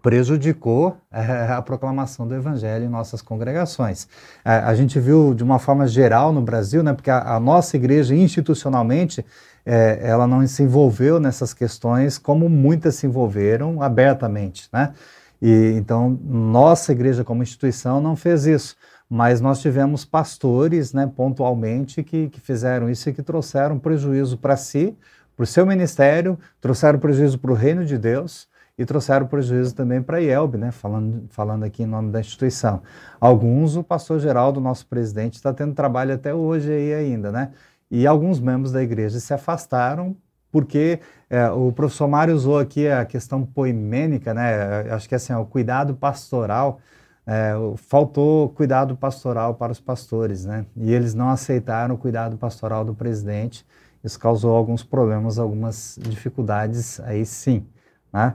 prejudicou 0.00 0.96
é, 1.10 1.52
a 1.52 1.60
proclamação 1.60 2.28
do 2.28 2.36
evangelho 2.36 2.84
em 2.84 2.88
nossas 2.88 3.20
congregações. 3.20 4.06
É, 4.44 4.50
a 4.50 4.74
gente 4.76 5.00
viu 5.00 5.34
de 5.34 5.42
uma 5.42 5.58
forma 5.58 5.88
geral 5.88 6.32
no 6.32 6.40
Brasil, 6.40 6.84
né, 6.84 6.92
porque 6.92 7.10
a, 7.10 7.34
a 7.34 7.40
nossa 7.40 7.76
igreja 7.76 8.14
institucionalmente 8.14 9.24
é, 9.64 10.00
ela 10.02 10.26
não 10.26 10.46
se 10.46 10.62
envolveu 10.62 11.18
nessas 11.18 11.54
questões 11.54 12.18
como 12.18 12.48
muitas 12.48 12.96
se 12.96 13.06
envolveram 13.06 13.82
abertamente, 13.82 14.68
né? 14.72 14.92
E 15.40 15.74
então 15.76 16.18
nossa 16.24 16.92
igreja 16.92 17.24
como 17.24 17.42
instituição 17.42 18.00
não 18.00 18.16
fez 18.16 18.46
isso, 18.46 18.76
mas 19.08 19.40
nós 19.40 19.60
tivemos 19.60 20.04
pastores, 20.04 20.92
né, 20.92 21.10
pontualmente 21.14 22.02
que, 22.02 22.28
que 22.28 22.40
fizeram 22.40 22.88
isso 22.88 23.08
e 23.08 23.12
que 23.12 23.22
trouxeram 23.22 23.78
prejuízo 23.78 24.38
para 24.38 24.56
si, 24.56 24.96
para 25.36 25.44
o 25.44 25.46
seu 25.46 25.66
ministério, 25.66 26.38
trouxeram 26.60 26.98
prejuízo 26.98 27.38
para 27.38 27.52
o 27.52 27.54
reino 27.54 27.84
de 27.84 27.98
Deus 27.98 28.48
e 28.76 28.84
trouxeram 28.84 29.26
prejuízo 29.26 29.74
também 29.74 30.02
para 30.02 30.16
a 30.16 30.20
IELB, 30.20 30.56
né, 30.56 30.70
falando, 30.72 31.26
falando 31.30 31.64
aqui 31.64 31.82
em 31.82 31.86
nome 31.86 32.10
da 32.10 32.20
instituição. 32.20 32.82
Alguns, 33.20 33.76
o 33.76 33.84
pastor 33.84 34.18
Geraldo, 34.18 34.60
nosso 34.60 34.86
presidente, 34.86 35.34
está 35.34 35.52
tendo 35.52 35.74
trabalho 35.74 36.14
até 36.14 36.34
hoje 36.34 36.72
aí 36.72 36.94
ainda, 36.94 37.30
né? 37.30 37.52
E 37.90 38.06
alguns 38.06 38.40
membros 38.40 38.72
da 38.72 38.82
igreja 38.82 39.20
se 39.20 39.32
afastaram 39.32 40.16
porque 40.54 41.00
é, 41.28 41.50
o 41.50 41.72
professor 41.72 42.06
Mário 42.06 42.32
usou 42.32 42.60
aqui 42.60 42.86
a 42.86 43.04
questão 43.04 43.44
poimênica, 43.44 44.32
né? 44.32 44.82
Acho 44.92 45.08
que 45.08 45.14
assim, 45.16 45.32
o 45.32 45.44
cuidado 45.44 45.96
pastoral 45.96 46.78
é, 47.26 47.54
faltou 47.76 48.50
cuidado 48.50 48.96
pastoral 48.96 49.54
para 49.56 49.72
os 49.72 49.80
pastores, 49.80 50.44
né? 50.44 50.64
E 50.76 50.92
eles 50.92 51.12
não 51.12 51.28
aceitaram 51.28 51.96
o 51.96 51.98
cuidado 51.98 52.36
pastoral 52.36 52.84
do 52.84 52.94
presidente. 52.94 53.66
Isso 54.04 54.16
causou 54.16 54.54
alguns 54.54 54.84
problemas, 54.84 55.40
algumas 55.40 55.98
dificuldades 56.00 57.00
aí 57.00 57.26
sim, 57.26 57.66
né? 58.12 58.34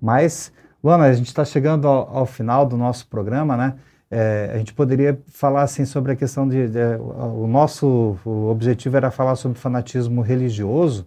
Mas, 0.00 0.50
Luana, 0.82 1.04
a 1.04 1.12
gente 1.12 1.26
está 1.26 1.44
chegando 1.44 1.86
ao, 1.86 2.16
ao, 2.16 2.26
final 2.26 2.64
do 2.64 2.78
nosso 2.78 3.08
programa, 3.08 3.58
né? 3.58 3.74
É, 4.10 4.50
a 4.54 4.58
gente 4.58 4.72
poderia 4.72 5.18
falar 5.28 5.62
assim 5.62 5.84
sobre 5.84 6.12
a 6.12 6.16
questão 6.16 6.48
de, 6.48 6.68
de 6.68 6.78
o 7.00 7.46
nosso 7.48 8.16
o 8.24 8.48
objetivo 8.48 8.96
era 8.96 9.10
falar 9.10 9.34
sobre 9.34 9.58
fanatismo 9.58 10.22
religioso 10.22 11.06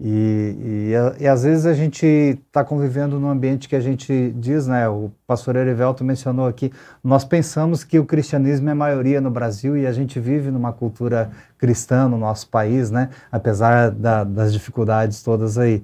e, 0.00 0.90
e, 0.90 1.22
e, 1.22 1.28
às 1.28 1.44
vezes 1.44 1.66
a 1.66 1.72
gente 1.72 2.04
está 2.04 2.64
convivendo 2.64 3.20
num 3.20 3.28
ambiente 3.28 3.68
que 3.68 3.76
a 3.76 3.80
gente 3.80 4.32
diz, 4.36 4.66
né? 4.66 4.88
O 4.88 5.12
pastor 5.26 5.54
Erivelto 5.54 6.02
mencionou 6.04 6.48
aqui, 6.48 6.72
nós 7.02 7.24
pensamos 7.24 7.84
que 7.84 7.98
o 7.98 8.04
cristianismo 8.04 8.68
é 8.68 8.74
maioria 8.74 9.20
no 9.20 9.30
Brasil 9.30 9.76
e 9.76 9.86
a 9.86 9.92
gente 9.92 10.18
vive 10.18 10.50
numa 10.50 10.72
cultura 10.72 11.30
cristã 11.56 12.08
no 12.08 12.18
nosso 12.18 12.48
país, 12.48 12.90
né? 12.90 13.10
Apesar 13.30 13.90
da, 13.92 14.24
das 14.24 14.52
dificuldades 14.52 15.22
todas 15.22 15.56
aí. 15.56 15.82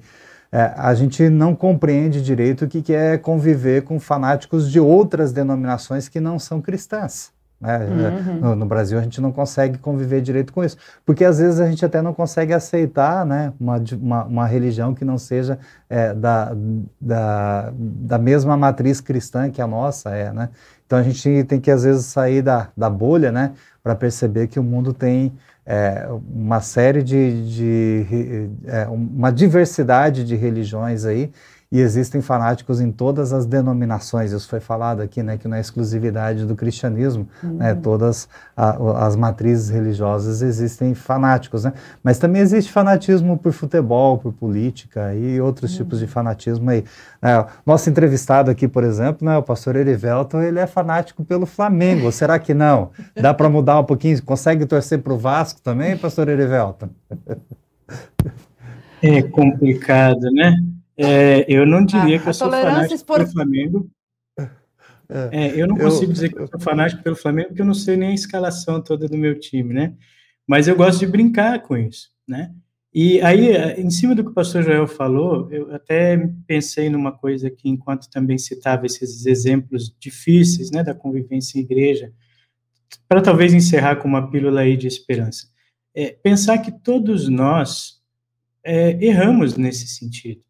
É, 0.53 0.73
a 0.77 0.93
gente 0.95 1.29
não 1.29 1.55
compreende 1.55 2.21
direito 2.21 2.65
o 2.65 2.69
que, 2.69 2.83
que 2.83 2.93
é 2.93 3.17
conviver 3.17 3.83
com 3.83 4.01
fanáticos 4.01 4.71
de 4.71 4.81
outras 4.81 5.33
denominações 5.33 6.09
que 6.09 6.19
não 6.19 6.39
são 6.39 6.61
cristãs. 6.61 7.33
Né? 7.61 7.79
Uhum. 7.79 8.41
No, 8.41 8.57
no, 8.57 8.67
Brasil 8.67 8.99
a 8.99 9.03
gente 9.03 9.21
não 9.21 9.31
consegue 9.31 9.77
conviver 9.77 10.23
direito 10.23 10.51
com 10.51 10.65
isso, 10.65 10.79
porque 11.05 11.25
às 11.27 11.39
vezes 11.39 11.61
a 11.61 11.69
gente 11.69 11.85
até 11.85 12.01
não 12.01 12.15
consegue 12.15 12.55
aceitar 12.55 13.27
né, 13.27 13.53
uma, 13.61 13.77
uma, 14.01 14.25
uma 14.25 14.47
religião 14.47 14.95
que 14.95 15.05
não 15.05 15.19
seja 15.19 15.59
é, 15.89 16.15
da, 16.15 16.57
da, 16.99 17.71
da 17.77 18.19
mesma 18.19 18.57
matriz 18.57 19.01
cristã 19.03 19.51
que 19.51 19.61
a 19.61 19.67
nossa 19.67 20.11
é. 20.11 20.33
Né? 20.33 20.49
Então 20.87 20.99
a 20.99 21.03
gente 21.03 21.45
tem 21.45 21.61
que 21.61 21.71
às 21.71 21.85
vezes 21.85 22.07
sair 22.07 22.41
da, 22.41 22.69
da 22.75 22.89
bolha 22.89 23.31
né, 23.31 23.53
para 23.83 23.95
perceber 23.95 24.47
que 24.47 24.59
o 24.59 24.63
mundo 24.63 24.95
tem 24.95 25.33
é, 25.65 26.09
uma 26.11 26.61
série 26.61 27.03
de, 27.03 27.49
de 27.49 28.51
é, 28.67 28.87
uma 28.89 29.31
diversidade 29.31 30.25
de 30.25 30.35
religiões 30.35 31.05
aí 31.05 31.31
e 31.73 31.81
existem 31.81 32.21
fanáticos 32.21 32.81
em 32.81 32.91
todas 32.91 33.33
as 33.33 33.47
denominações. 33.47 34.33
Isso 34.33 34.49
foi 34.49 34.59
falado 34.59 35.01
aqui, 35.01 35.23
né, 35.23 35.39
que 35.39 35.47
não 35.47 35.57
é 35.57 35.61
exclusividade 35.61 36.45
do 36.45 36.57
cristianismo, 36.57 37.29
né, 37.43 37.49
uhum. 37.49 37.57
né, 37.57 37.75
todas 37.75 38.29
a, 38.57 39.07
as 39.07 39.15
matrizes 39.15 39.69
religiosas 39.69 40.43
existem 40.43 40.95
fanáticos, 40.95 41.65
né, 41.65 41.73
mas 42.03 42.19
também 42.19 42.43
existe 42.43 42.73
fanatismo 42.73 43.39
por 43.39 43.53
futebol, 43.53 44.19
por 44.19 44.33
política 44.33 45.15
e 45.15 45.41
outros 45.41 45.71
uhum. 45.73 45.79
tipos 45.79 46.01
de 46.01 46.09
fanatismo 46.09 46.71
aí. 46.71 46.85
É, 47.23 47.45
nosso 47.65 47.89
entrevistado 47.89 48.51
aqui, 48.51 48.67
por 48.67 48.83
exemplo, 48.83 49.25
né, 49.25 49.37
o 49.37 49.43
pastor 49.43 49.77
Erivelton, 49.77 50.43
ele 50.43 50.59
é 50.59 50.67
fanático 50.67 51.25
pelo 51.25 51.47
Flamengo, 51.47 52.11
será 52.11 52.39
que 52.39 52.53
não? 52.53 52.91
Dá 53.15 53.33
para 53.33 53.49
mudar 53.49 53.79
um 53.79 53.85
pouquinho? 53.85 54.21
Consegue 54.25 54.67
torcer 54.67 54.99
para 55.01 55.13
o 55.13 55.19
Vasco 55.19 55.61
também, 55.61 55.97
pastor 55.97 56.29
Erivelton? 56.29 56.89
É 59.03 59.23
complicado, 59.23 60.31
né? 60.33 60.57
É, 61.03 61.47
eu 61.49 61.65
não 61.65 61.83
diria 61.83 62.19
que 62.19 62.29
eu 62.29 62.35
sou 62.35 62.51
fanático 62.51 63.07
pelo 63.07 63.27
Flamengo. 63.27 63.91
É, 65.09 65.29
é, 65.33 65.61
eu 65.61 65.67
não 65.67 65.77
consigo 65.77 66.11
eu, 66.11 66.13
dizer 66.13 66.29
que 66.29 66.39
eu 66.39 66.47
sou 66.47 66.61
fanático 66.61 67.03
pelo 67.03 67.17
Flamengo, 67.17 67.49
porque 67.49 67.63
eu 67.63 67.67
não 67.67 67.75
sei 67.75 67.97
nem 67.97 68.11
a 68.11 68.15
escalação 68.15 68.83
toda 68.83 69.09
do 69.09 69.17
meu 69.17 69.39
time, 69.41 69.73
né? 69.73 69.95
Mas 70.47 70.69
eu 70.69 70.77
gosto 70.77 71.01
de 71.01 71.07
brincar 71.07 71.63
com 71.63 71.77
isso, 71.77 72.11
né? 72.29 72.53
E 72.93 73.21
aí, 73.23 73.81
em 73.81 73.89
cima 73.89 74.15
do 74.15 74.23
que 74.23 74.31
o 74.31 74.35
pastor 74.35 74.63
Joel 74.63 74.87
falou, 74.87 75.49
eu 75.51 75.75
até 75.75 76.29
pensei 76.47 76.91
numa 76.91 77.13
coisa 77.13 77.49
que, 77.49 77.69
enquanto 77.69 78.11
também 78.11 78.37
citava 78.37 78.85
esses 78.85 79.27
exemplos 79.27 79.95
difíceis, 79.99 80.71
né, 80.71 80.83
da 80.83 80.93
convivência 80.93 81.59
em 81.59 81.63
igreja, 81.63 82.13
para 83.09 83.23
talvez 83.23 83.55
encerrar 83.55 83.97
com 83.97 84.09
uma 84.09 84.29
pílula 84.29 84.63
aí 84.63 84.77
de 84.77 84.89
esperança. 84.89 85.47
É, 85.95 86.11
pensar 86.11 86.59
que 86.59 86.73
todos 86.73 87.29
nós 87.29 88.01
é, 88.65 88.99
erramos 89.05 89.57
nesse 89.57 89.87
sentido 89.87 90.43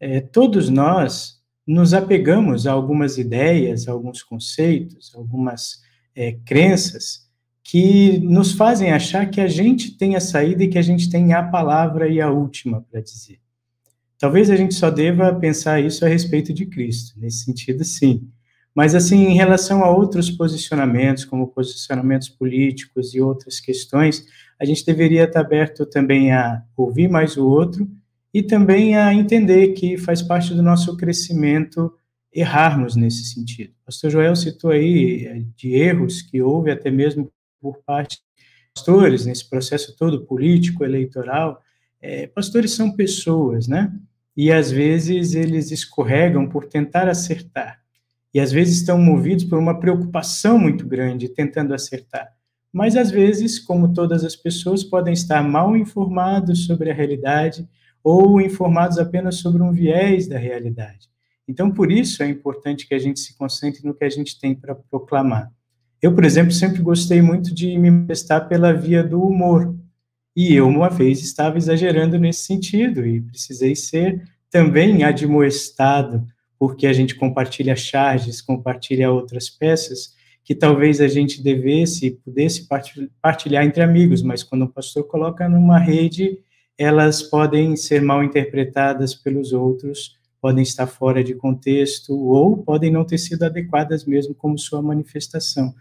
é, 0.00 0.20
todos 0.20 0.70
nós 0.70 1.38
nos 1.66 1.92
apegamos 1.92 2.66
a 2.66 2.72
algumas 2.72 3.18
ideias, 3.18 3.86
a 3.86 3.92
alguns 3.92 4.22
conceitos, 4.22 5.12
algumas 5.14 5.82
é, 6.16 6.32
crenças 6.44 7.28
que 7.62 8.18
nos 8.18 8.52
fazem 8.52 8.90
achar 8.90 9.30
que 9.30 9.40
a 9.40 9.46
gente 9.46 9.96
tem 9.96 10.16
a 10.16 10.20
saída 10.20 10.64
e 10.64 10.68
que 10.68 10.78
a 10.78 10.82
gente 10.82 11.10
tem 11.10 11.32
a 11.34 11.42
palavra 11.42 12.08
e 12.08 12.20
a 12.20 12.30
última 12.30 12.80
para 12.90 13.00
dizer. 13.00 13.38
Talvez 14.18 14.50
a 14.50 14.56
gente 14.56 14.74
só 14.74 14.90
deva 14.90 15.32
pensar 15.34 15.80
isso 15.80 16.04
a 16.04 16.08
respeito 16.08 16.52
de 16.52 16.66
Cristo, 16.66 17.14
nesse 17.18 17.44
sentido, 17.44 17.84
sim. 17.84 18.28
Mas, 18.74 18.94
assim, 18.94 19.26
em 19.26 19.34
relação 19.34 19.84
a 19.84 19.90
outros 19.90 20.30
posicionamentos, 20.30 21.24
como 21.24 21.48
posicionamentos 21.48 22.28
políticos 22.28 23.14
e 23.14 23.20
outras 23.20 23.60
questões, 23.60 24.24
a 24.60 24.64
gente 24.64 24.84
deveria 24.84 25.24
estar 25.24 25.40
aberto 25.40 25.86
também 25.86 26.32
a 26.32 26.62
ouvir 26.76 27.08
mais 27.08 27.36
o 27.36 27.46
outro 27.46 27.88
e 28.32 28.42
também 28.42 28.96
a 28.96 29.12
entender 29.12 29.68
que 29.68 29.98
faz 29.98 30.22
parte 30.22 30.54
do 30.54 30.62
nosso 30.62 30.96
crescimento 30.96 31.92
errarmos 32.32 32.94
nesse 32.94 33.24
sentido. 33.24 33.72
O 33.82 33.86
pastor 33.86 34.10
Joel 34.10 34.36
citou 34.36 34.70
aí 34.70 35.26
eh, 35.26 35.42
de 35.56 35.74
erros 35.74 36.22
que 36.22 36.40
houve 36.40 36.70
até 36.70 36.90
mesmo 36.90 37.30
por 37.60 37.78
parte 37.84 38.16
de 38.16 38.22
pastores 38.74 39.26
nesse 39.26 39.48
processo 39.48 39.96
todo 39.96 40.24
político, 40.24 40.84
eleitoral. 40.84 41.60
É, 42.00 42.28
pastores 42.28 42.72
são 42.72 42.92
pessoas, 42.92 43.66
né? 43.66 43.92
E 44.36 44.52
às 44.52 44.70
vezes 44.70 45.34
eles 45.34 45.72
escorregam 45.72 46.48
por 46.48 46.64
tentar 46.66 47.08
acertar. 47.08 47.80
E 48.32 48.38
às 48.38 48.52
vezes 48.52 48.76
estão 48.76 48.96
movidos 48.96 49.44
por 49.44 49.58
uma 49.58 49.78
preocupação 49.80 50.56
muito 50.56 50.86
grande 50.86 51.28
tentando 51.28 51.74
acertar. 51.74 52.28
Mas 52.72 52.96
às 52.96 53.10
vezes, 53.10 53.58
como 53.58 53.92
todas 53.92 54.24
as 54.24 54.36
pessoas, 54.36 54.84
podem 54.84 55.12
estar 55.12 55.42
mal 55.42 55.76
informados 55.76 56.66
sobre 56.66 56.90
a 56.90 56.94
realidade 56.94 57.68
ou 58.02 58.40
informados 58.40 58.98
apenas 58.98 59.36
sobre 59.36 59.62
um 59.62 59.72
viés 59.72 60.26
da 60.26 60.38
realidade. 60.38 61.08
Então, 61.46 61.70
por 61.70 61.90
isso 61.90 62.22
é 62.22 62.28
importante 62.28 62.86
que 62.86 62.94
a 62.94 62.98
gente 62.98 63.18
se 63.18 63.36
concentre 63.36 63.84
no 63.84 63.94
que 63.94 64.04
a 64.04 64.08
gente 64.08 64.38
tem 64.38 64.54
para 64.54 64.74
proclamar. 64.74 65.50
Eu, 66.00 66.14
por 66.14 66.24
exemplo, 66.24 66.52
sempre 66.52 66.80
gostei 66.80 67.20
muito 67.20 67.52
de 67.52 67.76
me 67.76 67.90
manifestar 67.90 68.42
pela 68.42 68.72
via 68.72 69.02
do 69.02 69.20
humor. 69.22 69.74
E 70.34 70.54
eu, 70.54 70.68
uma 70.68 70.88
vez, 70.88 71.20
estava 71.22 71.58
exagerando 71.58 72.18
nesse 72.18 72.42
sentido 72.42 73.04
e 73.06 73.20
precisei 73.20 73.74
ser 73.74 74.22
também 74.50 75.02
admoestado, 75.02 76.24
porque 76.58 76.86
a 76.86 76.92
gente 76.92 77.14
compartilha 77.14 77.76
charges, 77.76 78.40
compartilha 78.40 79.10
outras 79.10 79.50
peças, 79.50 80.14
que 80.44 80.54
talvez 80.54 81.00
a 81.00 81.08
gente 81.08 81.42
devesse, 81.42 82.12
pudesse 82.24 82.66
partilhar 83.20 83.64
entre 83.64 83.82
amigos, 83.82 84.22
mas 84.22 84.42
quando 84.42 84.62
o 84.62 84.68
pastor 84.68 85.04
coloca 85.04 85.48
numa 85.48 85.78
rede, 85.78 86.38
elas 86.80 87.22
podem 87.22 87.76
ser 87.76 88.00
mal 88.00 88.24
interpretadas 88.24 89.14
pelos 89.14 89.52
outros, 89.52 90.16
podem 90.40 90.62
estar 90.62 90.86
fora 90.86 91.22
de 91.22 91.34
contexto 91.34 92.18
ou 92.18 92.56
podem 92.56 92.90
não 92.90 93.04
ter 93.04 93.18
sido 93.18 93.42
adequadas 93.42 94.06
mesmo 94.06 94.34
como 94.34 94.58
sua 94.58 94.80
manifestação. 94.80 95.74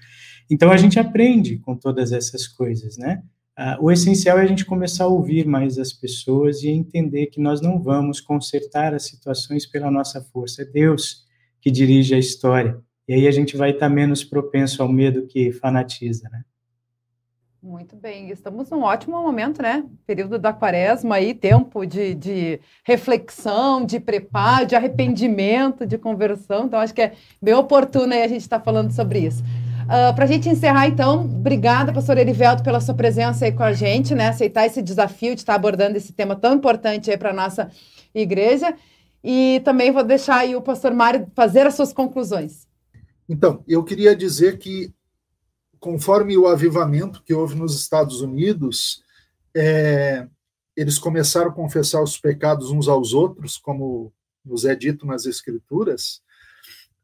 Então 0.51 0.69
a 0.69 0.75
gente 0.75 0.99
aprende 0.99 1.57
com 1.59 1.73
todas 1.73 2.11
essas 2.11 2.45
coisas, 2.45 2.97
né? 2.97 3.23
Ah, 3.55 3.77
o 3.79 3.89
essencial 3.89 4.39
é 4.39 4.41
a 4.41 4.45
gente 4.45 4.65
começar 4.65 5.05
a 5.05 5.07
ouvir 5.07 5.45
mais 5.45 5.79
as 5.79 5.93
pessoas 5.93 6.63
e 6.63 6.69
entender 6.69 7.27
que 7.27 7.39
nós 7.39 7.61
não 7.61 7.81
vamos 7.81 8.19
consertar 8.19 8.93
as 8.93 9.05
situações 9.05 9.65
pela 9.65 9.89
nossa 9.89 10.21
força, 10.21 10.63
é 10.63 10.65
Deus 10.65 11.23
que 11.61 11.71
dirige 11.71 12.13
a 12.13 12.19
história. 12.19 12.77
E 13.07 13.13
aí 13.13 13.25
a 13.25 13.31
gente 13.31 13.55
vai 13.55 13.71
estar 13.71 13.87
menos 13.87 14.25
propenso 14.25 14.83
ao 14.83 14.91
medo 14.91 15.27
que 15.27 15.53
fanatiza, 15.53 16.27
né? 16.29 16.43
Muito 17.61 17.93
bem, 17.93 18.29
estamos 18.29 18.69
num 18.69 18.83
ótimo 18.83 19.21
momento, 19.21 19.61
né? 19.61 19.83
Período 20.07 20.39
da 20.39 20.53
quaresma 20.53 21.15
aí, 21.15 21.33
tempo 21.33 21.85
de, 21.85 22.15
de 22.15 22.61
reflexão, 22.85 23.85
de 23.85 23.99
preparo, 23.99 24.65
de 24.65 24.77
arrependimento, 24.77 25.85
de 25.85 25.97
conversão. 25.97 26.65
Então, 26.65 26.79
acho 26.79 26.93
que 26.93 27.01
é 27.01 27.13
bem 27.41 27.53
oportuno 27.53 28.13
aí 28.13 28.23
a 28.23 28.27
gente 28.29 28.41
estar 28.41 28.59
tá 28.59 28.63
falando 28.63 28.91
sobre 28.91 29.19
isso. 29.19 29.43
Uh, 29.43 30.07
ah, 30.09 30.13
Para 30.13 30.23
a 30.23 30.27
gente 30.27 30.47
encerrar, 30.47 30.87
então, 30.87 31.25
obrigada, 31.25 31.91
pastor 31.91 32.17
Erivelto, 32.17 32.63
pela 32.63 32.79
sua 32.79 32.95
presença 32.95 33.43
aí 33.43 33.51
com 33.51 33.63
a 33.63 33.73
gente, 33.73 34.15
né? 34.15 34.29
Aceitar 34.29 34.65
esse 34.65 34.81
desafio 34.81 35.35
de 35.35 35.41
estar 35.41 35.55
abordando 35.55 35.97
esse 35.97 36.13
tema 36.13 36.37
tão 36.37 36.53
importante 36.53 37.11
aí 37.11 37.17
para 37.17 37.31
a 37.31 37.33
nossa 37.33 37.69
igreja. 38.15 38.73
E 39.21 39.61
também 39.65 39.91
vou 39.91 40.05
deixar 40.05 40.37
aí 40.37 40.55
o 40.55 40.61
pastor 40.61 40.93
Mário 40.93 41.27
fazer 41.35 41.67
as 41.67 41.73
suas 41.73 41.91
conclusões. 41.91 42.65
Então, 43.27 43.61
eu 43.67 43.83
queria 43.83 44.15
dizer 44.15 44.57
que 44.57 44.93
conforme 45.79 46.37
o 46.37 46.47
avivamento 46.47 47.23
que 47.23 47.33
houve 47.33 47.55
nos 47.55 47.79
Estados 47.79 48.21
Unidos, 48.21 49.03
é, 49.55 50.27
eles 50.75 50.97
começaram 50.97 51.49
a 51.49 51.53
confessar 51.53 52.01
os 52.01 52.17
pecados 52.17 52.71
uns 52.71 52.87
aos 52.87 53.13
outros, 53.13 53.57
como 53.57 54.13
nos 54.43 54.65
é 54.65 54.75
dito 54.75 55.05
nas 55.05 55.25
Escrituras. 55.25 56.21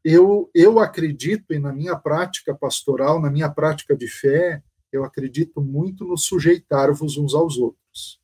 Eu, 0.04 0.50
eu 0.54 0.78
acredito, 0.78 1.52
e 1.52 1.58
na 1.58 1.72
minha 1.72 1.96
prática 1.96 2.54
pastoral, 2.54 3.20
na 3.20 3.30
minha 3.30 3.50
prática 3.50 3.96
de 3.96 4.08
fé, 4.08 4.62
eu 4.92 5.04
acredito 5.04 5.60
muito 5.60 6.04
no 6.04 6.16
sujeitar-vos 6.16 7.18
uns 7.18 7.34
aos 7.34 7.58
outros. 7.58 8.20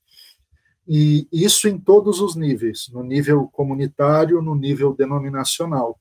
E 0.86 1.28
isso 1.32 1.68
em 1.68 1.78
todos 1.78 2.20
os 2.20 2.34
níveis, 2.34 2.88
no 2.92 3.02
nível 3.02 3.48
comunitário, 3.48 4.42
no 4.42 4.54
nível 4.54 4.94
denominacional. 4.94 6.00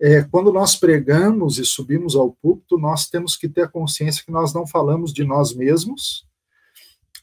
É, 0.00 0.22
quando 0.22 0.52
nós 0.52 0.76
pregamos 0.76 1.58
e 1.58 1.64
subimos 1.64 2.16
ao 2.16 2.32
púlpito, 2.32 2.78
nós 2.78 3.08
temos 3.08 3.36
que 3.36 3.48
ter 3.48 3.62
a 3.62 3.68
consciência 3.68 4.24
que 4.24 4.32
nós 4.32 4.54
não 4.54 4.66
falamos 4.66 5.12
de 5.12 5.24
nós 5.24 5.54
mesmos 5.54 6.26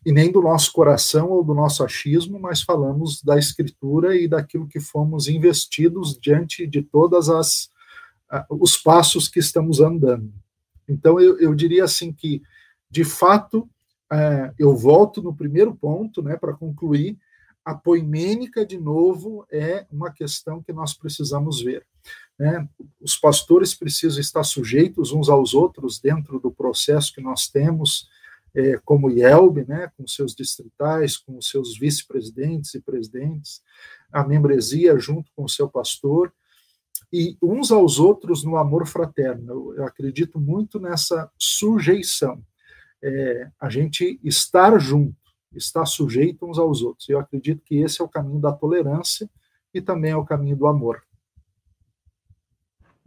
e 0.05 0.11
nem 0.11 0.31
do 0.31 0.41
nosso 0.41 0.71
coração 0.71 1.29
ou 1.31 1.43
do 1.43 1.53
nosso 1.53 1.83
achismo, 1.83 2.39
mas 2.39 2.61
falamos 2.61 3.21
da 3.23 3.37
Escritura 3.37 4.15
e 4.15 4.27
daquilo 4.27 4.67
que 4.67 4.79
fomos 4.79 5.27
investidos 5.27 6.17
diante 6.17 6.67
de 6.67 6.81
todas 6.83 7.29
as 7.29 7.69
os 8.49 8.75
passos 8.75 9.29
que 9.29 9.39
estamos 9.39 9.79
andando. 9.79 10.33
Então 10.87 11.19
eu, 11.19 11.39
eu 11.39 11.55
diria 11.55 11.85
assim 11.85 12.11
que 12.11 12.41
de 12.89 13.05
fato 13.05 13.69
é, 14.11 14.53
eu 14.59 14.75
volto 14.75 15.21
no 15.21 15.35
primeiro 15.35 15.73
ponto, 15.73 16.21
né, 16.21 16.35
para 16.35 16.53
concluir 16.53 17.17
a 17.67 17.75
poimênica 17.75 18.65
de 18.65 18.77
novo 18.77 19.45
é 19.51 19.85
uma 19.91 20.11
questão 20.11 20.63
que 20.63 20.71
nós 20.71 20.93
precisamos 20.93 21.61
ver. 21.61 21.85
Né? 22.39 22.67
Os 23.01 23.15
pastores 23.15 23.73
precisam 23.73 24.19
estar 24.19 24.43
sujeitos 24.43 25.11
uns 25.11 25.29
aos 25.29 25.53
outros 25.53 25.99
dentro 25.99 26.39
do 26.39 26.51
processo 26.51 27.13
que 27.13 27.21
nós 27.21 27.47
temos, 27.47 28.07
é, 28.53 28.79
como 28.83 29.09
IELB, 29.09 29.65
né, 29.67 29.91
com 29.97 30.07
seus 30.07 30.33
distritais, 30.33 31.17
com 31.17 31.39
seus 31.41 31.77
vice-presidentes 31.77 32.73
e 32.73 32.81
presidentes, 32.81 33.61
a 34.11 34.23
membresia 34.23 34.97
junto 34.97 35.31
com 35.35 35.43
o 35.43 35.49
seu 35.49 35.69
pastor, 35.69 36.31
e 37.11 37.37
uns 37.41 37.71
aos 37.71 37.99
outros 37.99 38.43
no 38.43 38.57
amor 38.57 38.85
fraterno. 38.85 39.51
Eu, 39.51 39.75
eu 39.75 39.85
acredito 39.85 40.39
muito 40.39 40.79
nessa 40.79 41.31
sujeição. 41.37 42.43
É, 43.01 43.49
a 43.59 43.69
gente 43.69 44.19
estar 44.23 44.77
junto, 44.79 45.15
estar 45.53 45.85
sujeito 45.85 46.45
uns 46.45 46.57
aos 46.57 46.81
outros. 46.81 47.07
Eu 47.07 47.19
acredito 47.19 47.61
que 47.63 47.77
esse 47.77 48.01
é 48.01 48.03
o 48.03 48.09
caminho 48.09 48.39
da 48.39 48.51
tolerância 48.51 49.29
e 49.73 49.81
também 49.81 50.11
é 50.11 50.15
o 50.15 50.25
caminho 50.25 50.57
do 50.57 50.67
amor. 50.67 51.01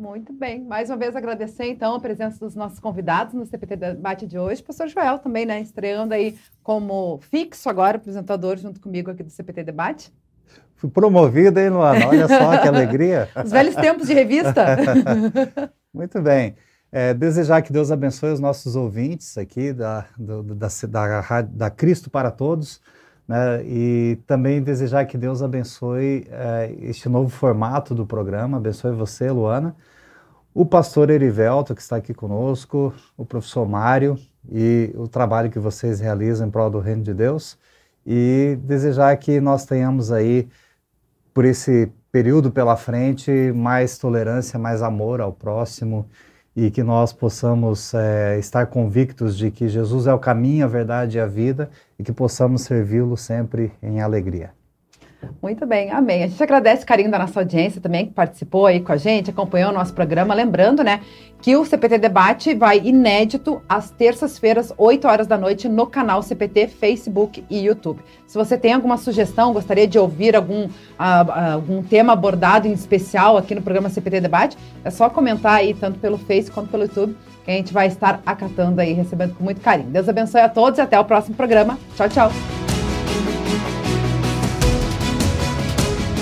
Muito 0.00 0.32
bem. 0.32 0.64
Mais 0.64 0.88
uma 0.88 0.96
vez 0.96 1.14
agradecer, 1.14 1.66
então, 1.66 1.94
a 1.94 2.00
presença 2.00 2.40
dos 2.40 2.54
nossos 2.54 2.80
convidados 2.80 3.34
no 3.34 3.44
CPT 3.44 3.76
Debate 3.76 4.26
de 4.26 4.38
hoje. 4.38 4.62
Professor 4.62 4.88
Joel 4.88 5.18
também, 5.18 5.44
né? 5.44 5.60
Estreando 5.60 6.14
aí 6.14 6.38
como 6.62 7.18
fixo 7.30 7.68
agora, 7.68 7.98
apresentador 7.98 8.56
junto 8.56 8.80
comigo 8.80 9.10
aqui 9.10 9.22
do 9.22 9.28
CPT 9.28 9.62
Debate. 9.62 10.10
Fui 10.74 10.88
promovido, 10.88 11.60
hein, 11.60 11.68
Luana? 11.68 12.08
Olha 12.08 12.26
só 12.26 12.56
que 12.56 12.66
alegria. 12.66 13.28
Os 13.44 13.50
velhos 13.50 13.74
tempos 13.74 14.06
de 14.06 14.14
revista. 14.14 14.64
Muito 15.92 16.22
bem. 16.22 16.54
É, 16.90 17.12
desejar 17.12 17.60
que 17.60 17.70
Deus 17.70 17.90
abençoe 17.90 18.32
os 18.32 18.40
nossos 18.40 18.76
ouvintes 18.76 19.36
aqui 19.36 19.70
da, 19.70 20.06
do, 20.16 20.42
da, 20.42 20.68
da, 20.88 21.42
da 21.42 21.70
Cristo 21.70 22.08
para 22.08 22.30
Todos. 22.30 22.80
Né? 23.28 23.62
E 23.66 24.18
também 24.26 24.62
desejar 24.62 25.04
que 25.04 25.18
Deus 25.18 25.42
abençoe 25.42 26.26
é, 26.30 26.74
este 26.80 27.06
novo 27.06 27.28
formato 27.28 27.94
do 27.94 28.06
programa, 28.06 28.56
abençoe 28.56 28.92
você, 28.92 29.30
Luana, 29.30 29.76
o 30.52 30.66
pastor 30.66 31.10
Erivelto, 31.10 31.74
que 31.74 31.80
está 31.80 31.96
aqui 31.96 32.12
conosco, 32.12 32.92
o 33.16 33.24
professor 33.24 33.68
Mário 33.68 34.18
e 34.50 34.92
o 34.96 35.06
trabalho 35.06 35.50
que 35.50 35.58
vocês 35.58 36.00
realizam 36.00 36.48
em 36.48 36.50
prol 36.50 36.70
do 36.70 36.80
Reino 36.80 37.02
de 37.02 37.14
Deus. 37.14 37.56
E 38.04 38.58
desejar 38.62 39.16
que 39.16 39.40
nós 39.40 39.64
tenhamos 39.64 40.10
aí, 40.10 40.48
por 41.32 41.44
esse 41.44 41.92
período 42.10 42.50
pela 42.50 42.76
frente, 42.76 43.30
mais 43.54 43.98
tolerância, 43.98 44.58
mais 44.58 44.82
amor 44.82 45.20
ao 45.20 45.32
próximo 45.32 46.08
e 46.56 46.70
que 46.70 46.82
nós 46.82 47.12
possamos 47.12 47.94
é, 47.94 48.38
estar 48.38 48.66
convictos 48.66 49.36
de 49.36 49.50
que 49.50 49.68
Jesus 49.68 50.06
é 50.06 50.12
o 50.12 50.18
caminho, 50.18 50.64
a 50.64 50.68
verdade 50.68 51.18
e 51.18 51.20
a 51.20 51.26
vida 51.26 51.70
e 51.98 52.02
que 52.02 52.12
possamos 52.12 52.62
servi-lo 52.62 53.16
sempre 53.16 53.72
em 53.80 54.00
alegria. 54.00 54.59
Muito 55.42 55.66
bem, 55.66 55.90
amém. 55.90 56.22
A 56.22 56.26
gente 56.26 56.42
agradece 56.42 56.82
o 56.82 56.86
carinho 56.86 57.10
da 57.10 57.18
nossa 57.18 57.40
audiência 57.40 57.80
também, 57.80 58.06
que 58.06 58.12
participou 58.12 58.66
aí 58.66 58.80
com 58.80 58.92
a 58.92 58.96
gente, 58.96 59.30
acompanhou 59.30 59.70
o 59.70 59.74
nosso 59.74 59.92
programa. 59.92 60.34
Lembrando, 60.34 60.82
né, 60.82 61.00
que 61.40 61.56
o 61.56 61.64
CPT 61.64 61.98
Debate 61.98 62.54
vai 62.54 62.78
inédito 62.78 63.62
às 63.68 63.90
terças-feiras, 63.90 64.72
8 64.76 65.08
horas 65.08 65.26
da 65.26 65.38
noite, 65.38 65.68
no 65.68 65.86
canal 65.86 66.22
CPT, 66.22 66.68
Facebook 66.68 67.44
e 67.48 67.60
YouTube. 67.60 68.00
Se 68.26 68.36
você 68.36 68.58
tem 68.58 68.74
alguma 68.74 68.96
sugestão, 68.98 69.52
gostaria 69.52 69.86
de 69.86 69.98
ouvir 69.98 70.36
algum, 70.36 70.66
uh, 70.66 71.52
algum 71.54 71.82
tema 71.82 72.12
abordado 72.12 72.68
em 72.68 72.72
especial 72.72 73.36
aqui 73.36 73.54
no 73.54 73.62
programa 73.62 73.88
CPT 73.88 74.20
Debate, 74.20 74.58
é 74.84 74.90
só 74.90 75.08
comentar 75.08 75.54
aí, 75.54 75.72
tanto 75.72 75.98
pelo 75.98 76.18
Face 76.18 76.50
quanto 76.50 76.70
pelo 76.70 76.82
YouTube, 76.82 77.16
que 77.44 77.50
a 77.50 77.54
gente 77.54 77.72
vai 77.72 77.86
estar 77.86 78.20
acatando 78.26 78.80
aí, 78.80 78.92
recebendo 78.92 79.34
com 79.34 79.42
muito 79.42 79.60
carinho. 79.60 79.88
Deus 79.88 80.08
abençoe 80.08 80.42
a 80.42 80.48
todos 80.48 80.78
e 80.78 80.82
até 80.82 81.00
o 81.00 81.04
próximo 81.04 81.34
programa. 81.34 81.78
Tchau, 81.96 82.08
tchau. 82.08 82.30